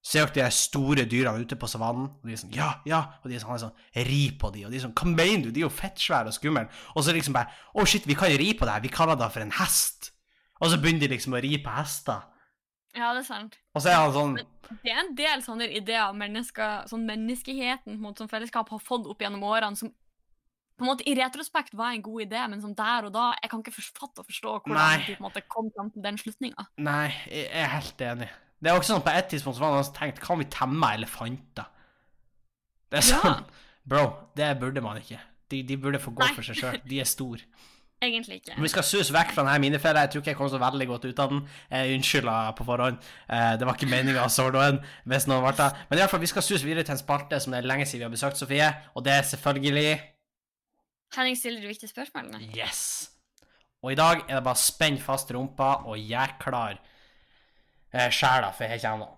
Ser 0.00 0.30
dere 0.32 0.46
de 0.48 0.56
store 0.56 1.04
dyrene 1.04 1.42
ute 1.44 1.58
på 1.60 1.68
savannen? 1.68 2.06
Og 2.08 2.24
de 2.24 2.32
er 2.32 2.38
sånn 2.40 2.54
Ja, 2.56 2.70
ja. 2.88 3.00
Og 3.20 3.28
de 3.28 3.34
er 3.36 3.42
sånn, 3.42 3.50
han 3.52 3.58
er 3.58 3.64
sånn 3.66 4.06
Ri 4.08 4.20
på 4.40 4.48
de. 4.54 4.62
Og 4.64 4.70
de 4.72 4.78
er 4.78 4.84
sånn 4.86 4.94
Hva 4.96 5.10
mener 5.12 5.42
du? 5.44 5.50
De 5.52 5.60
er 5.60 5.66
jo 5.66 5.74
fettsvære 5.76 6.30
og 6.32 6.36
skumle. 6.38 6.62
Og 6.96 7.04
så 7.04 7.12
liksom 7.12 7.36
bare 7.36 7.52
Å, 7.76 7.84
shit, 7.84 8.06
vi 8.08 8.16
kan 8.16 8.30
jo 8.32 8.38
ri 8.40 8.54
på 8.56 8.64
det 8.64 8.72
her. 8.78 8.80
Vi 8.86 8.92
kaller 8.94 9.18
det 9.20 9.28
for 9.34 9.44
en 9.44 9.52
hest. 9.58 10.08
Og 10.60 10.70
så 10.70 10.76
begynner 10.80 11.06
de 11.06 11.14
liksom 11.14 11.34
å 11.36 11.40
ri 11.42 11.54
på 11.62 11.72
hester. 11.72 12.26
Ja, 12.96 13.12
det 13.14 13.20
er 13.22 13.28
sant. 13.28 13.54
Og 13.74 13.82
så 13.84 13.92
er 13.92 14.00
han 14.00 14.12
sånn 14.12 14.32
Det 14.82 14.90
er 14.90 14.98
en 15.04 15.14
del 15.14 15.42
sånne 15.44 15.68
ideer 15.78 16.12
mennesker, 16.16 16.86
sånn 16.90 17.04
menneskeheten 17.06 17.92
på 17.94 17.96
en 17.96 18.02
måte, 18.02 18.18
som 18.24 18.28
fellesskap 18.30 18.68
har 18.74 18.82
fått 18.82 19.06
opp 19.10 19.22
gjennom 19.22 19.42
årene, 19.46 19.76
som 19.78 19.92
på 20.80 20.86
en 20.86 20.88
måte 20.94 21.04
i 21.08 21.14
retrospekt 21.14 21.74
var 21.76 21.92
en 21.92 22.02
god 22.02 22.22
idé, 22.24 22.40
men 22.48 22.60
som 22.62 22.72
der 22.74 23.04
og 23.04 23.12
da 23.12 23.34
Jeg 23.42 23.50
kan 23.52 23.60
ikke 23.60 23.74
fatte 23.76 24.22
og 24.22 24.26
forstå 24.30 24.52
hvordan 24.64 24.78
Nei. 24.80 25.02
de 25.06 25.14
på 25.14 25.20
en 25.20 25.26
måte 25.28 25.42
kom 25.48 25.70
fram 25.76 25.90
til 25.92 26.02
den 26.02 26.16
slutninga. 26.18 26.66
Nei, 26.78 27.10
jeg 27.28 27.50
er 27.52 27.68
helt 27.76 28.00
enig. 28.00 28.28
Det 28.60 28.70
er 28.70 28.78
også 28.78 28.94
sånn 28.94 29.04
på 29.04 29.12
et 29.16 29.28
tidspunkt 29.32 29.56
så 29.58 29.62
var 29.64 29.70
det 29.74 29.76
noen 29.80 29.88
som 29.88 29.94
tenkte 29.96 30.20
Kan 30.24 30.38
vi 30.40 30.44
temme 30.52 30.88
elefanter? 30.96 31.68
Det 32.90 32.98
er 33.00 33.06
Ja. 33.12 33.20
sånn 33.20 33.44
Bro, 33.86 34.02
det 34.36 34.58
burde 34.60 34.82
man 34.84 34.98
ikke. 35.00 35.18
De, 35.48 35.62
de 35.62 35.76
burde 35.76 35.98
få 35.98 36.12
gå 36.14 36.20
Nei. 36.24 36.34
for 36.34 36.42
seg 36.42 36.56
sjøl. 36.56 36.80
De 36.86 36.98
er 37.00 37.04
store. 37.08 37.40
Egentlig 38.00 38.40
ikke. 38.40 38.54
Vi 38.56 38.68
skal 38.72 38.84
sus 38.88 39.10
vekk 39.12 39.34
fra 39.36 39.44
denne 39.44 39.60
minefella. 39.60 40.06
Jeg 40.06 40.14
tror 40.14 40.22
ikke 40.22 40.32
jeg 40.32 40.38
kom 40.38 40.48
så 40.48 40.60
veldig 40.62 40.86
godt 40.88 41.04
ut 41.04 41.18
av 41.20 41.34
den. 41.34 41.42
Jeg 41.68 41.98
unnskylder 41.98 42.54
på 42.56 42.64
forhånd. 42.64 42.96
Eh, 43.28 43.50
det 43.60 43.68
var 43.68 43.76
ikke 43.76 43.90
meninga 43.90 44.24
å 44.24 44.32
såre 44.32 44.54
noen. 44.56 44.78
Hvis 45.04 45.28
noen 45.28 45.44
ble 45.44 45.52
det. 45.58 45.68
Men 45.90 46.00
i 46.00 46.04
alle 46.04 46.12
fall, 46.12 46.22
vi 46.24 46.30
skal 46.32 46.46
sus 46.46 46.64
videre 46.64 46.86
til 46.88 46.96
en 46.96 47.02
spalte 47.02 47.40
som 47.44 47.52
det 47.52 47.60
er 47.60 47.68
lenge 47.68 47.84
siden 47.84 48.06
vi 48.06 48.08
har 48.08 48.14
besøkt 48.14 48.40
Sofie, 48.40 48.70
og 48.96 49.04
det 49.04 49.18
er 49.18 49.28
selvfølgelig 49.34 49.92
Henning 51.16 51.34
stiller 51.34 51.60
de 51.60 51.66
viktige 51.66 51.90
spørsmålene. 51.90 52.38
Yes. 52.54 53.10
Og 53.82 53.92
i 53.92 53.98
dag 53.98 54.22
er 54.28 54.36
det 54.36 54.44
bare 54.46 54.60
spenn 54.60 54.98
fast 55.02 55.32
rumpa 55.34 55.72
og 55.90 55.98
jæklar 55.98 56.76
eh, 57.92 58.10
sjela 58.14 58.52
for 58.54 58.70
det. 58.70 59.08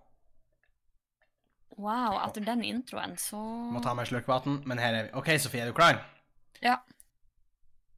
Wow, 1.76 2.16
etter 2.22 2.44
den 2.46 2.64
introen, 2.64 3.16
så 3.20 3.36
Må 3.72 3.82
ta 3.84 3.92
meg 3.96 4.06
en 4.06 4.12
slurk 4.12 4.28
vann, 4.30 4.62
men 4.68 4.80
her 4.80 4.96
er 4.96 5.08
vi. 5.08 5.14
OK, 5.20 5.34
Sofie, 5.40 5.64
er 5.64 5.72
du 5.72 5.76
klar? 5.76 6.00
Ja. 6.64 6.78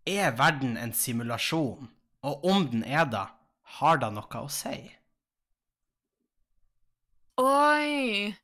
Er 0.06 0.36
verden 0.36 0.76
en 0.76 0.92
simulasjon? 0.92 1.90
Og 2.24 2.44
om 2.44 2.66
den 2.68 2.84
er 2.84 3.04
det, 3.08 3.26
har 3.78 4.00
det 4.00 4.12
noe 4.12 4.40
å 4.44 4.48
si? 4.52 4.76
Oi! 7.40 8.34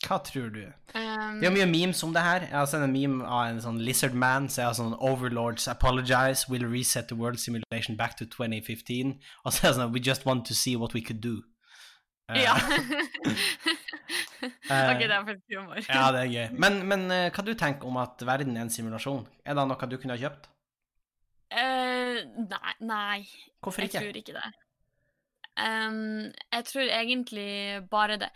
Hva 0.00 0.16
tror 0.24 0.48
du? 0.50 0.62
Um, 0.94 1.40
Det 1.40 1.46
er 1.46 1.54
mye 1.54 1.66
memes 1.70 2.02
om 2.02 2.12
det 2.14 2.22
her. 2.24 2.46
Jeg 2.48 2.56
har 2.56 2.66
sett 2.66 2.82
en 2.82 2.92
meme 2.92 3.24
av 3.24 3.50
en 3.50 3.60
sånn 3.62 3.78
lizard 3.84 4.16
man. 4.16 4.48
Så 4.50 4.64
er 4.64 4.74
sånn 4.74 4.96
Overlords 4.98 5.68
apologize, 5.70 6.48
will 6.50 6.66
reset 6.66 7.08
the 7.08 7.18
world 7.18 7.38
simulation 7.38 7.96
back 7.96 8.16
to 8.18 8.26
2015. 8.26 9.18
Og 9.44 9.52
så 9.52 9.66
er 9.66 9.70
det 9.70 9.76
sånn 9.78 9.94
We 9.94 10.02
just 10.02 10.26
want 10.26 10.46
to 10.48 10.56
see 10.56 10.74
what 10.76 10.96
we 10.96 11.04
could 11.04 11.20
do. 11.20 11.42
Uh, 12.30 12.40
ja. 12.42 12.56
Eh, 14.42 14.90
ok, 14.92 15.02
det 15.04 15.10
er 15.16 15.26
faktisk 15.26 15.56
humor. 15.56 15.82
ja, 15.88 16.06
det 16.14 16.22
er 16.24 16.30
gøy. 16.32 16.46
Men, 16.64 16.80
men 16.88 17.04
eh, 17.14 17.28
hva 17.34 17.44
du 17.44 17.52
tenker 17.58 17.88
om 17.90 17.98
at 18.00 18.22
verden 18.26 18.56
er 18.56 18.66
en 18.66 18.72
simulasjon? 18.72 19.26
Er 19.44 19.58
det 19.58 19.66
noe 19.68 19.90
du 19.90 19.96
kunne 20.00 20.16
ha 20.16 20.22
kjøpt? 20.22 20.48
Uh, 21.50 22.20
nei, 22.46 22.74
nei. 22.86 23.20
Hvorfor 23.64 23.82
Jeg 23.82 23.90
ikke? 23.90 24.02
tror 24.04 24.18
ikke 24.20 24.34
det. 24.38 24.50
Um, 25.60 26.28
jeg 26.54 26.64
tror 26.68 26.88
egentlig 26.94 27.82
bare 27.90 28.16
det 28.22 28.28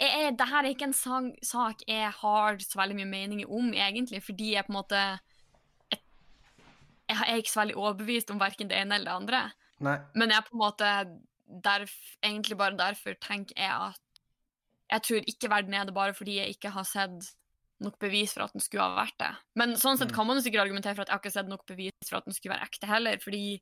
jeg, 0.00 0.32
Det 0.38 0.46
her 0.48 0.64
er 0.64 0.70
ikke 0.72 0.86
en 0.88 0.96
sang, 0.96 1.28
sak 1.44 1.84
jeg 1.86 2.08
har 2.22 2.56
så 2.64 2.80
veldig 2.80 2.96
mye 2.98 3.10
meninger 3.10 3.52
om, 3.52 3.68
egentlig, 3.76 4.22
fordi 4.24 4.54
jeg 4.54 4.64
på 4.64 4.72
en 4.72 4.78
måte 4.80 5.02
Jeg, 5.92 6.00
jeg 7.10 7.20
er 7.28 7.42
ikke 7.42 7.52
så 7.52 7.60
veldig 7.60 7.76
overbevist 7.76 8.32
om 8.32 8.40
verken 8.40 8.72
det 8.72 8.80
ene 8.80 8.96
eller 8.96 9.10
det 9.10 9.20
andre. 9.20 9.42
Nei. 9.84 9.98
Men 10.16 10.32
jeg 10.32 10.46
på 10.48 10.56
en 10.56 10.62
måte 10.64 10.90
derf, 11.68 11.94
Egentlig 12.24 12.56
bare 12.58 12.78
derfor 12.80 13.14
tenker 13.20 13.54
jeg 13.60 13.70
at 13.92 14.00
Jeg 14.92 15.02
tror 15.02 15.24
ikke 15.26 15.48
verden 15.50 15.74
er 15.74 15.84
det 15.84 15.94
bare 15.94 16.14
fordi 16.14 16.36
jeg 16.38 16.56
ikke 16.56 16.70
har 16.70 16.84
sett 16.84 17.32
nok 17.80 17.98
bevis 17.98 18.32
for 18.34 18.44
at 18.44 18.52
den 18.52 18.60
skulle 18.60 18.84
ha 18.84 18.94
vært 19.04 19.16
det. 19.18 19.30
Men 19.56 19.74
sånn 19.76 19.98
sett 19.98 20.08
Mm. 20.10 20.14
kan 20.14 20.26
man 20.26 20.36
jo 20.36 20.42
sikkert 20.44 20.62
argumentere 20.66 20.94
for 20.94 21.02
at 21.02 21.08
jeg 21.08 21.14
har 21.14 21.20
ikke 21.24 21.32
sett 21.32 21.48
nok 21.48 21.66
bevis 21.66 21.92
for 22.08 22.16
at 22.18 22.24
den 22.24 22.32
skulle 22.34 22.54
være 22.54 22.68
ekte 22.68 22.86
heller, 22.86 23.18
fordi 23.18 23.60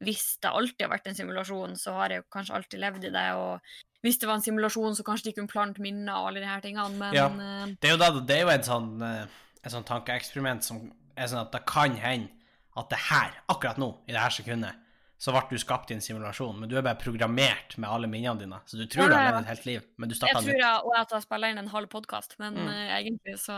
hvis 0.00 0.38
det 0.40 0.50
alltid 0.52 0.80
har 0.86 0.92
vært 0.96 1.06
en 1.08 1.14
simulasjon, 1.14 1.76
så 1.76 1.92
har 1.92 2.08
jeg 2.10 2.22
jo 2.22 2.28
kanskje 2.30 2.54
alltid 2.54 2.78
levd 2.80 3.04
i 3.04 3.10
det, 3.10 3.32
og 3.34 3.60
hvis 4.02 4.18
det 4.20 4.28
var 4.28 4.36
en 4.38 4.42
simulasjon, 4.46 4.94
så 4.94 5.02
kanskje 5.02 5.24
de 5.24 5.32
kunne 5.32 5.48
plant 5.50 5.78
minner 5.82 6.14
og 6.14 6.28
alle 6.28 6.40
de 6.40 6.46
her 6.46 6.60
tingene, 6.60 6.96
men 6.96 7.14
Ja. 7.14 7.26
eh, 7.26 7.66
Det 7.80 7.90
er 7.90 7.96
jo, 7.96 7.98
da, 7.98 8.10
det 8.20 8.36
er 8.36 8.40
jo 8.42 8.48
et 8.48 8.64
sånn, 8.64 9.02
eh, 9.02 9.26
et 9.64 9.72
sånn 9.72 9.84
tankeeksperiment 9.84 10.62
som 10.62 10.92
er 11.16 11.26
sånn 11.26 11.40
at 11.40 11.50
det 11.52 11.66
kan 11.66 11.96
hende 11.96 12.30
at 12.76 12.88
det 12.90 12.98
her, 13.10 13.32
akkurat 13.48 13.76
nå, 13.76 13.98
i 14.06 14.12
det 14.12 14.20
her 14.20 14.30
sekundet, 14.30 14.76
så 15.18 15.32
ble 15.34 15.42
du 15.50 15.58
skapt 15.58 15.90
i 15.90 15.94
en 15.96 16.00
simulasjon, 16.00 16.60
men 16.60 16.68
du 16.70 16.76
er 16.78 16.82
bare 16.86 16.94
programmert 17.00 17.74
med 17.78 17.90
alle 17.90 18.06
minnene 18.06 18.38
dine. 18.38 18.60
Så 18.70 18.78
du 18.78 18.86
tror 18.86 19.02
Ja, 19.04 19.08
du 19.08 19.14
har 19.18 19.32
levd 19.32 19.40
et 19.42 19.48
helt 19.50 19.66
liv, 19.66 19.82
men 19.98 20.08
du 20.08 20.14
jeg 20.14 20.20
starta 20.20 20.38
tror 20.40 20.52
nytt. 20.52 20.62
jeg, 20.62 20.84
og 20.84 20.94
at 21.00 21.10
jeg 21.16 21.22
spiller 21.26 21.50
inn 21.50 21.58
en 21.58 21.68
halv 21.74 21.88
podkast, 21.90 22.36
men 22.38 22.54
Mm. 22.54 22.68
eh, 22.68 22.92
egentlig 23.02 23.34
så 23.42 23.52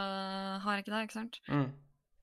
har 0.64 0.76
jeg 0.76 0.84
ikke 0.86 0.94
det, 0.96 1.02
ikke 1.08 1.18
sant? 1.20 1.40
Mm. 1.48 1.68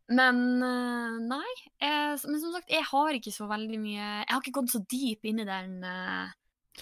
Men 0.10 0.64
eh, 0.64 1.20
nei. 1.28 1.54
Jeg, 1.82 2.20
men 2.26 2.40
som 2.42 2.54
sagt, 2.56 2.70
jeg 2.72 2.84
har 2.90 3.10
ikke 3.14 3.32
så 3.36 3.48
veldig 3.50 3.80
mye 3.80 4.06
Jeg 4.24 4.30
har 4.32 4.42
ikke 4.42 4.56
gått 4.62 4.72
så 4.72 4.80
deep 4.88 5.26
inn 5.28 5.40
i 5.40 5.46
den, 5.46 5.84
eh, 5.84 6.30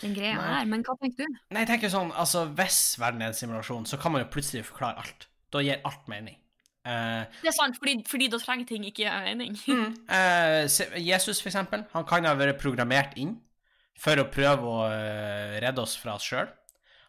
den 0.02 0.14
greia 0.14 0.36
Nei. 0.38 0.60
her. 0.60 0.66
Men 0.66 0.84
hva 0.84 0.96
tenker 1.02 1.26
du? 1.26 1.38
Nei, 1.52 1.64
jeg 1.66 1.68
tenker 1.74 1.90
sånn, 1.90 2.12
altså 2.14 2.46
Hvis 2.54 2.98
verden 3.02 3.22
er 3.22 3.28
en 3.34 3.34
simulasjon, 3.34 3.86
så 3.90 3.98
kan 4.00 4.12
man 4.14 4.22
jo 4.24 4.30
plutselig 4.30 4.64
forklare 4.66 4.98
alt. 5.02 5.28
Da 5.52 5.60
gir 5.60 5.82
alt 5.84 6.08
mening. 6.08 6.38
Eh, 6.86 7.24
Det 7.42 7.50
er 7.50 7.56
sant, 7.58 7.78
fordi, 7.82 7.96
fordi 8.08 8.28
da 8.30 8.38
trenger 8.42 8.68
ting 8.70 8.84
ikke 8.86 9.06
gjøre 9.08 9.24
mening. 9.32 9.56
eh, 10.18 10.68
se- 10.70 10.92
Jesus, 11.02 11.42
for 11.42 11.50
eksempel, 11.50 11.86
han 11.96 12.06
kan 12.06 12.26
ha 12.30 12.36
vært 12.38 12.60
programmert 12.62 13.18
inn 13.18 13.40
for 13.98 14.20
å 14.22 14.28
prøve 14.30 14.70
å 14.70 14.86
eh, 14.92 15.56
redde 15.64 15.82
oss 15.82 15.96
fra 15.98 16.16
oss 16.20 16.28
sjøl. 16.30 16.48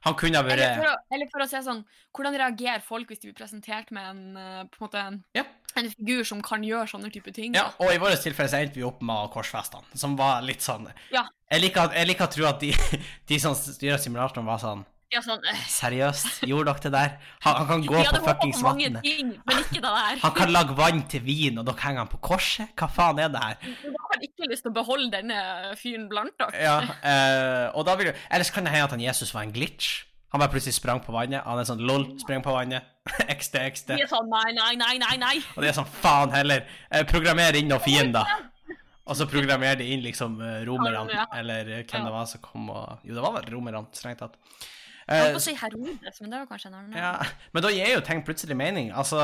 Han 0.06 0.14
kunne 0.14 0.38
ha 0.38 0.44
Eller 0.46 0.56
vært 0.62 0.78
for, 0.78 0.86
å, 0.92 1.14
eller 1.16 1.28
for 1.32 1.42
å 1.42 1.46
si 1.50 1.60
sånn, 1.66 1.80
hvordan 2.14 2.36
reagerer 2.38 2.82
folk 2.84 3.08
hvis 3.10 3.18
de 3.24 3.28
blir 3.32 3.36
presentert 3.40 3.88
med 3.90 4.04
en, 4.06 4.20
på 4.70 4.78
en, 4.78 4.84
måte 4.86 5.00
en, 5.02 5.16
Ja. 5.34 5.42
en 5.76 5.88
figur 5.90 6.22
som 6.28 6.40
kan 6.46 6.62
gjøre 6.62 6.86
sånne 6.92 7.10
type 7.10 7.32
ting? 7.34 7.56
Ja, 7.58 7.72
og 7.82 7.90
i 7.90 7.98
vårt 7.98 8.22
tilfelle 8.22 8.48
så 8.52 8.60
endte 8.62 8.78
vi 8.78 8.84
opp 8.86 9.02
med 9.02 9.32
korsfestene, 9.34 9.82
som 9.98 10.14
var 10.16 10.44
litt 10.46 10.62
sånn 10.62 10.86
Ja. 11.10 11.24
Jeg 11.50 11.64
liker, 11.64 11.90
jeg 11.98 12.06
liker 12.12 12.28
å 12.28 12.32
tro 12.36 12.46
at 12.52 12.62
de, 12.62 12.70
de 13.32 13.38
som 13.42 13.56
styrer 13.58 13.98
simulatoren, 13.98 14.46
var 14.46 14.62
sånn 14.62 14.86
Ja, 15.14 15.20
sånn, 15.22 15.44
eh, 15.46 15.58
Seriøst, 15.70 16.40
gjorde 16.50 16.72
dere 16.72 16.82
det 16.82 16.90
der? 16.96 17.12
Han, 17.44 17.54
han 17.60 17.66
kan 17.68 17.82
gå 17.86 17.98
ja, 18.00 18.10
på 18.10 18.22
fuckings 18.24 18.62
vannet. 18.64 19.06
Han 20.24 20.32
kan 20.34 20.50
lage 20.50 20.74
vann 20.74 21.04
til 21.10 21.22
vin, 21.22 21.60
og 21.60 21.68
dere 21.68 21.78
henger 21.84 22.02
han 22.02 22.10
på 22.10 22.18
korset? 22.26 22.72
Hva 22.74 22.88
faen 22.90 23.20
er 23.22 23.30
det 23.30 23.42
her? 23.44 23.60
Dere 23.84 24.02
har 24.02 24.24
ikke 24.26 24.50
lyst 24.50 24.66
til 24.66 24.72
å 24.72 24.76
beholde 24.80 25.12
denne 25.14 25.38
fyren 25.78 26.08
blant 26.10 26.34
dere. 26.42 26.58
Ja, 26.58 26.74
eh, 27.06 27.68
og 27.78 27.86
da 27.86 27.94
vil 28.00 28.10
jo 28.10 28.16
Ellers 28.34 28.50
kan 28.50 28.66
det 28.66 28.74
hende 28.74 28.90
at 28.90 28.96
han 28.96 29.04
Jesus 29.04 29.30
var 29.36 29.46
en 29.46 29.54
glitch. 29.54 29.92
Han 30.34 30.42
bare 30.42 30.50
plutselig 30.50 30.74
sprang 30.80 30.98
på 31.04 31.14
vannet. 31.14 31.46
Han 31.46 31.62
er 31.62 31.68
sånn 31.70 31.86
lol, 31.86 32.08
sprang 32.18 32.42
på 32.42 32.56
vannet. 32.56 32.90
XD, 33.38 33.62
XD. 33.62 33.94
De 33.94 34.02
er 34.08 34.10
sånn 34.10 34.26
nei, 34.32 34.50
nei, 34.58 34.72
nei, 34.80 34.94
nei, 35.04 35.14
nei. 35.22 35.34
Og 35.54 35.62
det 35.62 35.70
er 35.70 35.78
sånn 35.78 35.92
faen 36.02 36.34
heller. 36.34 36.66
Eh, 36.90 37.06
programmer 37.06 37.54
inn 37.54 37.70
noen 37.70 37.84
fiender. 37.86 38.26
Og 39.06 39.14
så 39.14 39.30
programmerer 39.30 39.78
de 39.78 39.92
inn 39.94 40.02
liksom 40.02 40.40
romerne, 40.66 41.28
eller 41.38 41.76
hvem 41.86 42.08
det 42.08 42.10
var 42.10 42.24
som 42.26 42.42
kom 42.42 42.72
og 42.74 43.04
Jo, 43.06 43.14
det 43.14 43.22
var 43.22 43.36
vel 43.36 43.52
romerne, 43.54 43.86
strengt 43.94 44.18
tatt. 44.18 44.34
Jeg 45.06 45.14
Eh, 45.14 45.22
holdt 45.22 45.36
på 45.36 45.38
å 45.38 45.46
si 45.46 45.54
Herodes, 45.54 46.20
men 46.20 46.30
det 46.32 46.38
var 46.40 46.46
kanskje 46.50 46.66
en 46.72 46.74
annen. 46.80 46.96
Ja, 46.98 47.12
men 47.54 47.62
da 47.62 47.70
gir 47.70 47.92
jo 47.94 48.00
ting 48.00 48.22
plutselig 48.26 48.56
mening. 48.58 48.92
Altså 48.92 49.22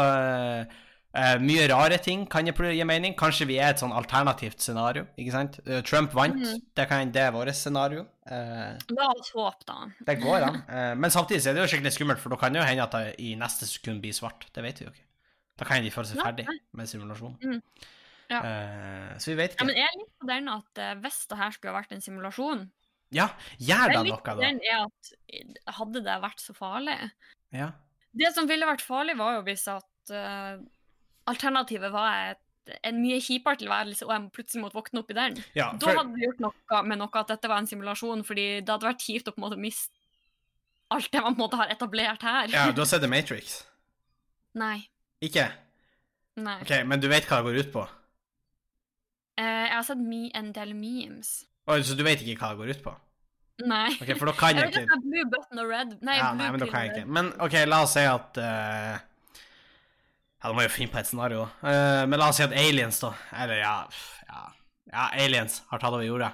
Uh, 1.13 1.37
Mye 1.45 1.67
rare 1.69 1.99
ting 2.01 2.23
kan 2.33 2.47
gi 2.49 2.85
mening. 2.89 3.13
Kanskje 3.15 3.45
vi 3.45 3.59
er 3.61 3.75
et 3.75 3.81
sånn 3.83 3.93
alternativt 3.93 4.63
scenario, 4.65 5.05
ikke 5.21 5.35
sant? 5.35 5.59
Uh, 5.67 5.83
Trump 5.85 6.15
vant. 6.17 6.39
Mm. 6.41 6.63
Det 6.75 6.87
kan 6.89 7.13
det 7.13 7.21
er 7.21 7.35
vårt 7.35 7.53
scenario. 7.53 8.07
Uh, 8.25 8.79
La 8.97 9.11
oss 9.13 9.29
håpe, 9.37 9.67
da. 9.69 9.91
det 10.09 10.17
går 10.23 10.47
an. 10.47 10.63
Men 10.97 11.13
samtidig 11.13 11.45
er 11.51 11.59
det 11.59 11.67
jo 11.67 11.71
skikkelig 11.75 11.93
skummelt, 11.99 12.23
for 12.23 12.33
da 12.33 12.39
kan 12.41 12.55
det 12.57 12.63
jo 12.63 12.65
hende 12.65 12.87
at 12.87 12.97
det 12.97 13.17
i 13.21 13.35
neste 13.37 13.69
sekund 13.69 14.01
blir 14.01 14.17
svart. 14.17 14.49
Det 14.55 14.65
vet 14.65 14.81
vi 14.81 14.87
jo 14.89 14.95
ikke. 14.95 15.05
Da 15.61 15.69
kan 15.69 15.85
de 15.85 15.93
føle 15.93 16.09
seg 16.09 16.23
ferdig 16.25 16.47
med 16.73 16.89
simulasjonen. 16.89 17.37
Mm. 17.45 17.89
Ja. 18.33 18.41
Så 19.21 19.35
vi 19.35 19.37
vet 19.43 19.53
Ja, 19.53 19.59
ikke. 19.59 19.67
men 19.69 19.77
jeg 19.77 19.85
er 19.91 19.99
litt 20.01 20.15
på 20.17 20.31
den 20.31 20.49
at 20.49 20.81
hvis 21.05 21.27
det 21.29 21.37
her 21.37 21.53
skulle 21.53 21.75
ha 21.75 21.83
vært 21.83 21.93
en 21.93 22.01
simulasjon 22.01 22.63
Ja, 23.13 23.29
gjør 23.61 23.93
da 23.93 24.03
noe, 24.07 24.21
da. 24.25 24.37
den 24.41 24.61
er 24.65 24.85
at 24.87 25.11
eh, 25.29 25.73
hadde 25.79 26.05
det 26.05 26.21
vært 26.23 26.41
så 26.41 26.55
farlig 26.57 26.97
Ja. 27.53 27.73
Det 28.13 28.31
som 28.37 28.49
ville 28.49 28.69
vært 28.69 28.85
farlig, 28.85 29.17
var 29.17 29.39
jo 29.39 29.45
hvis 29.47 29.65
at 29.73 30.13
uh, 30.13 30.61
alternativet 31.31 31.93
var 31.95 32.33
et, 32.35 32.43
en 32.85 32.99
mye 33.01 33.17
kjipere 33.25 33.57
tilværelse, 33.63 34.05
og 34.05 34.13
jeg 34.13 34.33
plutselig 34.37 34.65
måtte 34.67 34.77
våkne 34.77 35.01
opp 35.01 35.13
i 35.13 35.17
den. 35.17 35.39
ja 35.57 35.71
Da 35.81 35.95
hadde 35.97 36.13
det 36.19 36.27
gjort 36.27 36.43
noe 36.45 36.83
med 36.89 37.01
noe 37.01 37.23
at 37.23 37.33
dette 37.33 37.49
var 37.49 37.63
en 37.63 37.69
simulasjon, 37.71 38.25
fordi 38.29 38.47
det 38.61 38.69
hadde 38.69 38.91
vært 38.91 39.07
kjipt 39.07 39.31
å 39.31 39.35
på 39.35 39.41
en 39.41 39.47
måte 39.47 39.61
miste 39.61 39.97
alt 40.93 41.09
det 41.09 41.23
man 41.25 41.33
på 41.33 41.41
en 41.41 41.45
måte 41.47 41.61
har 41.61 41.73
etablert 41.73 42.25
her. 42.27 42.53
ja, 42.53 42.67
du 42.73 42.83
har 42.83 42.89
sett 42.91 43.01
The 43.01 43.09
Matrix? 43.09 43.63
Nei. 44.63 44.89
Ikke? 45.25 45.49
nei. 46.37 46.59
Ok, 46.65 46.75
men 46.89 47.01
du 47.01 47.09
vet 47.09 47.25
hva 47.29 47.41
det 47.41 47.49
går 47.49 47.59
ut 47.63 47.73
på? 47.73 47.87
Uh, 49.41 49.65
jeg 49.65 49.73
har 49.73 49.87
sett 49.89 50.01
me 50.05 50.27
en 50.37 50.53
del 50.53 50.75
memes. 50.77 51.33
Oi, 51.71 51.79
så 51.87 51.95
du 51.95 52.03
vet 52.07 52.23
ikke 52.25 52.41
hva 52.41 52.53
det 52.53 52.61
går 52.61 52.75
ut 52.75 52.85
på? 52.85 52.93
Nei. 53.69 53.89
Okay, 54.01 54.17
for 54.19 54.31
da 54.31 54.35
kan 54.35 54.57
Jeg 54.57 54.65
jeg 54.65 54.71
vet 54.73 54.79
ikke 54.81 54.83
om 54.83 54.89
det 54.89 54.97
er 54.97 55.09
blue 55.13 55.31
button 55.31 55.63
og 55.63 55.71
red. 55.71 55.91
Nei, 56.03 56.17
ja, 56.19 56.31
blue 56.33 56.41
nei, 56.41 56.51
men 56.51 56.63
da 56.63 56.69
kan 56.71 56.85
jeg 56.85 56.93
ikke. 56.95 57.11
Men 57.19 57.33
OK, 57.47 57.57
la 57.69 57.81
oss 57.85 57.97
si 57.97 58.05
at 58.09 58.41
uh... 58.43 58.95
Ja, 60.43 60.49
da 60.49 60.55
må 60.57 60.65
jeg 60.65 60.73
jo 60.73 60.75
finne 60.75 60.91
på 60.91 60.99
et 60.99 61.11
scenario. 61.11 61.45
Uh, 61.63 62.03
men 62.11 62.19
la 62.19 62.31
oss 62.33 62.41
si 62.41 62.47
at 62.47 62.55
aliens, 62.59 62.99
da 63.05 63.13
Eller 63.45 63.61
ja, 63.61 63.77
ja, 64.27 64.41
ja 64.91 65.05
aliens 65.23 65.61
har 65.71 65.83
tatt 65.83 65.95
over 65.95 66.07
jorda. 66.07 66.33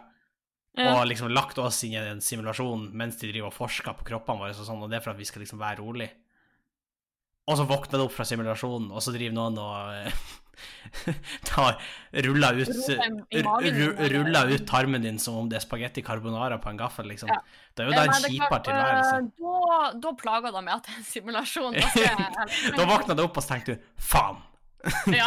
Ja. 0.79 0.95
Og 0.95 1.09
liksom 1.11 1.33
lagt 1.35 1.59
oss 1.61 1.83
inn 1.85 1.97
i 1.97 2.01
en 2.01 2.23
simulasjon 2.23 2.87
mens 2.97 3.19
de 3.19 3.33
driver 3.33 3.51
og 3.51 3.57
forsker 3.57 3.99
på 3.99 4.07
kroppene 4.13 4.45
våre, 4.45 4.55
og 4.55 4.69
sånn, 4.69 4.85
og 4.87 4.89
det 4.89 5.01
er 5.01 5.05
for 5.05 5.13
at 5.13 5.21
vi 5.21 5.27
skal 5.29 5.43
liksom 5.45 5.61
være 5.61 5.83
rolig. 5.83 6.09
Og 7.49 7.57
så 7.59 7.65
våkner 7.67 7.99
det 7.99 8.05
opp 8.05 8.15
fra 8.15 8.27
simulasjonen, 8.29 8.93
og 8.93 9.03
så 9.03 9.13
driver 9.15 9.35
noen 9.35 9.59
og 9.61 9.97
eh, 9.97 10.23
tar 11.51 11.77
ruller 12.25 12.59
ut 12.63 12.71
Ruller 14.13 14.53
ut 14.55 14.67
tarmen 14.69 15.03
din 15.05 15.19
som 15.23 15.37
om 15.43 15.49
det 15.51 15.59
er 15.61 15.65
spagetti 15.65 16.03
carbonara 16.07 16.59
på 16.63 16.71
en 16.73 16.81
gaffel, 16.81 17.09
liksom. 17.13 17.29
Ja. 17.33 17.41
Det 17.75 17.85
er 17.85 17.91
jo 17.91 17.97
da 17.97 18.05
en 18.05 18.15
er 18.17 18.29
kjipere 18.33 18.61
tilværelse. 18.67 19.17
eh, 19.17 19.31
Da, 19.39 19.93
da 20.03 20.13
plager 20.19 20.53
det 20.55 20.65
meg 20.67 20.75
at 20.81 20.87
det 20.89 20.95
er 20.95 21.01
en 21.03 21.09
simulasjon. 21.13 21.79
Da, 21.79 21.89
Da 22.79 22.87
våkna 22.89 23.17
du 23.19 23.25
opp 23.27 23.37
og 23.39 23.45
så 23.45 23.55
tenkte 23.57 23.77
du 23.79 23.89
faen. 24.11 24.41
ja. 25.11 25.27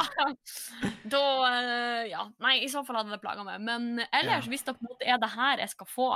Da 1.11 1.21
eh, 1.49 2.05
Ja. 2.11 2.25
Nei, 2.43 2.57
i 2.65 2.69
så 2.71 2.83
fall 2.87 3.01
hadde 3.01 3.11
det 3.13 3.21
plaga 3.23 3.43
meg. 3.47 3.59
Men 3.63 3.99
ellers, 4.11 4.45
Ja. 4.47 4.51
hvis 4.53 4.63
det 4.67 4.77
på 4.77 4.85
en 4.85 4.93
måte 4.93 5.07
er 5.11 5.19
det 5.21 5.29
her 5.35 5.61
jeg 5.63 5.73
skal 5.75 5.89
få, 5.91 6.07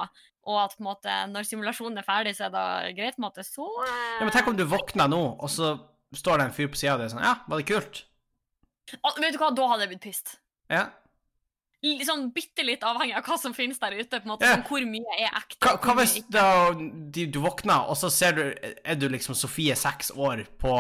og 0.45 0.57
at 0.61 0.75
på 0.77 0.83
en 0.83 0.89
måte 0.91 1.17
når 1.31 1.47
simulasjonen 1.49 1.99
er 2.01 2.05
ferdig, 2.07 2.35
så 2.37 2.47
er 2.47 2.53
det 2.55 2.95
greit, 2.97 3.15
på 3.17 3.23
en 3.23 3.27
måte, 3.29 3.43
så 3.47 3.65
eh, 3.85 4.19
Ja, 4.19 4.23
men 4.27 4.33
tenk 4.35 4.47
om 4.51 4.57
du 4.59 4.65
våkner 4.69 5.09
nå, 5.11 5.21
og 5.39 5.49
så 5.51 5.75
står 6.15 6.37
det 6.39 6.45
en 6.49 6.53
fyr 6.55 6.69
på 6.71 6.79
sida 6.79 6.93
av 6.95 7.01
deg 7.03 7.09
sånn 7.11 7.23
Ja, 7.25 7.33
var 7.49 7.59
det 7.59 7.67
kult? 7.67 8.03
Å, 9.01 9.15
Vet 9.19 9.33
du 9.33 9.39
hva, 9.41 9.49
da 9.55 9.67
hadde 9.71 9.85
jeg 9.87 9.89
blitt 9.95 10.05
pissed. 10.05 10.35
Ja. 10.69 10.85
Sånn 12.05 12.31
bitte 12.33 12.63
litt 12.65 12.81
avhengig 12.85 13.13
av 13.19 13.25
hva 13.27 13.35
som 13.37 13.53
finnes 13.53 13.77
der 13.81 13.93
ute. 13.93 14.19
på 14.19 14.25
en 14.25 14.31
måte, 14.33 14.45
Ja. 14.45 14.55
sånn, 14.55 14.63
Hvor 14.67 14.85
mye 14.89 15.17
er 15.19 15.29
ekte. 15.37 15.59
Hva, 15.61 15.77
hva 15.81 15.95
hvis 16.01 16.15
da, 16.29 16.45
du, 16.73 17.25
du 17.27 17.39
våkner, 17.39 17.89
og 17.89 17.97
så 17.97 18.09
ser 18.11 18.31
du 18.33 18.43
Er 18.83 18.95
du 18.95 19.07
liksom 19.09 19.35
Sofie 19.35 19.75
seks 19.75 20.11
år 20.11 20.45
på 20.57 20.75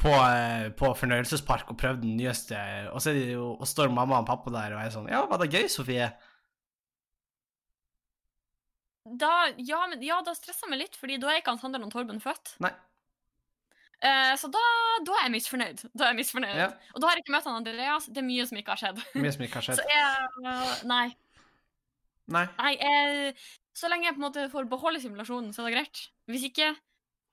på, 0.00 0.08
eh, 0.08 0.70
på 0.72 0.94
fornøyelsespark 0.96 1.68
og 1.68 1.76
prøvd 1.76 2.00
den 2.00 2.16
nyeste, 2.16 2.56
og 2.88 3.02
så 3.04 3.12
jo, 3.12 3.50
og 3.60 3.66
står 3.68 3.90
mamma 3.92 4.22
og 4.22 4.26
pappa 4.30 4.48
der 4.54 4.72
og 4.72 4.80
er 4.80 4.88
sånn 4.94 5.10
Ja, 5.12 5.26
var 5.28 5.36
det 5.42 5.50
gøy, 5.52 5.66
Sofie? 5.68 6.06
Da, 9.20 9.48
ja, 9.58 9.86
men, 9.90 10.00
ja, 10.04 10.20
da 10.24 10.32
stressa 10.36 10.68
meg 10.70 10.78
litt, 10.84 10.96
fordi 10.96 11.18
da 11.20 11.28
er 11.32 11.40
ikke 11.40 11.52
han 11.54 11.60
Sander 11.60 11.82
og 11.84 11.92
Torben 11.92 12.20
født. 12.22 12.54
Nei. 12.64 12.70
Eh, 14.00 14.34
så 14.40 14.48
da, 14.48 14.60
da 15.04 15.16
er 15.18 15.26
jeg 15.26 15.32
misfornøyd. 15.34 15.82
Da 15.92 16.06
er 16.06 16.14
jeg 16.14 16.20
misfornøyd. 16.22 16.56
Ja. 16.56 16.68
Og 16.94 17.02
da 17.02 17.08
har 17.08 17.18
jeg 17.18 17.26
ikke 17.26 17.34
møtt 17.34 17.48
han 17.48 17.58
Andreas. 17.58 18.06
Det 18.08 18.22
er 18.22 18.26
mye 18.26 18.46
som 18.48 18.60
ikke 18.60 18.72
har 18.72 18.80
skjedd. 18.80 19.00
Mye 19.20 19.32
som 19.34 19.44
ikke 19.44 19.60
har 19.60 19.66
Så 19.68 19.74
skjedd. 19.76 19.90
jeg 19.92 20.52
eh, 20.52 20.76
Nei. 20.88 21.06
Nei. 22.30 22.44
nei 22.56 22.70
jeg, 22.78 23.34
så 23.76 23.90
lenge 23.90 24.08
jeg 24.08 24.16
på 24.16 24.22
en 24.22 24.26
måte 24.28 24.46
får 24.52 24.68
beholde 24.70 25.02
simulasjonen, 25.02 25.50
så 25.52 25.64
er 25.64 25.68
det 25.68 25.74
greit. 25.76 26.04
Hvis 26.30 26.46
ikke, 26.48 26.70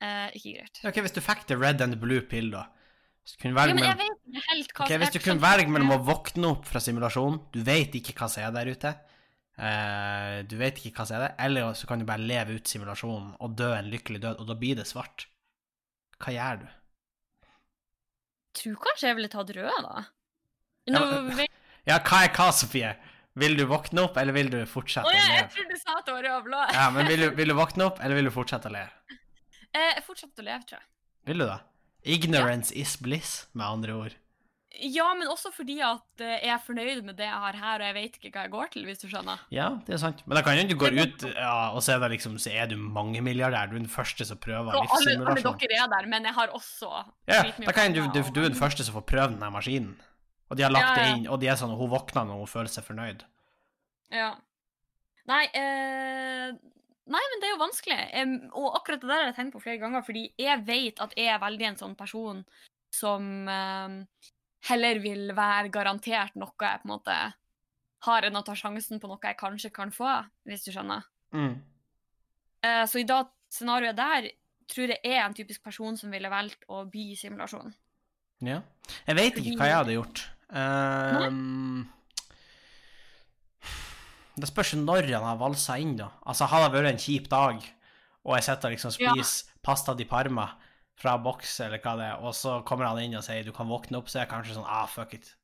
eh, 0.04 0.26
ikke 0.40 0.56
greit. 0.58 0.82
Ok, 0.90 1.00
Hvis 1.06 1.16
du 1.16 1.22
fikk 1.24 1.46
the 1.52 1.60
red 1.60 1.84
and 1.86 1.96
the 1.96 2.02
blue 2.02 2.26
pill, 2.26 2.50
da 2.52 2.66
Hvis 3.22 3.38
du 3.38 3.44
kunne 3.46 3.60
velge 3.60 3.78
ja, 3.78 3.94
jeg 3.94 4.00
mellom 4.00 4.02
vet 4.02 4.34
ikke 4.34 4.46
helt 4.50 4.74
hva 4.74 4.88
Ok, 4.88 4.96
Hvis 5.04 5.16
du 5.16 5.20
kunne 5.24 5.46
velge 5.46 5.76
mellom 5.76 5.96
å 5.96 6.02
våkne 6.10 6.52
opp 6.56 6.68
fra 6.68 6.84
simulasjonen, 6.84 7.40
du 7.54 7.62
vet 7.68 7.96
ikke 8.00 8.18
hva 8.18 8.28
som 8.34 8.44
er 8.44 8.52
der 8.58 8.74
ute, 8.74 8.94
uh, 9.62 10.36
du 10.50 10.60
vet 10.60 10.84
ikke 10.84 11.00
hva 11.00 11.08
som 11.08 11.20
er 11.20 11.26
der, 11.30 11.40
eller 11.48 11.72
så 11.78 11.88
kan 11.88 12.04
du 12.04 12.08
bare 12.10 12.28
leve 12.28 12.60
ut 12.60 12.68
simulasjonen 12.68 13.36
og 13.40 13.58
dø 13.60 13.72
en 13.78 13.92
lykkelig 13.94 14.24
død, 14.24 14.44
og 14.44 14.52
da 14.52 14.60
blir 14.60 14.80
det 14.80 14.88
svart. 14.90 15.30
Hva 16.24 16.34
gjør 16.34 16.62
du? 16.64 16.68
Jeg 18.58 18.62
tror 18.64 18.80
kanskje 18.88 19.08
jeg 19.12 19.18
ville 19.20 19.30
tatt 19.30 19.52
rød, 19.54 19.84
da. 19.86 20.06
Ja, 20.88 21.00
men- 21.22 21.48
Ja, 21.88 22.00
hva 22.00 22.24
er 22.26 22.30
hva, 22.34 22.52
Sofie? 22.52 22.96
Vil 23.38 23.56
du 23.56 23.66
våkne 23.70 24.02
opp, 24.08 24.18
eller 24.18 24.34
vil 24.34 24.50
du 24.50 24.66
fortsette 24.66 25.06
Å 25.06 25.14
ja, 25.14 25.20
jeg 25.22 25.42
leve? 25.44 25.50
trodde 25.54 25.70
du 25.70 25.78
sa 25.78 25.98
at 26.00 26.06
det 26.08 26.14
var 26.16 26.24
rød 26.26 26.38
og 26.40 26.44
blå. 26.48 26.62
Ja, 26.74 26.90
men 26.90 27.06
vil 27.08 27.20
du, 27.20 27.30
vil 27.38 27.48
du 27.48 27.54
våkne 27.54 27.86
opp, 27.86 28.00
eller 28.02 28.16
vil 28.16 28.26
du 28.26 28.32
fortsette 28.34 28.66
å 28.66 28.72
leve? 28.74 28.90
Eh, 29.78 30.00
fortsette 30.02 30.42
å 30.42 30.44
leve, 30.48 30.64
tror 30.66 30.80
jeg. 30.80 30.88
Vil 31.30 31.38
du 31.38 31.46
da? 31.46 31.60
Ignorance 32.04 32.72
is 32.74 32.96
bliss, 32.98 33.46
med 33.54 33.66
andre 33.68 33.94
ord. 33.94 34.16
Ja, 34.78 35.08
men 35.16 35.30
også 35.32 35.50
fordi 35.56 35.78
at 35.82 36.22
eh, 36.22 36.42
jeg 36.44 36.52
er 36.54 36.60
fornøyd 36.62 37.00
med 37.08 37.16
det 37.18 37.26
jeg 37.26 37.40
har 37.44 37.56
her, 37.56 37.82
og 37.82 37.88
jeg 37.88 37.96
vet 37.96 38.18
ikke 38.20 38.32
hva 38.34 38.44
jeg 38.46 38.52
går 38.54 38.72
til, 38.74 38.84
hvis 38.86 39.00
du 39.02 39.06
skjønner. 39.08 39.40
Ja, 39.54 39.70
det 39.88 39.96
er 39.96 40.02
sant. 40.02 40.20
Men 40.28 40.38
da 40.38 40.44
kan 40.46 40.60
jo 40.60 40.66
du 40.70 40.76
gå 40.78 40.92
ut, 40.92 41.24
ja, 41.32 41.54
og 41.72 41.80
se 41.86 41.96
det 41.98 42.10
liksom, 42.14 42.36
så 42.42 42.52
er 42.52 42.68
du 42.70 42.76
mangemilliardær. 42.78 43.72
Du 43.72 43.78
er 43.78 43.82
den 43.82 43.90
første 43.90 44.28
som 44.28 44.42
prøver 44.44 44.76
Så 44.76 44.84
alle, 45.00 45.16
alle 45.24 45.56
dere 45.64 45.80
er 45.80 45.90
der, 45.96 46.10
men 46.12 46.28
jeg 46.30 46.36
har 46.36 46.54
også 46.54 46.92
Ja, 47.32 47.42
da 47.64 47.74
kan 47.74 47.96
du, 47.96 48.04
du, 48.12 48.22
du 48.22 48.44
er 48.44 48.52
den 48.52 48.60
første 48.60 48.86
som 48.86 49.00
får 49.00 49.08
prøve 49.10 49.32
den 49.34 49.42
her 49.48 49.56
maskinen. 49.56 49.96
Og 50.52 50.60
de 50.60 50.68
har 50.68 50.72
lagt 50.72 50.92
Ja, 50.92 50.94
ja. 50.94 51.00
det 51.00 51.16
inn, 51.16 51.28
og 51.32 51.42
de 51.42 51.50
er 51.52 51.60
sånn, 51.60 51.76
hun 51.80 51.92
våkner 51.92 52.28
når 52.28 52.44
hun 52.44 52.52
føler 52.52 52.72
seg 52.72 52.86
fornøyd. 52.88 53.26
Ja. 54.14 54.30
Nei, 55.28 55.44
eh, 55.60 56.54
nei, 57.08 57.26
men 57.32 57.42
det 57.42 57.50
er 57.50 57.56
jo 57.56 57.64
vanskelig. 57.66 58.00
Og 58.54 58.78
akkurat 58.78 59.02
det 59.04 59.10
der 59.10 59.24
har 59.24 59.30
jeg 59.32 59.40
tenkt 59.42 59.58
på 59.58 59.64
flere 59.64 59.82
ganger, 59.82 60.06
fordi 60.08 60.30
jeg 60.40 60.64
vet 60.68 61.02
at 61.04 61.16
jeg 61.20 61.34
er 61.34 61.44
veldig 61.44 61.72
en 61.72 61.80
sånn 61.82 61.98
person 62.00 62.46
som 62.94 63.26
em, 63.52 64.02
heller 64.66 65.00
vil 65.00 65.32
være 65.38 65.70
garantert 65.74 66.36
noe 66.36 66.54
jeg 66.60 66.82
på 66.82 66.88
en 66.88 66.94
måte 66.96 67.18
har, 68.08 68.28
enn 68.28 68.38
å 68.38 68.44
ta 68.46 68.56
sjansen 68.58 69.02
på 69.02 69.10
noe 69.10 69.22
jeg 69.24 69.38
kanskje 69.40 69.72
kan 69.74 69.92
få, 69.94 70.10
hvis 70.48 70.66
du 70.66 70.72
skjønner. 70.74 71.06
Mm. 71.34 71.56
Eh, 72.66 72.84
så 72.90 73.02
i 73.02 73.08
det 73.08 73.20
scenarioet 73.54 73.98
der 73.98 74.32
tror 74.68 74.92
jeg 74.92 75.00
er 75.04 75.22
en 75.24 75.36
typisk 75.36 75.64
person 75.64 75.98
som 75.98 76.12
ville 76.12 76.32
valgt 76.32 76.66
å 76.68 76.84
bli 76.90 77.12
i 77.14 77.20
simulasjon. 77.20 77.74
Ja. 78.46 78.62
Jeg 79.08 79.18
vet 79.18 79.40
ikke 79.40 79.56
hva 79.58 79.70
jeg 79.70 79.80
hadde 79.80 79.96
gjort. 79.96 80.24
Um, 80.48 81.88
det 84.38 84.50
spørs 84.52 84.76
når 84.78 85.10
han 85.10 85.26
har 85.26 85.40
valsa 85.40 85.78
inn, 85.82 85.96
da. 86.00 86.12
Altså, 86.28 86.48
hadde 86.52 86.70
det 86.70 86.78
vært 86.78 86.92
en 86.94 87.02
kjip 87.02 87.30
dag, 87.32 87.64
og 88.28 88.36
jeg 88.38 88.48
sitter 88.48 88.70
og 88.70 88.76
liksom 88.76 88.96
Ja. 89.02 89.14
spiser 89.16 89.56
pasta 89.64 89.96
di 89.96 90.06
Parma 90.06 90.52
fra 90.98 91.14
boks, 91.22 91.60
eller 91.62 91.82
hva 91.84 91.94
det 92.00 92.06
er, 92.10 92.22
og 92.26 92.34
så 92.34 92.56
kommer 92.66 92.88
han 92.90 93.00
inn 93.04 93.18
og 93.20 93.26
sier 93.26 93.46
du 93.46 93.52
kan 93.54 93.70
våkne 93.70 94.00
opp, 94.00 94.08
så 94.10 94.20
er 94.20 94.26
jeg 94.26 94.32
kanskje 94.34 94.56
sånn 94.58 94.66
ah, 94.70 94.88
fuck 94.90 95.14
it. 95.18 95.36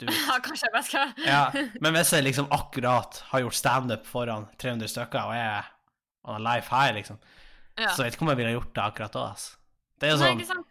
Du, 0.00 0.06
Ja, 0.28 0.38
kanskje 0.44 0.66
jeg 0.66 0.74
bare 0.74 0.86
skal 0.88 1.12
ja. 1.30 1.42
Men 1.80 1.94
hvis 1.96 2.10
jeg 2.12 2.26
liksom 2.26 2.50
akkurat 2.54 3.22
har 3.30 3.44
gjort 3.44 3.56
standup 3.58 4.08
foran 4.10 4.48
300 4.58 4.90
stykker, 4.92 5.30
og 5.30 5.36
er 5.38 5.70
on 6.26 6.40
a 6.40 6.42
life 6.42 6.72
high, 6.74 6.92
liksom, 6.98 7.20
Ja. 7.78 7.92
så 7.92 8.02
jeg 8.02 8.10
vet 8.10 8.18
ikke 8.18 8.26
om 8.26 8.32
jeg 8.34 8.40
ville 8.42 8.56
gjort 8.56 8.72
det 8.74 8.82
akkurat 8.88 9.14
da, 9.14 9.28
altså. 9.36 9.56
Det 9.96 10.08
er 10.08 10.12
jo 10.16 10.18
Nei, 10.24 10.44
sånn? 10.48 10.64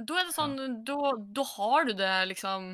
Da 0.00 0.16
er 0.16 0.24
det 0.30 0.34
sånn, 0.34 0.56
da, 0.88 1.12
da 1.36 1.42
har 1.44 1.84
du 1.84 1.92
det 1.98 2.14
liksom 2.32 2.70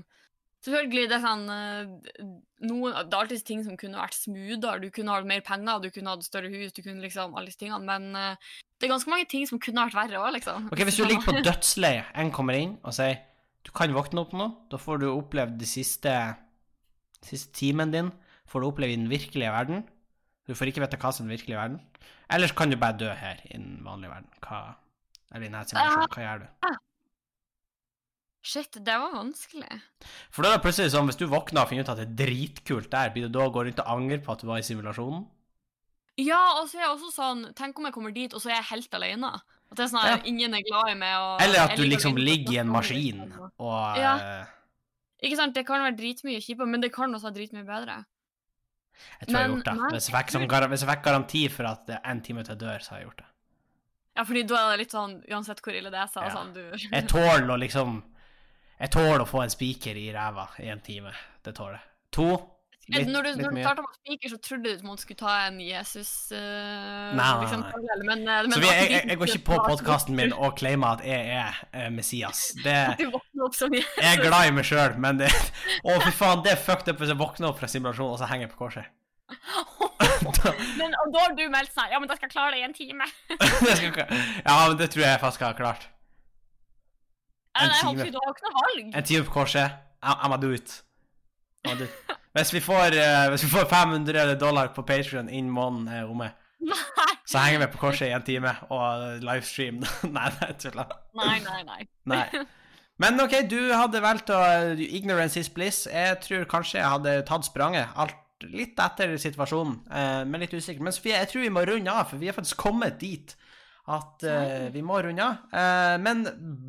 Selvfølgelig, 0.64 1.08
det 1.10 1.16
er 1.18 1.22
sånn 1.22 1.44
eh, 1.52 2.22
noen, 2.66 2.94
Det 2.96 3.14
er 3.14 3.20
alltid 3.20 3.44
ting 3.46 3.60
som 3.66 3.76
kunne 3.78 4.00
vært 4.00 4.16
smoothere. 4.16 4.80
Du 4.82 4.88
kunne 4.94 5.14
hatt 5.14 5.28
mer 5.28 5.42
penger, 5.46 5.82
du 5.84 5.90
kunne 5.94 6.14
hatt 6.14 6.26
større 6.26 6.50
hus, 6.50 6.72
du 6.74 6.82
kunne 6.82 7.04
liksom 7.04 7.36
alle 7.36 7.50
disse 7.50 7.60
tingene, 7.60 7.84
men 7.86 8.16
eh, 8.18 8.52
det 8.76 8.88
er 8.88 8.94
ganske 8.94 9.12
mange 9.12 9.28
ting 9.30 9.46
som 9.48 9.60
kunne 9.62 9.84
vært 9.86 9.98
verre 9.98 10.22
òg, 10.22 10.32
liksom. 10.38 10.68
Ok, 10.72 10.82
Hvis 10.88 10.98
du 10.98 11.04
ligger 11.06 11.26
på 11.28 11.36
dødsleiet, 11.48 12.12
en 12.18 12.32
kommer 12.34 12.58
inn 12.58 12.76
og 12.82 12.96
sier 12.96 13.20
du 13.66 13.72
kan 13.74 13.94
våkne 13.94 14.22
opp 14.22 14.34
nå, 14.36 14.46
da 14.70 14.78
får 14.78 15.02
du 15.02 15.08
oppleve 15.10 15.56
de 15.58 15.66
siste, 15.66 16.12
siste 17.26 17.50
timen 17.56 17.90
din, 17.90 18.12
får 18.46 18.62
du 18.62 18.68
oppleve 18.68 18.94
i 18.94 18.98
den 19.00 19.08
virkelige 19.10 19.50
verden. 19.50 19.82
Du 20.46 20.54
får 20.54 20.70
ikke 20.70 20.84
vite 20.84 20.98
hva 21.02 21.10
som 21.10 21.24
er 21.24 21.32
den 21.32 21.34
virkelige 21.34 21.58
verden. 21.58 21.80
Ellers 22.30 22.54
kan 22.54 22.70
du 22.70 22.78
bare 22.78 22.94
dø 23.00 23.10
her 23.10 23.40
i 23.48 23.56
den 23.56 23.80
vanlige 23.82 24.12
verden. 24.12 24.30
Hva, 24.46 24.60
eller 25.32 25.42
i 25.42 25.48
denne 25.48 25.64
simulasjonen. 25.66 26.12
Hva 26.14 26.26
gjør 26.28 26.44
du? 26.44 26.76
Shit, 28.46 28.76
det 28.86 28.94
var 29.02 29.10
vanskelig. 29.16 29.80
For 30.30 30.44
da 30.46 30.52
er 30.52 30.58
det 30.60 30.62
plutselig 30.68 30.92
sånn, 30.94 31.08
hvis 31.10 31.18
du 31.18 31.24
våkner 31.26 31.64
og 31.64 31.70
finner 31.72 31.82
ut 31.82 31.88
at 31.90 31.98
det 31.98 32.04
er 32.06 32.18
dritkult 32.26 32.90
der, 32.92 33.10
blir 33.14 33.26
det 33.26 33.32
da 33.34 33.46
gå 33.50 33.64
rundt 33.66 33.80
og 33.82 33.88
angre 33.96 34.20
på 34.22 34.34
at 34.36 34.44
du 34.44 34.46
var 34.46 34.60
i 34.62 34.66
simulasjonen? 34.66 35.24
Ja, 36.22 36.38
og 36.60 36.68
så 36.70 36.78
er 36.78 36.84
jeg 36.86 36.92
også 36.94 37.10
sånn 37.12 37.40
Tenk 37.58 37.76
om 37.80 37.84
jeg 37.88 37.92
kommer 37.92 38.14
dit, 38.14 38.32
og 38.32 38.40
så 38.40 38.48
er 38.52 38.60
jeg 38.60 38.68
helt 38.70 38.94
alene. 38.96 39.32
At 39.66 39.76
det 39.80 39.84
er 39.84 39.90
sånn 39.90 40.04
at 40.06 40.22
Ja. 40.22 40.30
ingen 40.30 40.54
er 40.54 40.62
glad 40.62 40.92
i 40.92 40.94
meg. 40.94 41.16
Og 41.18 41.42
Eller 41.42 41.58
at 41.66 41.76
du 41.76 41.82
liksom 41.82 42.16
ligger 42.16 42.52
i 42.54 42.58
en 42.62 42.68
maskin 42.70 43.32
og 43.58 43.96
Ja. 43.98 44.14
eh, 44.16 44.46
Ikke 45.26 45.36
sant, 45.36 45.54
Det 45.54 45.66
kan 45.66 45.82
være 45.82 45.96
dritmye 45.98 46.38
kjipere, 46.40 46.68
men 46.68 46.80
det 46.80 46.92
kan 46.92 47.10
også 47.12 47.24
være 47.32 47.34
dritmye 47.40 47.66
bedre. 47.66 48.04
Jeg 49.20 49.28
tror 49.28 49.38
jeg 49.40 49.48
har 49.48 49.56
gjort 49.56 49.64
det. 49.64 49.74
Hvis 49.92 50.08
jeg, 50.08 50.14
fikk 50.14 50.30
sånn, 50.30 50.68
hvis 50.70 50.80
jeg 50.80 50.88
fikk 50.88 51.02
garanti 51.02 51.48
for 51.50 51.64
at 51.66 51.86
det 51.86 51.96
er 51.96 52.10
en 52.10 52.20
time 52.22 52.42
til 52.44 52.54
jeg 52.54 52.58
dør, 52.60 52.78
så 52.80 52.88
har 52.90 52.98
jeg 53.00 53.08
gjort 53.08 53.16
det. 53.18 53.26
Ja, 54.16 54.22
fordi 54.24 54.42
da 54.46 54.54
er 54.56 54.70
det 54.76 54.78
litt 54.86 54.92
sånn 54.92 55.22
Uansett 55.28 55.60
hvor 55.60 55.74
ille 55.76 55.90
det 55.90 56.00
er, 56.00 56.06
så 56.08 56.22
Ja. 56.24 56.30
sånn 56.30 56.54
du 56.54 56.70
Jeg 56.78 57.08
tåler 57.08 57.48
å 57.50 57.58
liksom 57.60 58.02
Jeg 58.76 58.92
tåler 58.92 59.24
å 59.24 59.28
få 59.28 59.40
en 59.44 59.52
spiker 59.52 59.96
i 59.96 60.10
ræva 60.12 60.50
i 60.60 60.68
en 60.68 60.82
time. 60.84 61.14
Det 61.44 61.54
tåler 61.56 61.78
jeg. 61.78 61.88
To 62.16 62.28
litt, 62.92 63.08
når 63.10 63.24
du, 63.24 63.28
litt 63.30 63.40
når 63.42 63.54
du 63.54 63.60
starta 63.62 63.84
med 63.84 63.96
speaker, 63.96 64.32
så 64.32 64.38
trodde 64.42 64.68
du 64.68 64.76
at 64.76 64.82
man 64.86 65.00
skulle 65.00 65.18
ta 65.18 65.32
en 65.46 65.56
Jesus 65.62 66.10
uh, 66.30 66.38
Nei, 66.38 67.16
nei, 67.16 67.30
liksom, 67.42 67.64
nei. 67.64 67.96
men, 68.06 68.22
eh, 68.22 68.42
men 68.46 68.54
Så 68.54 68.60
vi, 68.62 68.68
jeg, 68.68 68.90
jeg, 68.92 69.08
jeg 69.10 69.20
går 69.20 69.32
ikke 69.32 69.46
på 69.48 69.58
podkasten 69.70 70.18
min 70.18 70.34
og 70.36 70.54
claimer 70.60 71.00
at 71.00 71.06
jeg 71.08 71.32
er 71.40 71.58
uh, 71.72 71.88
Messias. 71.94 72.44
Det, 72.62 72.76
jeg 73.00 74.12
er 74.12 74.22
glad 74.22 74.52
i 74.52 74.54
meg 74.58 74.68
sjøl, 74.68 75.00
men 75.02 75.24
det 75.24 75.32
Å, 75.86 75.96
fy 76.04 76.12
faen, 76.12 76.44
det 76.46 76.54
er 76.54 76.62
fucked 76.68 76.92
up 76.92 77.02
hvis 77.02 77.12
jeg 77.14 77.20
våkner 77.20 77.50
opp 77.50 77.60
fra 77.62 77.70
simulasjonen, 77.70 78.14
og 78.14 78.22
så 78.22 78.30
henger 78.30 78.46
jeg 78.46 78.54
på 78.54 78.62
korset. 78.66 78.92
men, 80.78 80.94
og 80.94 81.10
da 81.10 81.24
har 81.24 81.32
du 81.34 81.42
meldt 81.50 81.72
sånn 81.74 81.90
Ja, 81.90 81.98
men 81.98 82.06
da 82.06 82.14
skal 82.14 82.28
jeg 82.28 82.36
klare 82.36 82.54
det 82.54 82.62
i 82.62 82.66
en 82.68 82.76
time. 82.76 83.08
Ja, 84.46 84.60
men 84.68 84.78
det 84.78 84.92
tror 84.94 85.08
jeg 85.08 85.22
faktisk 85.24 85.42
jeg 85.42 85.50
har 85.50 85.58
klart. 85.58 85.88
En 87.56 87.68
Nei, 87.68 87.76
nei, 87.76 87.80
time. 87.80 88.10
Du 88.12 88.18
har 88.20 88.34
ikke 88.34 88.48
noe 88.48 88.56
valg. 88.62 88.90
En 88.92 89.06
time 89.10 89.28
på 89.28 89.34
korset. 89.38 89.76
Jeg 90.06 90.32
a 90.32 90.36
do 90.40 90.50
it. 90.52 90.82
Do. 91.66 91.86
Hvis 92.36 92.52
vi 92.54 92.60
får, 92.60 92.94
uh, 92.94 93.28
hvis 93.32 93.44
vi 93.46 93.48
får 93.50 93.64
500 93.70 94.34
dollar 94.38 94.68
på 94.74 94.82
Patrion 94.86 95.28
innen 95.28 95.50
måneden 95.50 95.88
er 95.88 96.04
omme, 96.04 96.28
så 97.26 97.38
henger 97.38 97.64
vi 97.64 97.72
på 97.72 97.80
korset 97.80 98.10
i 98.10 98.12
en 98.14 98.22
time 98.22 98.52
og 98.70 99.22
livestream. 99.24 99.80
nei, 100.16 100.28
nei, 100.40 100.52
tulla. 100.60 100.86
nei, 101.16 101.40
nei. 101.46 101.62
nei. 101.64 101.80
Nei. 102.04 102.44
Men 103.02 103.20
OK, 103.20 103.34
du 103.50 103.58
hadde 103.72 104.00
valgt 104.00 104.30
å 104.32 104.38
Ignorance 104.76 105.40
is 105.40 105.50
bliss. 105.52 105.84
Jeg 105.90 106.20
tror 106.24 106.46
kanskje 106.48 106.78
jeg 106.80 106.92
hadde 106.94 107.18
tatt 107.28 107.48
spranget. 107.48 107.92
Alt 107.96 108.46
litt 108.52 108.78
etter 108.80 109.16
situasjonen, 109.20 109.80
uh, 109.90 110.22
men 110.28 110.44
litt 110.44 110.54
usikker. 110.54 110.84
Men 110.84 110.94
Sofie, 110.94 111.16
jeg 111.16 111.32
tror 111.32 111.44
vi 111.44 111.52
må 111.52 111.64
runde 111.66 111.92
av, 111.92 112.08
for 112.12 112.20
vi 112.20 112.30
er 112.30 112.36
faktisk 112.36 112.60
kommet 112.60 113.00
dit 113.00 113.34
at 113.86 114.26
uh, 114.26 114.66
vi 114.74 114.82
må 114.82 114.98
runde 115.04 115.22
av. 115.22 115.44
Uh, 115.52 115.96
men 116.02 116.24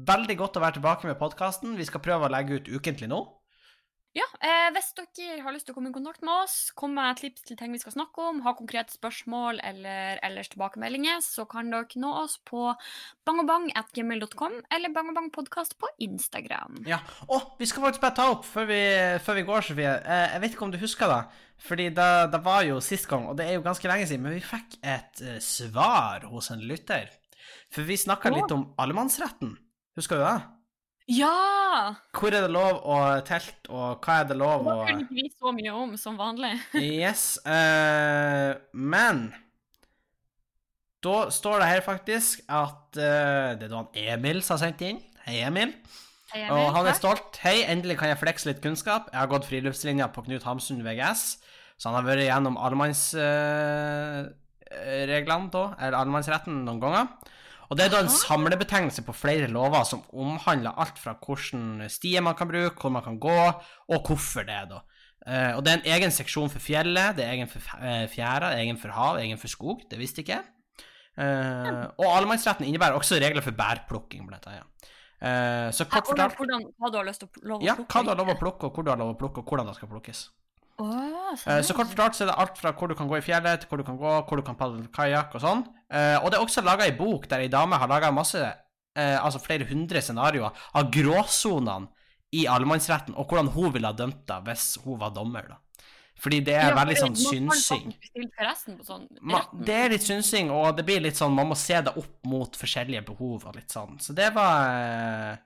veldig 0.07 0.37
godt 0.37 0.59
å 0.59 0.63
være 0.63 0.77
tilbake 0.77 1.09
med 1.09 1.19
podkasten. 1.19 1.77
Vi 1.79 1.87
skal 1.87 2.03
prøve 2.05 2.27
å 2.27 2.33
legge 2.33 2.59
ut 2.59 2.71
ukentlig 2.77 3.09
nå. 3.11 3.23
Ja, 4.17 4.25
eh, 4.41 4.69
Hvis 4.73 4.93
dere 4.97 5.41
har 5.43 5.53
lyst 5.53 5.67
til 5.67 5.75
å 5.75 5.77
komme 5.77 5.91
i 5.91 5.95
kontakt 5.95 6.23
med 6.25 6.33
oss, 6.43 6.71
komme 6.77 6.97
med 6.97 7.19
tips 7.19 7.43
til 7.45 7.57
ting 7.59 7.73
vi 7.73 7.81
skal 7.81 7.93
snakke 7.93 8.23
om, 8.29 8.41
ha 8.45 8.53
konkrete 8.57 8.95
spørsmål 8.95 9.59
eller 9.65 10.21
ellers 10.25 10.49
tilbakemeldinger, 10.53 11.21
så 11.21 11.45
kan 11.49 11.69
dere 11.73 12.01
nå 12.01 12.13
oss 12.23 12.37
på 12.47 12.71
bangobang.gmail.com 13.29 14.57
eller 14.73 14.93
bangobangpodkast 14.95 15.77
på 15.77 15.91
Instagram. 16.07 16.81
Ja. 16.87 16.99
og 17.27 17.59
vi 17.59 17.69
skal 17.69 17.85
faktisk 17.85 18.05
bare 18.07 18.17
ta 18.17 18.29
opp 18.31 18.45
før 18.47 18.69
vi, 18.71 18.81
før 19.25 19.37
vi 19.37 19.45
går, 19.51 19.67
Sofie. 19.69 19.93
Eh, 20.01 20.25
jeg 20.33 20.41
vet 20.41 20.55
ikke 20.55 20.65
om 20.65 20.73
du 20.73 20.81
husker 20.81 21.13
det. 21.13 21.21
Fordi 21.57 21.87
det, 21.89 22.09
det 22.33 22.41
var 22.45 22.65
jo 22.67 22.81
sist 22.83 23.07
gang, 23.09 23.25
og 23.31 23.37
det 23.39 23.47
er 23.47 23.57
jo 23.57 23.63
ganske 23.65 23.89
lenge 23.89 24.05
siden, 24.09 24.25
men 24.27 24.37
vi 24.37 24.43
fikk 24.45 24.77
et 24.85 25.23
uh, 25.25 25.37
svar 25.43 26.27
hos 26.29 26.51
en 26.53 26.61
lytter. 26.69 27.09
For 27.73 27.87
vi 27.87 27.97
snakka 27.99 28.31
litt 28.31 28.53
om 28.53 28.69
allemannsretten. 28.79 29.55
Husker 29.97 30.21
du 30.21 30.23
det? 30.27 30.37
Ja! 31.17 31.95
Hvor 32.11 32.35
er 32.35 32.43
det 32.43 32.51
lov 32.51 32.81
å 32.83 32.99
telte, 33.27 33.71
og 33.71 34.03
hva 34.03 34.21
er 34.21 34.29
det 34.29 34.37
lov 34.39 34.67
å 34.67 34.77
Det 34.81 34.87
kunne 34.89 35.05
ikke 35.05 35.17
vi 35.17 35.27
så 35.31 35.53
mye 35.55 35.75
om 35.83 35.97
som 35.99 36.17
vanlig. 36.19 36.53
Yes. 36.83 37.37
Uh, 37.47 38.59
men 38.75 39.29
da 41.05 41.27
står 41.31 41.61
det 41.63 41.69
her 41.71 41.85
faktisk 41.85 42.43
at 42.49 42.99
uh, 42.99 43.55
det 43.55 43.67
er 43.67 43.71
da 43.71 43.79
han 43.81 44.03
Emil 44.17 44.43
som 44.43 44.57
har 44.57 44.67
sendt 44.67 44.83
inn. 44.83 44.99
Hei, 45.27 45.39
Emil. 45.47 45.73
Hei, 46.33 46.43
Og 46.51 46.73
han 46.75 46.87
er 46.89 46.95
stolt. 46.97 47.39
Hei, 47.39 47.61
endelig 47.71 48.01
kan 48.01 48.11
jeg 48.11 48.19
flekse 48.19 48.49
litt 48.49 48.59
kunnskap. 48.63 49.07
Jeg 49.13 49.21
har 49.21 49.29
gått 49.31 49.47
friluftslinja 49.47 50.09
på 50.11 50.25
Knut 50.25 50.43
Hamsun 50.43 50.83
VGS, 50.83 51.37
så 51.77 51.89
han 51.89 51.97
har 51.99 52.05
vært 52.07 52.25
gjennom 52.25 52.55
allemannsreglene, 52.57 55.49
da, 55.53 55.63
eller 55.77 55.97
allemannsretten, 56.01 56.63
noen 56.65 56.81
ganger. 56.81 57.05
Og 57.67 57.75
det 57.75 57.85
er 57.85 57.91
da 57.91 57.99
en 57.99 58.11
samlebetegnelse 58.11 59.03
på 59.03 59.13
flere 59.15 59.49
lover 59.51 59.83
som 59.87 60.03
omhandler 60.15 60.77
alt 60.79 60.99
fra 61.01 61.13
hvilken 61.19 61.83
stier 61.91 62.21
man 62.23 62.35
kan 62.39 62.47
bruke, 62.49 62.79
hvor 62.79 62.91
man 62.95 63.05
kan 63.05 63.19
gå, 63.19 63.39
og 63.91 64.07
hvorfor 64.07 64.47
det, 64.47 64.55
er 64.55 64.69
da. 64.71 64.79
Eh, 65.27 65.51
og 65.57 65.65
det 65.65 65.73
er 65.73 65.81
en 65.81 65.89
egen 65.97 66.13
seksjon 66.15 66.51
for 66.53 66.63
fjellet, 66.63 67.17
det 67.17 67.25
er 67.25 67.33
egen 67.35 67.49
for 67.51 67.59
eh, 67.83 68.05
fjæra, 68.11 68.53
egen 68.61 68.79
for 68.79 68.95
hav, 68.95 69.19
egen 69.19 69.39
for 69.41 69.51
skog. 69.51 69.83
Det 69.91 69.99
visste 69.99 70.23
ikke 70.23 70.37
jeg. 70.37 70.45
Eh, 71.17 71.83
og 71.97 72.07
allemannsretten 72.13 72.69
innebærer 72.69 72.95
også 72.95 73.19
regler 73.19 73.43
for 73.43 73.57
bærplukking, 73.57 74.23
blant 74.29 74.47
annet. 74.47 74.63
Uh, 75.17 75.73
så 75.73 75.87
kort 75.89 76.05
fortalt 76.05 76.35
hva 76.37 76.89
du 76.93 76.97
har 76.99 77.05
lyst 77.07 77.23
til 77.23 77.25
å 77.25 77.47
lov 77.49 77.63
å 77.63 77.65
ja, 77.65 77.73
hva 77.73 78.01
du 78.05 78.11
har 78.11 78.19
lov 78.19 78.27
å 78.29 78.35
plukke, 78.37 78.69
og 78.69 78.75
hvor 78.75 78.85
du 78.85 78.91
har 78.91 78.99
lov 79.01 79.15
å 79.15 79.17
plukke, 79.17 79.41
og 79.41 79.49
hvordan 79.49 79.65
det 79.65 79.73
skal 79.73 79.89
plukkes. 79.89 80.19
Eh, 81.57 81.61
Så 81.65 81.73
kort 81.73 81.87
fortalt 81.89 82.13
så 82.15 82.23
er 82.25 82.31
det 82.31 82.37
alt 82.37 82.57
fra 82.57 82.71
hvor 82.73 82.87
du 82.87 82.95
kan 82.95 83.07
gå 83.09 83.17
i 83.17 83.21
fjellet, 83.25 83.61
til 83.61 83.69
hvor 83.69 83.77
du 83.81 83.83
kan 83.83 83.97
gå, 83.97 84.11
hvor 84.27 84.37
du 84.37 84.43
kan 84.45 84.55
padle 84.55 84.87
kajakk 84.93 85.35
og 85.35 85.41
sånn. 85.41 85.65
Eh, 85.89 86.17
Og 86.23 86.29
det 86.31 86.37
er 86.39 86.45
også 86.45 86.63
laga 86.63 86.85
ei 86.85 86.91
bok 86.97 87.27
der 87.27 87.39
ei 87.45 87.47
dame 87.49 87.75
har 87.81 87.87
laga 87.87 88.11
masse, 88.11 88.41
eh, 88.95 89.17
altså 89.23 89.39
flere 89.41 89.65
hundre 89.65 90.01
scenarioer 90.01 90.51
av 90.75 90.91
gråsonene 90.91 91.87
i 92.33 92.45
allemannsretten, 92.45 93.15
og 93.15 93.27
hvordan 93.29 93.47
hun 93.53 93.71
ville 93.73 93.87
ha 93.87 93.93
dømt 93.93 94.25
det 94.27 94.43
hvis 94.43 94.77
hun 94.83 94.99
var 94.99 95.09
dommer, 95.15 95.47
da. 95.47 95.55
Fordi 96.19 96.39
det 96.43 96.55
er 96.55 96.69
Ja, 96.71 96.75
veldig 96.75 96.97
sånn 96.97 97.15
synsing. 97.15 97.91
sånn 98.83 99.65
det 99.65 99.75
er 99.75 99.89
litt 99.89 100.01
synsing, 100.01 100.49
og 100.51 100.75
det 100.75 100.85
blir 100.85 100.99
litt 100.99 101.13
sånn 101.15 101.33
Man 101.33 101.47
må 101.47 101.55
se 101.55 101.79
det 101.79 101.95
opp 101.95 102.25
mot 102.25 102.51
forskjellige 102.57 103.05
behov 103.05 103.45
og 103.45 103.55
litt 103.55 103.69
sånn. 103.69 103.99
Så 104.01 104.15
det 104.15 104.33
var 104.33 105.39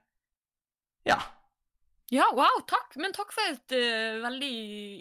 Ja. 1.06 1.18
Ja, 2.12 2.28
wow, 2.36 2.64
takk. 2.68 2.98
Men 3.00 3.14
takk 3.16 3.32
for 3.36 3.54
et 3.54 3.76
uh, 3.76 4.20
veldig 4.24 4.56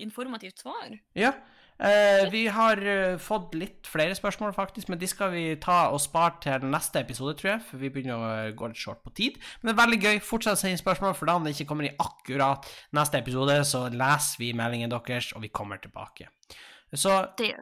informativt 0.05 0.63
svar. 0.63 0.93
Ja. 1.19 1.35
Uh, 1.81 2.27
vi 2.31 2.45
har 2.53 2.79
uh, 2.85 3.17
fått 3.19 3.55
litt 3.57 3.89
flere 3.89 4.15
spørsmål, 4.15 4.53
faktisk, 4.55 4.91
men 4.93 5.01
de 5.01 5.09
skal 5.09 5.33
vi 5.33 5.45
ta 5.63 5.89
og 5.91 6.03
spare 6.05 6.37
til 6.45 6.67
neste 6.71 7.01
episode, 7.01 7.35
tror 7.41 7.55
jeg, 7.55 7.65
for 7.71 7.83
vi 7.83 7.91
begynner 7.91 8.21
å 8.21 8.53
gå 8.55 8.69
litt 8.71 8.83
short 8.83 9.01
på 9.07 9.15
tid. 9.17 9.41
Men 9.61 9.71
det 9.71 9.75
er 9.75 9.81
veldig 9.81 10.01
gøy. 10.05 10.21
Fortsett 10.29 10.59
å 10.59 10.61
sende 10.61 10.83
spørsmål, 10.83 11.17
for 11.19 11.31
da 11.31 11.39
om 11.41 11.49
det 11.49 11.57
ikke 11.57 11.71
kommer 11.73 11.89
i 11.89 11.95
akkurat 11.97 12.69
neste 12.97 13.23
episode, 13.25 13.59
så 13.67 13.87
leser 13.91 14.45
vi 14.45 14.53
meldingen 14.61 14.93
deres, 14.93 15.33
og 15.35 15.43
vi 15.47 15.53
kommer 15.55 15.83
tilbake. 15.83 16.31
Så 16.95 17.17
Det 17.39 17.55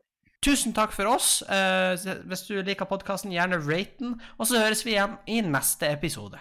tusen 0.44 0.74
takk 0.74 0.92
for 0.94 1.10
oss. 1.10 1.42
Eh, 1.42 1.94
hvis 2.28 2.46
du 2.48 2.58
liker 2.62 2.88
podkasten, 2.88 3.34
gjerne 3.34 3.60
rate 3.64 3.98
den, 4.00 4.18
og 4.38 4.48
så 4.48 4.62
høres 4.62 4.84
vi 4.86 4.94
igjen 4.96 5.18
i 5.26 5.40
neste 5.44 5.90
episode. 5.92 6.40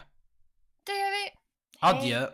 Det 0.88 0.98
gjør 0.98 1.16
vi. 1.18 1.24
Adjø. 1.92 2.28